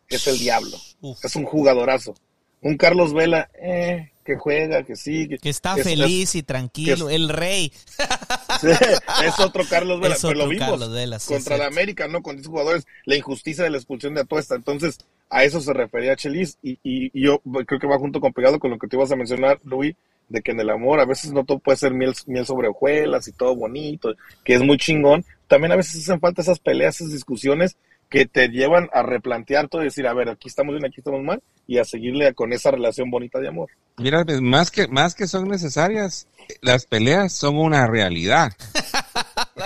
es 0.08 0.28
el 0.28 0.38
diablo. 0.38 0.76
Uf. 1.00 1.24
Es 1.24 1.34
un 1.34 1.42
jugadorazo. 1.42 2.14
Un 2.60 2.76
Carlos 2.76 3.12
Vela, 3.12 3.50
eh, 3.60 4.12
que 4.24 4.36
juega, 4.36 4.82
que 4.82 4.96
sí, 4.96 5.28
que, 5.28 5.38
Que 5.38 5.50
está 5.50 5.76
es- 5.76 5.84
feliz 5.84 6.34
y 6.34 6.42
tranquilo, 6.42 7.10
el 7.10 7.28
rey. 7.28 7.72
Sí, 8.60 8.68
es 8.68 9.40
otro 9.40 9.64
Carlos 9.68 10.00
Vela, 10.00 10.14
Es 10.14 10.22
pero 10.22 10.34
lo 10.34 10.40
otro 10.44 10.50
vimos 10.50 10.68
Carlos 10.70 10.92
Vela, 10.92 11.18
sí, 11.18 11.32
contra 11.34 11.56
la. 11.58 11.66
América, 11.66 12.06
¿no? 12.08 12.22
Con 12.22 12.36
10 12.36 12.46
jugadores, 12.46 12.86
la 13.04 13.16
injusticia 13.16 13.64
de 13.64 13.70
la 13.70 13.76
expulsión 13.78 14.14
de 14.14 14.20
Atuesta. 14.20 14.54
Entonces, 14.54 14.98
a 15.28 15.42
eso 15.44 15.60
se 15.60 15.72
refería 15.72 16.14
Chelis 16.16 16.56
y, 16.62 16.72
y, 16.84 17.10
y 17.12 17.24
yo 17.26 17.40
creo 17.66 17.80
que 17.80 17.86
va 17.86 17.98
junto 17.98 18.20
con 18.20 18.32
pegado 18.32 18.58
con 18.60 18.70
lo 18.70 18.78
que 18.78 18.86
te 18.86 18.96
ibas 18.96 19.10
a 19.10 19.16
mencionar, 19.16 19.58
Luis, 19.64 19.96
de 20.28 20.40
que 20.40 20.52
en 20.52 20.60
el 20.60 20.70
amor 20.70 21.00
a 21.00 21.04
veces 21.04 21.32
no 21.32 21.44
todo 21.44 21.58
puede 21.58 21.76
ser 21.76 21.92
miel, 21.92 22.14
miel 22.26 22.46
sobre 22.46 22.68
hojuelas 22.68 23.26
y 23.28 23.32
todo 23.32 23.54
bonito, 23.56 24.14
que 24.44 24.54
es 24.54 24.62
muy 24.62 24.78
chingón. 24.78 25.24
También 25.48 25.72
a 25.72 25.76
veces 25.76 26.02
hacen 26.02 26.20
falta 26.20 26.42
esas 26.42 26.60
peleas, 26.60 26.96
esas 27.00 27.12
discusiones 27.12 27.76
que 28.14 28.26
te 28.26 28.46
llevan 28.46 28.88
a 28.92 29.02
replantear 29.02 29.66
todo 29.66 29.82
y 29.82 29.86
decir, 29.86 30.06
a 30.06 30.14
ver, 30.14 30.28
aquí 30.28 30.46
estamos 30.46 30.72
bien, 30.72 30.86
aquí 30.86 31.00
estamos 31.00 31.20
mal, 31.24 31.42
y 31.66 31.78
a 31.78 31.84
seguirle 31.84 32.32
con 32.32 32.52
esa 32.52 32.70
relación 32.70 33.10
bonita 33.10 33.40
de 33.40 33.48
amor. 33.48 33.70
Mira, 33.96 34.24
pues, 34.24 34.40
más 34.40 34.70
que, 34.70 34.86
más 34.86 35.16
que 35.16 35.26
son 35.26 35.48
necesarias, 35.48 36.28
las 36.60 36.86
peleas 36.86 37.32
son 37.32 37.58
una 37.58 37.88
realidad. 37.88 38.52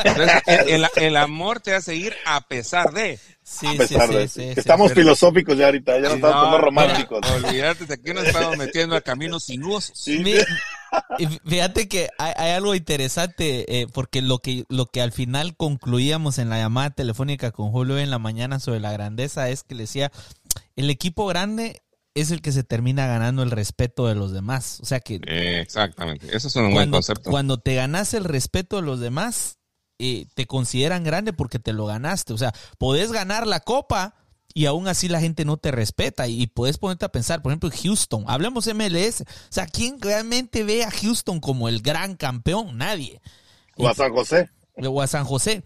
Entonces, 0.05 0.91
el, 0.97 1.16
amor 1.16 1.61
te 1.61 1.74
hace 1.74 1.97
ir 1.97 2.14
a 2.26 2.41
pesar 2.43 2.93
de. 2.93 3.18
Sí, 3.43 3.66
A 3.66 3.72
pesar 3.78 4.09
sí, 4.09 4.14
de 4.14 4.28
sí, 4.28 4.41
que 4.41 4.55
sí. 4.55 4.61
estamos 4.61 4.93
filosóficos 4.93 5.57
ya 5.57 5.66
ahorita, 5.66 5.95
ya 5.95 6.09
no 6.11 6.14
estamos 6.16 6.36
No, 6.36 6.43
como 6.45 6.59
románticos. 6.59 7.20
mira, 7.24 7.49
Olvídate, 7.49 7.86
de 7.86 7.95
aquí 7.95 8.12
nos 8.12 8.24
estamos 8.26 8.57
metiendo 8.59 8.95
a 8.97 9.01
caminos 9.01 9.45
sinuosos. 9.45 9.97
Sí, 9.99 10.18
Mi- 10.18 10.34
y 11.18 11.26
fíjate 11.47 11.89
que 11.89 12.09
hay, 12.18 12.32
hay 12.36 12.51
algo 12.53 12.74
interesante, 12.74 13.80
eh, 13.80 13.86
porque 13.93 14.20
lo 14.22 14.39
que, 14.39 14.64
lo 14.68 14.86
que 14.86 15.01
al 15.01 15.12
final 15.12 15.57
concluíamos 15.57 16.39
en 16.39 16.51
la 16.51 16.59
llamada 16.59 16.91
telefónica 16.91 17.51
con 17.51 17.70
Julio 17.70 17.99
en 17.99 18.11
la 18.11 18.18
mañana 18.18 18.61
sobre 18.61 18.80
la 18.80 18.93
grandeza 18.93 19.49
es 19.49 19.62
que 19.64 19.74
le 19.74 19.84
decía, 19.84 20.12
el 20.76 20.91
equipo 20.91 21.26
grande 21.26 21.82
es 22.14 22.30
el 22.30 22.43
que 22.43 22.53
se 22.53 22.64
termina 22.64 23.07
ganando 23.07 23.43
el 23.43 23.51
respeto 23.51 24.07
de 24.09 24.14
los 24.14 24.32
demás. 24.32 24.78
O 24.82 24.84
sea 24.86 25.01
que 25.01 25.20
Eh, 25.26 25.61
exactamente, 25.61 26.26
eso 26.36 26.49
es 26.49 26.57
un 26.57 26.64
buen 26.64 26.74
cuando, 26.74 26.97
concepto. 26.99 27.30
cuando 27.30 27.59
te 27.59 27.74
ganas 27.76 28.12
el 28.14 28.24
respeto 28.24 28.76
de 28.76 28.82
los 28.82 28.99
demás, 29.01 29.57
eh, 29.99 30.26
te 30.34 30.46
consideran 30.46 31.05
grande 31.05 31.32
porque 31.32 31.59
te 31.59 31.72
lo 31.72 31.86
ganaste. 31.86 32.32
O 32.32 32.38
sea, 32.38 32.53
podés 32.78 33.12
ganar 33.12 33.46
la 33.46 33.61
copa, 33.61 34.14
y 34.55 34.66
aún 34.66 34.88
así 34.88 35.09
la 35.09 35.20
gente 35.20 35.44
no 35.44 35.57
te 35.57 35.70
respeta 35.70 36.26
y 36.26 36.46
puedes 36.49 36.78
ponerte 36.78 37.05
a 37.05 37.12
pensar, 37.12 37.42
por 37.42 37.53
ejemplo, 37.53 37.70
Houston, 37.70 38.24
hablemos 38.26 38.66
MLS, 38.66 39.20
o 39.20 39.24
sea, 39.51 39.66
¿quién 39.66 40.01
realmente 40.01 40.64
ve 40.64 40.84
a 40.84 40.90
Houston 40.90 41.38
como 41.38 41.68
el 41.68 41.80
gran 41.80 42.16
campeón? 42.16 42.76
Nadie. 42.76 43.20
O 43.76 43.88
a 43.88 43.94
San 43.94 44.12
José. 44.12 44.51
O 44.76 45.03
a 45.03 45.07
San 45.07 45.24
José. 45.24 45.62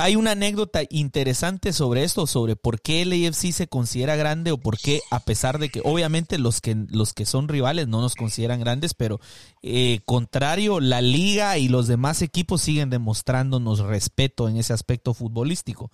Hay 0.00 0.14
una 0.14 0.30
anécdota 0.30 0.82
interesante 0.90 1.72
sobre 1.72 2.04
esto, 2.04 2.28
sobre 2.28 2.54
por 2.54 2.80
qué 2.80 3.02
el 3.02 3.10
AFC 3.10 3.50
se 3.50 3.66
considera 3.66 4.14
grande 4.14 4.52
o 4.52 4.56
por 4.56 4.78
qué, 4.78 5.00
a 5.10 5.18
pesar 5.18 5.58
de 5.58 5.70
que 5.70 5.80
obviamente 5.82 6.38
los 6.38 6.60
que, 6.60 6.76
los 6.88 7.12
que 7.12 7.26
son 7.26 7.48
rivales 7.48 7.88
no 7.88 8.00
nos 8.00 8.14
consideran 8.14 8.60
grandes, 8.60 8.94
pero 8.94 9.18
eh, 9.60 9.98
contrario, 10.04 10.78
la 10.78 11.02
liga 11.02 11.58
y 11.58 11.66
los 11.66 11.88
demás 11.88 12.22
equipos 12.22 12.62
siguen 12.62 12.90
demostrándonos 12.90 13.80
respeto 13.80 14.48
en 14.48 14.58
ese 14.58 14.72
aspecto 14.72 15.14
futbolístico. 15.14 15.90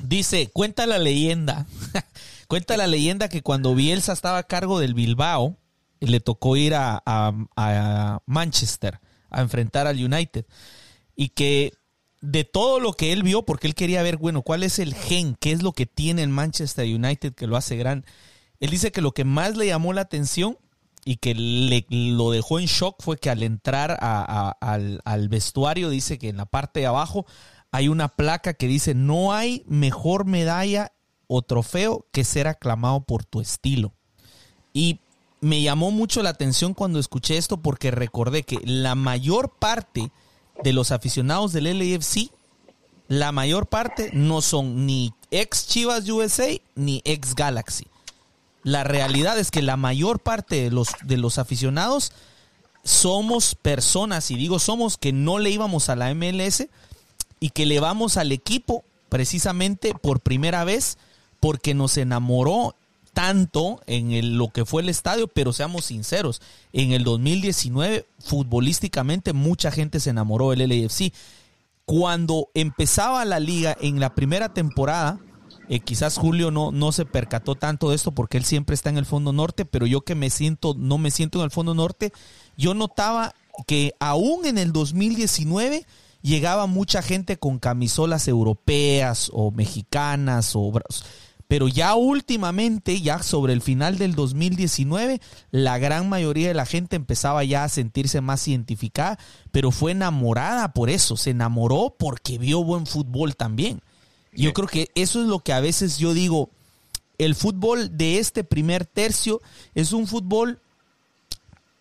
Dice, 0.00 0.48
cuenta 0.52 0.86
la 0.86 1.00
leyenda, 1.00 1.66
cuenta 2.46 2.76
la 2.76 2.86
leyenda 2.86 3.28
que 3.28 3.42
cuando 3.42 3.74
Bielsa 3.74 4.12
estaba 4.12 4.38
a 4.38 4.44
cargo 4.44 4.78
del 4.78 4.94
Bilbao, 4.94 5.56
le 5.98 6.20
tocó 6.20 6.56
ir 6.56 6.76
a, 6.76 7.02
a 7.04 8.22
Manchester 8.24 9.00
a 9.30 9.40
enfrentar 9.40 9.88
al 9.88 9.96
United 9.96 10.46
y 11.16 11.30
que 11.30 11.72
de 12.20 12.44
todo 12.44 12.80
lo 12.80 12.92
que 12.92 13.12
él 13.12 13.22
vio, 13.22 13.44
porque 13.44 13.66
él 13.66 13.74
quería 13.74 14.02
ver, 14.02 14.16
bueno, 14.16 14.42
cuál 14.42 14.62
es 14.62 14.78
el 14.78 14.94
gen, 14.94 15.36
qué 15.38 15.52
es 15.52 15.62
lo 15.62 15.72
que 15.72 15.86
tiene 15.86 16.22
el 16.22 16.30
Manchester 16.30 16.84
United 16.84 17.34
que 17.34 17.46
lo 17.46 17.56
hace 17.56 17.76
gran. 17.76 18.04
Él 18.60 18.70
dice 18.70 18.90
que 18.90 19.00
lo 19.00 19.12
que 19.12 19.24
más 19.24 19.56
le 19.56 19.66
llamó 19.66 19.92
la 19.92 20.00
atención 20.02 20.58
y 21.04 21.16
que 21.16 21.34
le, 21.34 21.86
lo 21.88 22.30
dejó 22.30 22.58
en 22.58 22.66
shock 22.66 22.96
fue 23.02 23.18
que 23.18 23.30
al 23.30 23.42
entrar 23.42 23.96
al, 24.00 25.00
al, 25.04 25.28
vestuario, 25.28 25.90
dice 25.90 26.18
que 26.18 26.28
en 26.28 26.36
la 26.36 26.46
parte 26.46 26.80
de 26.80 26.86
abajo 26.86 27.24
hay 27.70 27.88
una 27.88 28.08
placa 28.08 28.54
que 28.54 28.66
dice, 28.66 28.94
no 28.94 29.32
hay 29.32 29.62
mejor 29.66 30.24
medalla 30.24 30.92
o 31.26 31.42
trofeo 31.42 32.06
que 32.12 32.24
ser 32.24 32.48
aclamado 32.48 33.02
por 33.02 33.24
tu 33.24 33.40
estilo. 33.40 33.94
Y 34.72 35.00
me 35.40 35.62
llamó 35.62 35.90
mucho 35.90 36.22
la 36.22 36.30
atención 36.30 36.74
cuando 36.74 36.98
escuché 36.98 37.36
esto 37.36 37.62
porque 37.62 37.90
recordé 37.90 38.42
que 38.42 38.58
la 38.64 38.94
mayor 38.94 39.54
parte 39.58 40.10
de 40.62 40.72
los 40.72 40.90
aficionados 40.90 41.52
del 41.52 41.78
LAFC, 41.78 42.30
la 43.08 43.32
mayor 43.32 43.66
parte 43.66 44.10
no 44.12 44.42
son 44.42 44.86
ni 44.86 45.12
ex 45.30 45.66
Chivas 45.66 46.08
USA 46.08 46.48
ni 46.74 47.00
ex 47.04 47.34
Galaxy. 47.34 47.86
La 48.62 48.84
realidad 48.84 49.38
es 49.38 49.50
que 49.50 49.62
la 49.62 49.76
mayor 49.76 50.20
parte 50.20 50.62
de 50.62 50.70
los, 50.70 50.88
de 51.04 51.16
los 51.16 51.38
aficionados 51.38 52.12
somos 52.84 53.54
personas, 53.54 54.30
y 54.30 54.36
digo 54.36 54.58
somos, 54.58 54.96
que 54.96 55.12
no 55.12 55.38
le 55.38 55.50
íbamos 55.50 55.88
a 55.88 55.96
la 55.96 56.14
MLS 56.14 56.66
y 57.40 57.50
que 57.50 57.66
le 57.66 57.80
vamos 57.80 58.16
al 58.16 58.32
equipo 58.32 58.84
precisamente 59.08 59.94
por 59.94 60.20
primera 60.20 60.64
vez 60.64 60.98
porque 61.40 61.74
nos 61.74 61.96
enamoró 61.96 62.74
tanto 63.18 63.80
en 63.88 64.38
lo 64.38 64.50
que 64.50 64.64
fue 64.64 64.80
el 64.80 64.88
estadio, 64.88 65.26
pero 65.26 65.52
seamos 65.52 65.86
sinceros, 65.86 66.40
en 66.72 66.92
el 66.92 67.02
2019 67.02 68.06
futbolísticamente 68.20 69.32
mucha 69.32 69.72
gente 69.72 69.98
se 69.98 70.10
enamoró 70.10 70.50
del 70.50 70.68
LAFC. 70.68 71.12
Cuando 71.84 72.48
empezaba 72.54 73.24
la 73.24 73.40
liga 73.40 73.76
en 73.80 73.98
la 73.98 74.14
primera 74.14 74.54
temporada, 74.54 75.18
eh, 75.68 75.80
quizás 75.80 76.16
Julio 76.16 76.52
no, 76.52 76.70
no 76.70 76.92
se 76.92 77.06
percató 77.06 77.56
tanto 77.56 77.90
de 77.90 77.96
esto 77.96 78.12
porque 78.12 78.36
él 78.36 78.44
siempre 78.44 78.74
está 78.74 78.88
en 78.88 78.98
el 78.98 79.04
fondo 79.04 79.32
norte, 79.32 79.64
pero 79.64 79.84
yo 79.84 80.02
que 80.02 80.14
me 80.14 80.30
siento, 80.30 80.76
no 80.78 80.96
me 80.96 81.10
siento 81.10 81.40
en 81.40 81.46
el 81.46 81.50
fondo 81.50 81.74
norte, 81.74 82.12
yo 82.56 82.72
notaba 82.72 83.34
que 83.66 83.94
aún 83.98 84.46
en 84.46 84.58
el 84.58 84.72
2019 84.72 85.84
llegaba 86.22 86.66
mucha 86.66 87.02
gente 87.02 87.36
con 87.36 87.58
camisolas 87.58 88.28
europeas 88.28 89.28
o 89.32 89.50
mexicanas 89.50 90.52
o 90.54 90.70
pero 91.48 91.66
ya 91.66 91.94
últimamente, 91.94 93.00
ya 93.00 93.22
sobre 93.22 93.54
el 93.54 93.62
final 93.62 93.96
del 93.96 94.14
2019, 94.14 95.20
la 95.50 95.78
gran 95.78 96.06
mayoría 96.06 96.48
de 96.48 96.54
la 96.54 96.66
gente 96.66 96.94
empezaba 96.94 97.42
ya 97.42 97.64
a 97.64 97.70
sentirse 97.70 98.20
más 98.20 98.46
identificada, 98.46 99.18
pero 99.50 99.70
fue 99.70 99.92
enamorada 99.92 100.74
por 100.74 100.90
eso, 100.90 101.16
se 101.16 101.30
enamoró 101.30 101.96
porque 101.98 102.36
vio 102.36 102.62
buen 102.62 102.86
fútbol 102.86 103.34
también. 103.34 103.80
Yo 104.30 104.52
creo 104.52 104.68
que 104.68 104.90
eso 104.94 105.22
es 105.22 105.26
lo 105.26 105.40
que 105.40 105.54
a 105.54 105.60
veces 105.60 105.96
yo 105.96 106.12
digo, 106.12 106.50
el 107.16 107.34
fútbol 107.34 107.96
de 107.96 108.18
este 108.18 108.44
primer 108.44 108.84
tercio 108.84 109.40
es 109.74 109.92
un 109.92 110.06
fútbol 110.06 110.60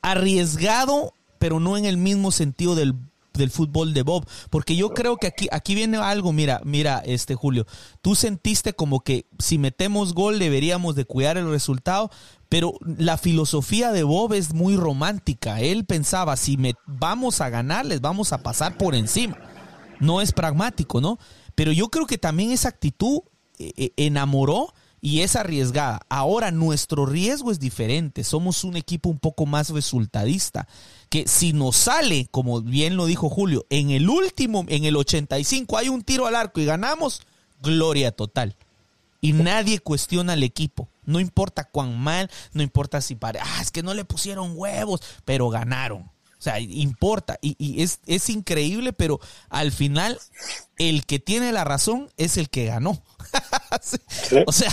arriesgado, 0.02 1.14
pero 1.40 1.60
no 1.60 1.78
en 1.78 1.84
el 1.84 1.98
mismo 1.98 2.32
sentido 2.32 2.74
del 2.74 2.96
del 3.38 3.52
fútbol 3.52 3.94
de 3.94 4.04
Bob, 4.04 4.28
porque 4.50 4.76
yo 4.76 4.94
creo 4.94 5.18
que 5.18 5.28
aquí 5.28 5.48
aquí 5.52 5.76
viene 5.76 5.98
algo, 5.98 6.34
mira, 6.34 6.62
mira, 6.64 7.02
este 7.06 7.36
Julio, 7.36 7.66
tú 8.02 8.16
sentiste 8.16 8.74
como 8.74 9.02
que 9.02 9.28
si 9.40 9.58
metemos 9.58 10.14
gol 10.14 10.40
deberíamos 10.40 10.96
de 10.96 11.06
cuidar 11.06 11.38
el 11.38 11.50
resultado, 11.50 12.10
pero 12.50 12.74
la 12.82 13.18
filosofía 13.18 13.92
de 13.92 14.04
Bob 14.04 14.34
es 14.34 14.54
muy 14.54 14.76
romántica. 14.76 15.60
Él 15.60 15.86
pensaba, 15.86 16.38
si 16.38 16.58
me, 16.58 16.76
vamos 16.86 17.42
a 17.42 17.50
ganar, 17.50 17.86
les 17.86 18.02
vamos 18.02 18.32
a 18.34 18.42
pasar 18.44 18.78
por 18.78 18.96
encima. 18.96 19.38
No 20.00 20.22
es 20.22 20.32
pragmático, 20.32 21.02
¿no? 21.02 21.20
Pero 21.56 21.72
yo 21.72 21.90
creo 21.90 22.06
que 22.06 22.18
también 22.18 22.52
esa 22.52 22.70
actitud 22.70 23.22
eh, 23.58 23.72
eh, 23.76 23.94
enamoró 23.98 24.74
y 25.02 25.22
es 25.22 25.36
arriesgada. 25.36 26.02
Ahora 26.10 26.52
nuestro 26.52 27.06
riesgo 27.06 27.52
es 27.52 27.60
diferente, 27.60 28.24
somos 28.24 28.64
un 28.64 28.78
equipo 28.78 29.10
un 29.10 29.20
poco 29.20 29.46
más 29.46 29.70
resultadista, 29.70 30.68
que 31.10 31.28
si 31.28 31.54
nos 31.54 31.76
sale, 31.76 32.28
como 32.32 32.62
bien 32.62 32.96
lo 32.96 33.06
dijo 33.06 33.30
Julio, 33.30 33.66
en 33.70 33.92
el 33.92 34.10
último, 34.10 34.66
en 34.68 34.86
el 34.86 34.96
85 34.96 35.78
hay 35.78 35.90
un 35.90 36.04
tiro 36.04 36.28
al 36.28 36.36
arco 36.36 36.60
y 36.60 36.66
ganamos, 36.66 37.22
gloria 37.62 38.12
total. 38.12 38.56
Y 39.20 39.34
nadie 39.34 39.80
cuestiona 39.80 40.34
al 40.34 40.44
equipo. 40.44 40.90
No 41.04 41.20
importa 41.20 41.64
cuán 41.64 41.98
mal, 41.98 42.30
no 42.54 42.62
importa 42.62 43.02
si 43.02 43.16
pare, 43.16 43.40
ah, 43.42 43.60
es 43.62 43.72
que 43.72 43.82
no 43.82 43.94
le 43.94 44.06
pusieron 44.06 44.54
huevos, 44.56 45.02
pero 45.26 45.50
ganaron. 45.50 46.02
O 46.40 46.42
sea, 46.42 46.60
importa. 46.60 47.40
Y, 47.42 47.56
y 47.58 47.82
es, 47.82 48.00
es 48.06 48.30
increíble, 48.30 48.94
pero 48.94 49.20
al 49.50 49.72
final 49.72 50.20
el 50.78 51.06
que 51.06 51.18
tiene 51.18 51.52
la 51.52 51.64
razón 51.64 52.12
es 52.18 52.38
el 52.38 52.50
que 52.50 52.66
ganó. 52.66 53.02
O 54.46 54.52
sea, 54.52 54.72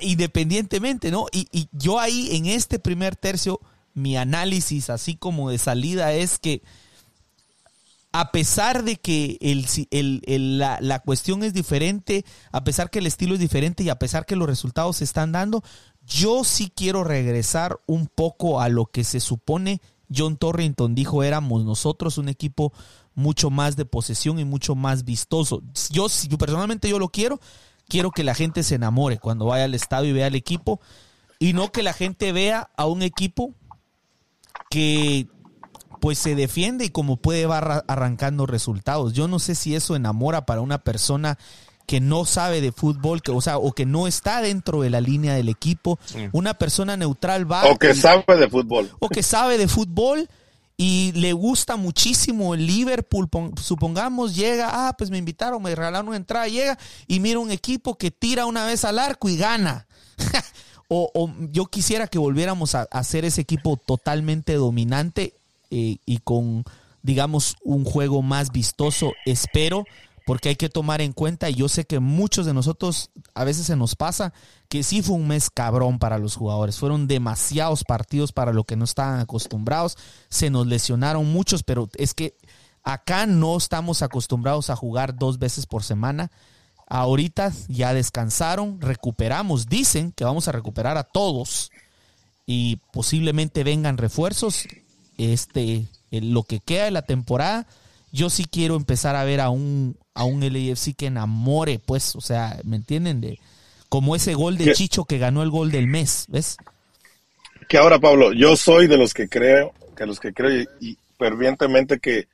independientemente, 0.00 1.10
¿no? 1.10 1.26
Y, 1.32 1.68
yo 1.72 1.98
ahí 1.98 2.36
en 2.36 2.46
este 2.46 2.78
primer 2.78 3.16
tercio, 3.16 3.60
mi 3.94 4.16
análisis 4.16 4.90
así 4.90 5.16
como 5.16 5.50
de 5.50 5.58
salida 5.58 6.12
es 6.12 6.38
que 6.38 6.62
a 8.12 8.32
pesar 8.32 8.84
de 8.84 8.96
que 8.96 9.38
el, 9.40 10.58
la, 10.58 10.78
la, 10.80 10.98
cuestión 11.00 11.42
es 11.44 11.52
diferente, 11.52 12.24
a 12.52 12.64
pesar 12.64 12.90
que 12.90 13.00
el 13.00 13.06
estilo 13.06 13.34
es 13.34 13.40
diferente 13.40 13.82
y 13.82 13.90
a 13.90 13.98
pesar 13.98 14.24
que 14.24 14.34
los 14.34 14.48
resultados 14.48 14.96
se 14.96 15.04
están 15.04 15.30
dando, 15.30 15.62
yo 16.06 16.42
sí 16.42 16.72
quiero 16.74 17.04
regresar 17.04 17.78
un 17.86 18.06
poco 18.06 18.60
a 18.60 18.70
lo 18.70 18.86
que 18.86 19.04
se 19.04 19.20
supone 19.20 19.80
John 20.14 20.36
Torrington 20.36 20.94
dijo 20.94 21.22
éramos 21.22 21.64
nosotros 21.64 22.18
un 22.18 22.28
equipo 22.28 22.72
mucho 23.14 23.50
más 23.50 23.76
de 23.76 23.84
posesión 23.84 24.38
y 24.38 24.44
mucho 24.44 24.74
más 24.74 25.04
vistoso. 25.04 25.62
Yo, 25.90 26.06
yo 26.28 26.38
personalmente 26.38 26.88
yo 26.88 26.98
lo 26.98 27.08
quiero, 27.08 27.40
quiero 27.88 28.10
que 28.10 28.24
la 28.24 28.34
gente 28.34 28.62
se 28.62 28.76
enamore 28.76 29.18
cuando 29.18 29.46
vaya 29.46 29.64
al 29.64 29.74
estadio 29.74 30.10
y 30.10 30.14
vea 30.14 30.26
al 30.26 30.34
equipo 30.34 30.80
y 31.38 31.52
no 31.52 31.70
que 31.72 31.82
la 31.82 31.92
gente 31.92 32.32
vea 32.32 32.70
a 32.76 32.86
un 32.86 33.02
equipo 33.02 33.54
que 34.70 35.28
pues 36.00 36.18
se 36.18 36.34
defiende 36.34 36.84
y 36.84 36.90
como 36.90 37.16
puede 37.16 37.46
va 37.46 37.58
arrancando 37.88 38.46
resultados. 38.46 39.12
Yo 39.12 39.28
no 39.28 39.38
sé 39.38 39.54
si 39.54 39.74
eso 39.74 39.96
enamora 39.96 40.46
para 40.46 40.60
una 40.60 40.78
persona 40.78 41.38
que 41.86 42.00
no 42.00 42.26
sabe 42.26 42.60
de 42.60 42.70
fútbol, 42.70 43.22
que, 43.22 43.30
o 43.30 43.40
sea, 43.40 43.56
o 43.58 43.72
que 43.72 43.86
no 43.86 44.06
está 44.06 44.42
dentro 44.42 44.82
de 44.82 44.90
la 44.90 45.00
línea 45.00 45.34
del 45.34 45.48
equipo. 45.48 45.98
Una 46.32 46.54
persona 46.54 46.96
neutral 46.96 47.50
va. 47.50 47.64
O 47.64 47.78
que 47.78 47.94
sabe 47.94 48.36
de 48.36 48.48
fútbol. 48.48 48.90
O 48.98 49.08
que 49.08 49.22
sabe 49.22 49.56
de 49.56 49.68
fútbol 49.68 50.28
y 50.76 51.12
le 51.12 51.32
gusta 51.32 51.76
muchísimo 51.76 52.54
el 52.54 52.64
Liverpool, 52.66 53.28
supongamos, 53.60 54.36
llega, 54.36 54.68
ah, 54.88 54.94
pues 54.96 55.10
me 55.10 55.18
invitaron, 55.18 55.60
me 55.60 55.74
regalaron 55.74 56.08
una 56.08 56.16
entrada, 56.16 56.46
llega 56.46 56.78
y 57.08 57.18
mira 57.18 57.40
un 57.40 57.50
equipo 57.50 57.98
que 57.98 58.12
tira 58.12 58.46
una 58.46 58.64
vez 58.64 58.84
al 58.84 59.00
arco 59.00 59.28
y 59.28 59.36
gana. 59.36 59.88
o, 60.88 61.30
yo 61.52 61.66
quisiera 61.66 62.06
que 62.06 62.18
volviéramos 62.18 62.74
a, 62.74 62.82
hacer 62.90 63.24
ese 63.24 63.40
equipo 63.40 63.76
totalmente 63.76 64.54
dominante 64.54 65.34
eh, 65.70 65.98
y 66.06 66.18
con, 66.18 66.64
digamos, 67.02 67.56
un 67.62 67.84
juego 67.84 68.22
más 68.22 68.52
vistoso, 68.52 69.12
espero 69.26 69.84
porque 70.28 70.50
hay 70.50 70.56
que 70.56 70.68
tomar 70.68 71.00
en 71.00 71.14
cuenta, 71.14 71.48
y 71.48 71.54
yo 71.54 71.70
sé 71.70 71.86
que 71.86 72.00
muchos 72.00 72.44
de 72.44 72.52
nosotros 72.52 73.08
a 73.32 73.44
veces 73.44 73.64
se 73.64 73.76
nos 73.76 73.96
pasa, 73.96 74.34
que 74.68 74.82
sí 74.82 75.00
fue 75.00 75.16
un 75.16 75.26
mes 75.26 75.48
cabrón 75.48 75.98
para 75.98 76.18
los 76.18 76.36
jugadores. 76.36 76.76
Fueron 76.76 77.06
demasiados 77.06 77.82
partidos 77.82 78.30
para 78.32 78.52
lo 78.52 78.64
que 78.64 78.76
no 78.76 78.84
estaban 78.84 79.20
acostumbrados. 79.20 79.96
Se 80.28 80.50
nos 80.50 80.66
lesionaron 80.66 81.32
muchos, 81.32 81.62
pero 81.62 81.88
es 81.94 82.12
que 82.12 82.36
acá 82.82 83.24
no 83.24 83.56
estamos 83.56 84.02
acostumbrados 84.02 84.68
a 84.68 84.76
jugar 84.76 85.16
dos 85.16 85.38
veces 85.38 85.64
por 85.64 85.82
semana. 85.82 86.30
Ahorita 86.88 87.52
ya 87.68 87.92
descansaron, 87.92 88.80
recuperamos. 88.80 89.66
Dicen 89.68 90.12
que 90.12 90.24
vamos 90.24 90.48
a 90.48 90.52
recuperar 90.52 90.96
a 90.96 91.04
todos 91.04 91.70
y 92.46 92.76
posiblemente 92.92 93.62
vengan 93.62 93.98
refuerzos. 93.98 94.66
Este, 95.18 95.86
lo 96.10 96.44
que 96.44 96.60
queda 96.60 96.84
de 96.84 96.90
la 96.90 97.02
temporada, 97.02 97.66
yo 98.10 98.30
sí 98.30 98.46
quiero 98.50 98.76
empezar 98.76 99.16
a 99.16 99.24
ver 99.24 99.40
a 99.40 99.50
un, 99.50 99.98
a 100.14 100.24
un 100.24 100.40
LAFC 100.40 100.94
que 100.96 101.06
enamore, 101.06 101.78
pues, 101.78 102.16
o 102.16 102.20
sea, 102.20 102.58
¿me 102.64 102.76
entienden? 102.76 103.20
De, 103.20 103.38
como 103.88 104.16
ese 104.16 104.34
gol 104.34 104.56
de 104.56 104.72
Chicho 104.72 105.04
que 105.04 105.18
ganó 105.18 105.42
el 105.42 105.50
gol 105.50 105.70
del 105.70 105.86
mes, 105.86 106.26
¿ves? 106.28 106.56
Que 107.68 107.76
ahora, 107.76 107.98
Pablo, 107.98 108.32
yo 108.32 108.56
soy 108.56 108.86
de 108.86 108.96
los 108.96 109.12
que 109.12 109.28
creo, 109.28 109.74
que 109.96 110.06
los 110.06 110.20
que 110.20 110.32
creo 110.32 110.66
y, 110.80 110.96
fervientemente 111.18 111.98
que 111.98 112.28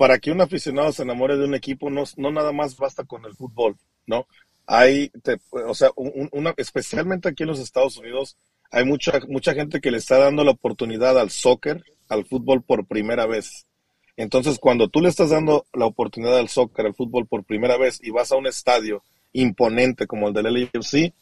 para 0.00 0.18
que 0.18 0.30
un 0.30 0.40
aficionado 0.40 0.92
se 0.92 1.02
enamore 1.02 1.36
de 1.36 1.44
un 1.44 1.54
equipo 1.54 1.90
no, 1.90 2.04
no 2.16 2.30
nada 2.30 2.52
más 2.52 2.74
basta 2.78 3.04
con 3.04 3.26
el 3.26 3.34
fútbol, 3.34 3.76
¿no? 4.06 4.26
Hay, 4.64 5.12
o 5.52 5.74
sea, 5.74 5.90
una, 5.94 6.54
especialmente 6.56 7.28
aquí 7.28 7.42
en 7.42 7.50
los 7.50 7.58
Estados 7.58 7.98
Unidos, 7.98 8.38
hay 8.70 8.86
mucha, 8.86 9.20
mucha 9.28 9.52
gente 9.52 9.82
que 9.82 9.90
le 9.90 9.98
está 9.98 10.16
dando 10.16 10.42
la 10.42 10.52
oportunidad 10.52 11.18
al 11.18 11.28
soccer, 11.28 11.84
al 12.08 12.24
fútbol 12.24 12.62
por 12.62 12.86
primera 12.86 13.26
vez. 13.26 13.66
Entonces, 14.16 14.58
cuando 14.58 14.88
tú 14.88 15.02
le 15.02 15.10
estás 15.10 15.28
dando 15.28 15.66
la 15.74 15.84
oportunidad 15.84 16.38
al 16.38 16.48
soccer, 16.48 16.86
al 16.86 16.94
fútbol 16.94 17.26
por 17.26 17.44
primera 17.44 17.76
vez 17.76 18.00
y 18.02 18.08
vas 18.08 18.32
a 18.32 18.36
un 18.36 18.46
estadio 18.46 19.02
imponente 19.34 20.06
como 20.06 20.28
el 20.28 20.32
del 20.32 20.46
LAFC, 20.72 21.12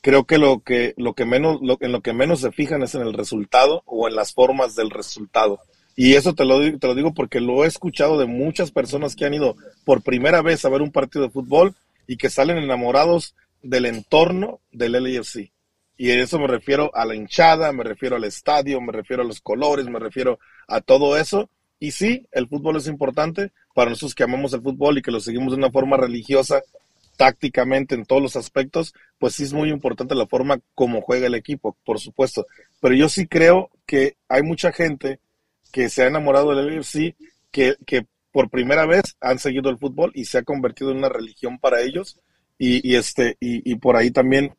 creo 0.00 0.24
que 0.24 0.38
lo 0.38 0.64
que, 0.64 0.94
lo 0.96 1.14
que 1.14 1.26
menos, 1.26 1.60
lo, 1.62 1.76
en 1.78 1.92
lo 1.92 2.00
que 2.00 2.12
menos 2.12 2.40
se 2.40 2.50
fijan 2.50 2.82
es 2.82 2.96
en 2.96 3.02
el 3.02 3.12
resultado 3.12 3.84
o 3.86 4.08
en 4.08 4.16
las 4.16 4.34
formas 4.34 4.74
del 4.74 4.90
resultado. 4.90 5.60
Y 5.96 6.14
eso 6.14 6.34
te 6.34 6.44
lo, 6.44 6.60
te 6.78 6.86
lo 6.86 6.94
digo 6.94 7.14
porque 7.14 7.40
lo 7.40 7.64
he 7.64 7.66
escuchado 7.66 8.18
de 8.18 8.26
muchas 8.26 8.70
personas 8.70 9.16
que 9.16 9.24
han 9.24 9.32
ido 9.32 9.56
por 9.84 10.02
primera 10.02 10.42
vez 10.42 10.64
a 10.64 10.68
ver 10.68 10.82
un 10.82 10.92
partido 10.92 11.24
de 11.24 11.30
fútbol 11.30 11.74
y 12.06 12.18
que 12.18 12.28
salen 12.28 12.58
enamorados 12.58 13.34
del 13.62 13.86
entorno 13.86 14.60
del 14.70 14.92
LAFC. 14.92 15.50
Y 15.96 16.10
a 16.10 16.22
eso 16.22 16.38
me 16.38 16.46
refiero 16.46 16.90
a 16.94 17.06
la 17.06 17.14
hinchada, 17.14 17.72
me 17.72 17.82
refiero 17.82 18.16
al 18.16 18.24
estadio, 18.24 18.80
me 18.82 18.92
refiero 18.92 19.22
a 19.22 19.26
los 19.26 19.40
colores, 19.40 19.86
me 19.86 19.98
refiero 19.98 20.38
a 20.68 20.82
todo 20.82 21.16
eso. 21.16 21.48
Y 21.78 21.92
sí, 21.92 22.26
el 22.32 22.46
fútbol 22.46 22.76
es 22.76 22.86
importante 22.86 23.52
para 23.74 23.90
nosotros 23.90 24.14
que 24.14 24.24
amamos 24.24 24.52
el 24.52 24.60
fútbol 24.60 24.98
y 24.98 25.02
que 25.02 25.10
lo 25.10 25.20
seguimos 25.20 25.52
de 25.52 25.58
una 25.58 25.70
forma 25.70 25.96
religiosa, 25.96 26.62
tácticamente 27.16 27.94
en 27.94 28.04
todos 28.04 28.20
los 28.20 28.36
aspectos, 28.36 28.94
pues 29.18 29.34
sí 29.34 29.44
es 29.44 29.54
muy 29.54 29.70
importante 29.70 30.14
la 30.14 30.26
forma 30.26 30.60
como 30.74 31.00
juega 31.00 31.26
el 31.26 31.34
equipo, 31.34 31.74
por 31.84 31.98
supuesto. 31.98 32.46
Pero 32.80 32.94
yo 32.94 33.08
sí 33.08 33.26
creo 33.26 33.70
que 33.86 34.16
hay 34.28 34.42
mucha 34.42 34.72
gente 34.72 35.18
que 35.72 35.88
se 35.88 36.02
ha 36.02 36.06
enamorado 36.08 36.54
del 36.54 36.78
UFC, 36.78 37.14
que, 37.50 37.76
que 37.86 38.06
por 38.32 38.50
primera 38.50 38.86
vez 38.86 39.16
han 39.20 39.38
seguido 39.38 39.70
el 39.70 39.78
fútbol 39.78 40.12
y 40.14 40.26
se 40.26 40.38
ha 40.38 40.42
convertido 40.42 40.90
en 40.90 40.98
una 40.98 41.08
religión 41.08 41.58
para 41.58 41.80
ellos. 41.80 42.18
Y, 42.58 42.86
y 42.88 42.96
este, 42.96 43.36
y, 43.40 43.70
y 43.70 43.76
por 43.76 43.96
ahí 43.96 44.10
también 44.10 44.56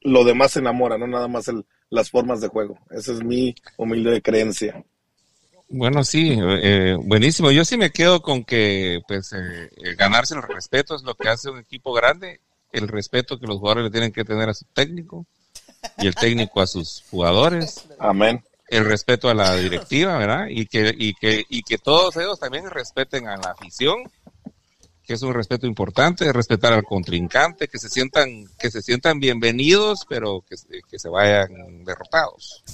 lo 0.00 0.24
demás 0.24 0.52
se 0.52 0.60
enamora, 0.60 0.98
no 0.98 1.06
nada 1.06 1.28
más 1.28 1.48
el, 1.48 1.64
las 1.90 2.10
formas 2.10 2.40
de 2.40 2.48
juego. 2.48 2.78
Esa 2.90 3.12
es 3.12 3.22
mi 3.22 3.54
humilde 3.76 4.20
creencia. 4.20 4.84
Bueno, 5.68 6.04
sí, 6.04 6.36
eh, 6.38 6.96
buenísimo. 7.00 7.50
Yo 7.50 7.64
sí 7.64 7.76
me 7.76 7.90
quedo 7.90 8.20
con 8.20 8.44
que 8.44 9.00
pues 9.08 9.32
eh, 9.32 9.70
ganarse 9.96 10.34
el 10.34 10.42
respeto 10.42 10.94
es 10.94 11.02
lo 11.02 11.14
que 11.14 11.28
hace 11.28 11.50
un 11.50 11.58
equipo 11.58 11.92
grande, 11.92 12.40
el 12.72 12.86
respeto 12.88 13.38
que 13.38 13.46
los 13.46 13.58
jugadores 13.58 13.84
le 13.84 13.90
tienen 13.90 14.12
que 14.12 14.24
tener 14.24 14.48
a 14.48 14.54
su 14.54 14.66
técnico 14.66 15.26
y 15.98 16.06
el 16.06 16.14
técnico 16.14 16.60
a 16.60 16.66
sus 16.66 17.02
jugadores. 17.10 17.88
Amén. 17.98 18.42
El 18.68 18.84
respeto 18.86 19.28
a 19.28 19.34
la 19.34 19.54
directiva, 19.56 20.16
¿verdad? 20.16 20.46
Y 20.48 20.66
que, 20.66 20.94
y 20.96 21.14
que, 21.14 21.44
y 21.48 21.62
que 21.62 21.78
todos 21.78 22.16
ellos 22.16 22.40
también 22.40 22.68
respeten 22.70 23.28
a 23.28 23.36
la 23.36 23.50
afición 23.50 24.04
que 25.04 25.14
es 25.14 25.22
un 25.22 25.34
respeto 25.34 25.66
importante, 25.66 26.32
respetar 26.32 26.72
al 26.72 26.84
contrincante, 26.84 27.68
que 27.68 27.78
se 27.78 27.90
sientan, 27.90 28.46
que 28.58 28.70
se 28.70 28.80
sientan 28.80 29.20
bienvenidos, 29.20 30.06
pero 30.08 30.42
que, 30.48 30.56
que 30.88 30.98
se 30.98 31.10
vayan 31.10 31.84
derrotados. 31.84 32.64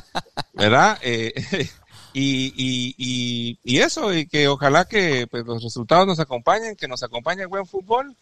¿Verdad? 0.54 0.98
Eh, 1.02 1.34
y, 2.14 2.94
y, 2.96 3.58
y, 3.62 3.78
eso, 3.80 4.14
y 4.14 4.26
que 4.26 4.48
ojalá 4.48 4.86
que 4.86 5.26
pues, 5.26 5.44
los 5.44 5.62
resultados 5.62 6.06
nos 6.06 6.20
acompañen, 6.20 6.74
que 6.74 6.88
nos 6.88 7.02
acompañe 7.02 7.42
el 7.42 7.48
buen 7.48 7.66
fútbol. 7.66 8.16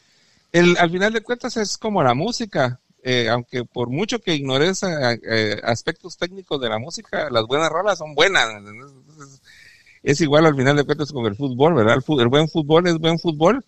El, 0.51 0.77
al 0.79 0.91
final 0.91 1.13
de 1.13 1.23
cuentas 1.23 1.57
es 1.57 1.79
como 1.79 2.03
la 2.03 2.15
música, 2.15 2.81
eh, 3.03 3.29
aunque 3.29 3.65
por 3.65 3.91
mucho 3.91 4.21
que 4.21 4.35
ignores 4.35 4.83
eh, 4.85 5.61
aspectos 5.65 6.17
técnicos 6.17 6.61
de 6.61 6.69
la 6.69 6.79
música, 6.79 7.29
las 7.31 7.47
buenas 7.47 7.71
rolas 7.71 7.99
son 7.99 8.15
buenas 8.15 8.49
es 10.03 10.21
igual 10.21 10.47
al 10.47 10.57
final 10.57 10.77
de 10.77 10.85
cuentas 10.85 11.13
con 11.13 11.27
el 11.27 11.37
fútbol, 11.37 11.75
¿verdad? 11.75 12.03
El, 12.19 12.29
buen 12.29 12.49
fútbol 12.49 12.87
es 12.87 12.99
buen 12.99 13.19
fútbol. 13.19 13.65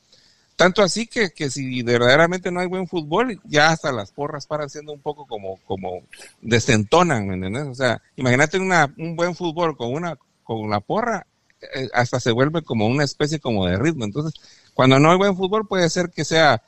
Tanto 0.56 0.82
así 0.82 1.06
que, 1.08 1.30
que 1.30 1.50
si 1.50 1.82
verdaderamente 1.82 2.52
no 2.52 2.60
hay 2.60 2.68
buen 2.68 2.86
fútbol, 2.86 3.40
ya 3.44 3.70
hasta 3.70 3.90
las 3.90 4.12
porras 4.12 4.46
paran 4.46 4.70
siendo 4.70 4.92
un 4.92 5.00
poco 5.00 5.26
como, 5.26 5.58
como 5.66 6.02
desentonan, 6.42 7.26
¿me 7.26 7.34
entiendes? 7.34 7.66
O 7.66 7.74
sea, 7.74 8.00
imagínate 8.16 8.58
una, 8.58 8.92
un 8.96 9.16
buen 9.16 9.34
fútbol 9.34 9.76
con 9.76 9.92
una, 9.92 10.16
con 10.44 10.70
la 10.70 10.78
porra, 10.78 11.26
eh, 11.74 11.88
hasta 11.92 12.20
se 12.20 12.30
vuelve 12.30 12.62
como 12.62 12.86
una 12.86 13.02
especie 13.02 13.40
como 13.40 13.66
de 13.66 13.78
ritmo. 13.78 14.04
Entonces, 14.04 14.40
cuando 14.74 15.00
no 15.00 15.10
hay 15.10 15.18
buen 15.18 15.36
fútbol 15.36 15.66
puede 15.66 15.90
ser 15.90 16.10
que 16.10 16.24
sea 16.24 16.62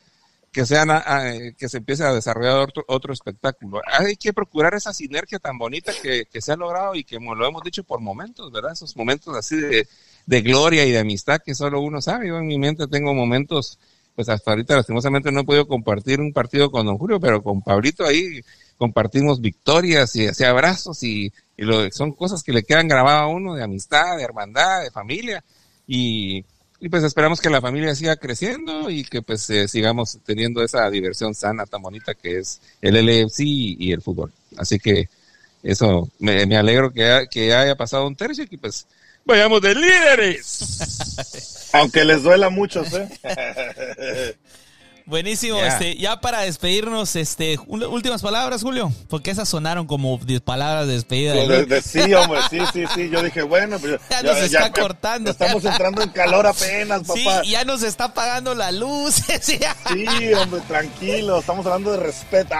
que, 0.56 0.64
sean, 0.64 0.88
que 1.58 1.68
se 1.68 1.76
empiece 1.76 2.02
a 2.02 2.14
desarrollar 2.14 2.72
otro, 2.86 3.12
espectáculo. 3.12 3.82
Hay 3.86 4.16
que 4.16 4.32
procurar 4.32 4.72
esa 4.72 4.94
sinergia 4.94 5.38
tan 5.38 5.58
bonita 5.58 5.92
que, 6.02 6.26
se 6.40 6.52
ha 6.52 6.56
logrado 6.56 6.94
y 6.94 7.04
que 7.04 7.18
lo 7.18 7.46
hemos 7.46 7.62
dicho 7.62 7.84
por 7.84 8.00
momentos, 8.00 8.50
¿verdad? 8.50 8.72
Esos 8.72 8.96
momentos 8.96 9.36
así 9.36 9.54
de, 9.54 10.40
gloria 10.40 10.86
y 10.86 10.92
de 10.92 10.98
amistad 10.98 11.42
que 11.44 11.54
solo 11.54 11.82
uno 11.82 12.00
sabe. 12.00 12.28
Yo 12.28 12.38
en 12.38 12.46
mi 12.46 12.58
mente 12.58 12.88
tengo 12.88 13.12
momentos, 13.12 13.78
pues 14.14 14.30
hasta 14.30 14.52
ahorita 14.52 14.76
lastimosamente 14.76 15.30
no 15.30 15.40
he 15.40 15.44
podido 15.44 15.68
compartir 15.68 16.22
un 16.22 16.32
partido 16.32 16.70
con 16.70 16.86
Don 16.86 16.96
Julio, 16.96 17.20
pero 17.20 17.42
con 17.42 17.60
Pablito 17.60 18.06
ahí 18.06 18.40
compartimos 18.78 19.42
victorias 19.42 20.16
y 20.16 20.26
así 20.26 20.42
abrazos 20.42 21.02
y, 21.02 21.34
son 21.92 22.12
cosas 22.12 22.42
que 22.42 22.52
le 22.52 22.62
quedan 22.62 22.88
grabadas 22.88 23.24
a 23.24 23.26
uno 23.26 23.54
de 23.54 23.62
amistad, 23.62 24.16
de 24.16 24.22
hermandad, 24.22 24.84
de 24.84 24.90
familia. 24.90 25.44
Y 25.86 26.46
y 26.80 26.88
pues 26.88 27.02
esperamos 27.04 27.40
que 27.40 27.50
la 27.50 27.60
familia 27.60 27.94
siga 27.94 28.16
creciendo 28.16 28.90
y 28.90 29.04
que 29.04 29.22
pues 29.22 29.48
eh, 29.50 29.68
sigamos 29.68 30.18
teniendo 30.24 30.62
esa 30.62 30.88
diversión 30.90 31.34
sana 31.34 31.66
tan 31.66 31.82
bonita 31.82 32.14
que 32.14 32.38
es 32.38 32.60
el 32.82 32.94
LFC 32.96 33.40
y, 33.40 33.92
el 33.92 34.02
fútbol. 34.02 34.32
Así 34.56 34.78
que 34.78 35.08
eso, 35.62 36.08
me, 36.18 36.56
alegro 36.56 36.92
que, 36.92 37.26
que 37.30 37.54
haya 37.54 37.74
pasado 37.76 38.06
un 38.06 38.14
tercio 38.14 38.44
y 38.48 38.56
pues 38.56 38.86
vayamos 39.24 39.60
de 39.60 39.74
líderes. 39.74 41.68
Aunque 41.72 42.04
les 42.04 42.22
duela 42.22 42.48
mucho, 42.48 42.82
¿eh? 42.84 44.36
Buenísimo, 45.06 45.58
este, 45.58 45.96
ya 45.96 46.20
para 46.20 46.40
despedirnos, 46.40 47.14
este, 47.14 47.60
últimas 47.68 48.22
palabras, 48.22 48.64
Julio, 48.64 48.90
porque 49.08 49.30
esas 49.30 49.48
sonaron 49.48 49.86
como 49.86 50.18
palabras 50.44 50.88
de 50.88 50.94
despedida. 50.94 51.32
sí, 51.80 52.12
hombre, 52.12 52.40
sí, 52.50 52.58
sí, 52.72 52.84
sí, 52.92 53.08
yo 53.08 53.22
dije, 53.22 53.42
bueno, 53.42 53.78
pues, 53.78 54.00
ya, 54.10 54.24
nos 54.24 54.38
está 54.38 54.72
cortando. 54.72 55.30
Estamos 55.30 55.64
entrando 55.64 56.02
en 56.02 56.08
calor 56.08 56.44
apenas, 56.48 57.02
papá. 57.02 57.44
Sí, 57.44 57.50
ya 57.50 57.64
nos 57.64 57.84
está 57.84 58.06
apagando 58.06 58.52
la 58.56 58.72
luz. 58.72 59.14
sí, 59.40 59.60
hombre, 60.34 60.60
tranquilo, 60.66 61.38
estamos 61.38 61.64
hablando 61.66 61.92
de 61.92 61.98
respeto. 61.98 62.56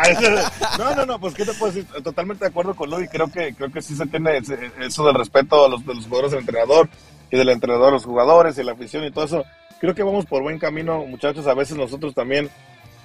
No, 0.78 0.94
no, 0.94 1.04
no, 1.04 1.18
pues 1.18 1.34
qué 1.34 1.44
te 1.44 1.52
puedo 1.52 1.72
decir, 1.72 1.90
totalmente 2.04 2.44
de 2.44 2.50
acuerdo 2.50 2.76
con 2.76 2.88
Luis, 2.88 3.08
creo 3.10 3.26
que, 3.26 3.56
creo 3.56 3.72
que 3.72 3.82
sí 3.82 3.96
se 3.96 4.06
tiene 4.06 4.40
eso 4.80 5.04
del 5.04 5.14
respeto 5.16 5.64
a 5.64 5.68
los, 5.68 5.84
de 5.84 5.96
los 5.96 6.04
jugadores 6.04 6.30
del 6.30 6.40
entrenador 6.40 6.88
y 7.28 7.36
del 7.36 7.48
entrenador 7.48 7.88
a 7.88 7.92
los 7.92 8.04
jugadores 8.04 8.56
y 8.56 8.62
la 8.62 8.70
afición 8.70 9.04
y 9.04 9.10
todo 9.10 9.24
eso 9.24 9.44
creo 9.80 9.94
que 9.94 10.02
vamos 10.02 10.26
por 10.26 10.42
buen 10.42 10.58
camino, 10.58 11.04
muchachos. 11.06 11.46
A 11.46 11.54
veces 11.54 11.76
nosotros 11.76 12.14
también, 12.14 12.50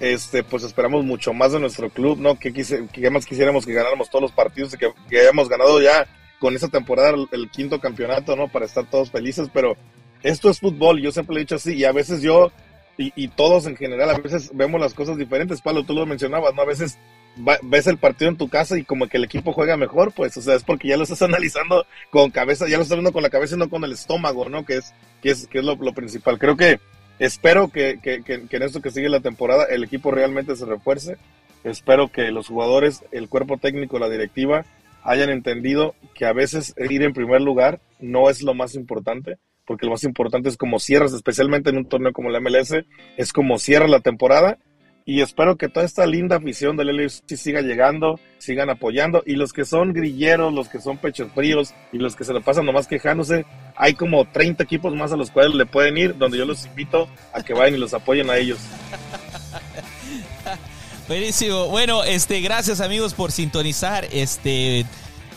este, 0.00 0.42
pues 0.42 0.62
esperamos 0.62 1.04
mucho 1.04 1.32
más 1.32 1.52
de 1.52 1.60
nuestro 1.60 1.90
club, 1.90 2.18
¿no? 2.18 2.38
Que, 2.38 2.52
quise, 2.52 2.86
que 2.92 3.10
más 3.10 3.26
quisiéramos 3.26 3.66
que 3.66 3.72
ganáramos 3.72 4.10
todos 4.10 4.22
los 4.22 4.32
partidos 4.32 4.74
y 4.74 4.78
que, 4.78 4.92
hayamos 5.18 5.48
ganado 5.48 5.80
ya 5.80 6.06
con 6.38 6.54
esta 6.54 6.68
temporada 6.68 7.14
el, 7.30 7.50
quinto 7.50 7.80
campeonato, 7.80 8.36
¿no? 8.36 8.48
Para 8.48 8.66
estar 8.66 8.84
todos 8.88 9.10
felices, 9.10 9.48
pero 9.52 9.76
esto 10.22 10.50
es 10.50 10.60
fútbol, 10.60 11.00
yo 11.00 11.12
siempre 11.12 11.34
lo 11.34 11.38
he 11.40 11.44
dicho 11.44 11.56
así, 11.56 11.74
y 11.74 11.84
a 11.84 11.92
veces 11.92 12.20
yo, 12.20 12.50
y, 12.98 13.12
y 13.14 13.28
todos 13.28 13.66
en 13.66 13.76
general, 13.76 14.10
a 14.10 14.18
veces 14.18 14.50
vemos 14.52 14.80
las 14.80 14.94
cosas 14.94 15.16
diferentes, 15.16 15.60
Pablo, 15.60 15.84
tú 15.84 15.94
lo 15.94 16.04
mencionabas, 16.04 16.54
¿no? 16.54 16.62
A 16.62 16.66
veces 16.66 16.98
ves 17.36 17.86
el 17.86 17.98
partido 17.98 18.30
en 18.30 18.36
tu 18.36 18.48
casa 18.48 18.78
y 18.78 18.84
como 18.84 19.06
que 19.06 19.16
el 19.16 19.24
equipo 19.24 19.52
juega 19.52 19.76
mejor, 19.76 20.12
pues, 20.12 20.36
o 20.36 20.42
sea, 20.42 20.54
es 20.54 20.64
porque 20.64 20.88
ya 20.88 20.96
lo 20.96 21.04
estás 21.04 21.22
analizando 21.22 21.86
con 22.10 22.30
cabeza, 22.30 22.68
ya 22.68 22.76
lo 22.76 22.82
estás 22.82 22.96
viendo 22.96 23.12
con 23.12 23.22
la 23.22 23.30
cabeza 23.30 23.54
y 23.54 23.58
no 23.58 23.70
con 23.70 23.84
el 23.84 23.92
estómago, 23.92 24.48
¿no? 24.48 24.64
Que 24.64 24.78
es, 24.78 24.92
que 25.22 25.30
es, 25.30 25.46
que 25.46 25.58
es 25.58 25.64
lo, 25.64 25.76
principal. 25.94 26.38
Creo 26.38 26.56
que 26.56 26.80
espero 27.18 27.68
que, 27.68 27.98
que, 28.02 28.22
que, 28.22 28.56
en 28.56 28.62
esto 28.62 28.82
que 28.82 28.90
sigue 28.90 29.08
la 29.08 29.20
temporada 29.20 29.64
el 29.64 29.84
equipo 29.84 30.10
realmente 30.10 30.56
se 30.56 30.66
refuerce. 30.66 31.16
Espero 31.64 32.10
que 32.10 32.30
los 32.32 32.48
jugadores, 32.48 33.04
el 33.12 33.28
cuerpo 33.28 33.56
técnico, 33.56 33.98
la 33.98 34.08
directiva 34.08 34.64
hayan 35.04 35.30
entendido 35.30 35.94
que 36.14 36.26
a 36.26 36.32
veces 36.32 36.74
ir 36.76 37.02
en 37.02 37.12
primer 37.12 37.40
lugar 37.40 37.80
no 38.00 38.30
es 38.30 38.42
lo 38.42 38.54
más 38.54 38.74
importante, 38.74 39.38
porque 39.64 39.86
lo 39.86 39.92
más 39.92 40.04
importante 40.04 40.48
es 40.48 40.56
como 40.56 40.78
cierras, 40.78 41.12
especialmente 41.12 41.70
en 41.70 41.78
un 41.78 41.86
torneo 41.86 42.12
como 42.12 42.30
la 42.30 42.40
MLS, 42.40 42.74
es 43.16 43.32
como 43.32 43.58
cierra 43.58 43.88
la 43.88 44.00
temporada 44.00 44.58
y 45.04 45.20
espero 45.20 45.56
que 45.56 45.68
toda 45.68 45.84
esta 45.84 46.06
linda 46.06 46.36
afición 46.36 46.76
del 46.76 46.96
LFC 46.96 47.36
siga 47.36 47.60
llegando, 47.60 48.20
sigan 48.38 48.70
apoyando 48.70 49.22
y 49.26 49.34
los 49.34 49.52
que 49.52 49.64
son 49.64 49.92
grilleros, 49.92 50.52
los 50.52 50.68
que 50.68 50.80
son 50.80 50.98
pechos 50.98 51.30
fríos 51.34 51.74
y 51.92 51.98
los 51.98 52.14
que 52.14 52.24
se 52.24 52.32
le 52.32 52.40
pasan 52.40 52.66
nomás 52.66 52.86
quejándose, 52.86 53.44
hay 53.76 53.94
como 53.94 54.24
30 54.24 54.62
equipos 54.62 54.94
más 54.94 55.12
a 55.12 55.16
los 55.16 55.30
cuales 55.30 55.54
le 55.54 55.66
pueden 55.66 55.96
ir, 55.96 56.16
donde 56.16 56.38
yo 56.38 56.44
los 56.44 56.66
invito 56.66 57.08
a 57.32 57.42
que 57.42 57.54
vayan 57.54 57.74
y 57.74 57.78
los 57.78 57.94
apoyen 57.94 58.30
a 58.30 58.36
ellos. 58.36 58.58
Buenísimo. 61.08 61.66
Bueno, 61.66 62.04
este, 62.04 62.40
gracias 62.40 62.80
amigos 62.80 63.14
por 63.14 63.32
sintonizar. 63.32 64.06
Este, 64.12 64.86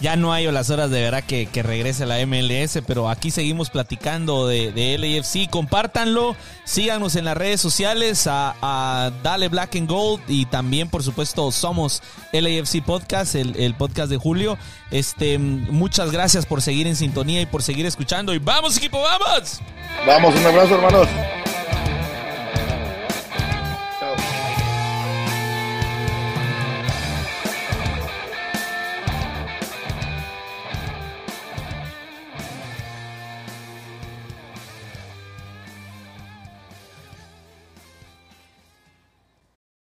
ya 0.06 0.16
no 0.16 0.34
hay 0.34 0.46
las 0.52 0.70
horas 0.70 0.92
de 0.92 1.02
verdad 1.02 1.24
que, 1.24 1.48
que 1.48 1.64
regrese 1.64 2.06
la 2.06 2.24
MLS, 2.28 2.80
pero 2.86 3.10
aquí 3.10 3.32
seguimos 3.32 3.72
platicando 3.72 4.48
de, 4.48 4.72
de 4.72 4.96
LAFC. 5.00 5.50
Compártanlo, 5.50 6.36
síganos 6.64 7.16
en 7.16 7.26
las 7.26 7.36
redes 7.36 7.60
sociales 7.60 8.28
a, 8.28 8.56
a, 8.62 9.10
Dale 9.24 9.48
Black 9.48 9.76
and 9.78 9.90
Gold 9.90 10.22
y 10.28 10.46
también, 10.46 10.90
por 10.90 11.02
supuesto, 11.02 11.52
somos 11.52 12.04
LAFC 12.34 12.84
Podcast, 12.86 13.34
el, 13.34 13.56
el 13.56 13.74
podcast 13.74 14.12
de 14.12 14.18
Julio. 14.18 14.60
Este, 14.92 15.40
muchas 15.40 16.12
gracias 16.12 16.46
por 16.46 16.62
seguir 16.62 16.86
en 16.86 16.96
sintonía 16.96 17.42
y 17.42 17.48
por 17.48 17.64
seguir 17.64 17.88
escuchando. 17.88 18.36
Y 18.36 18.38
vamos, 18.38 18.78
equipo, 18.78 19.02
vamos. 19.02 19.60
Vamos, 20.06 20.36
un 20.36 20.46
abrazo, 20.46 20.76
hermanos. 20.76 21.08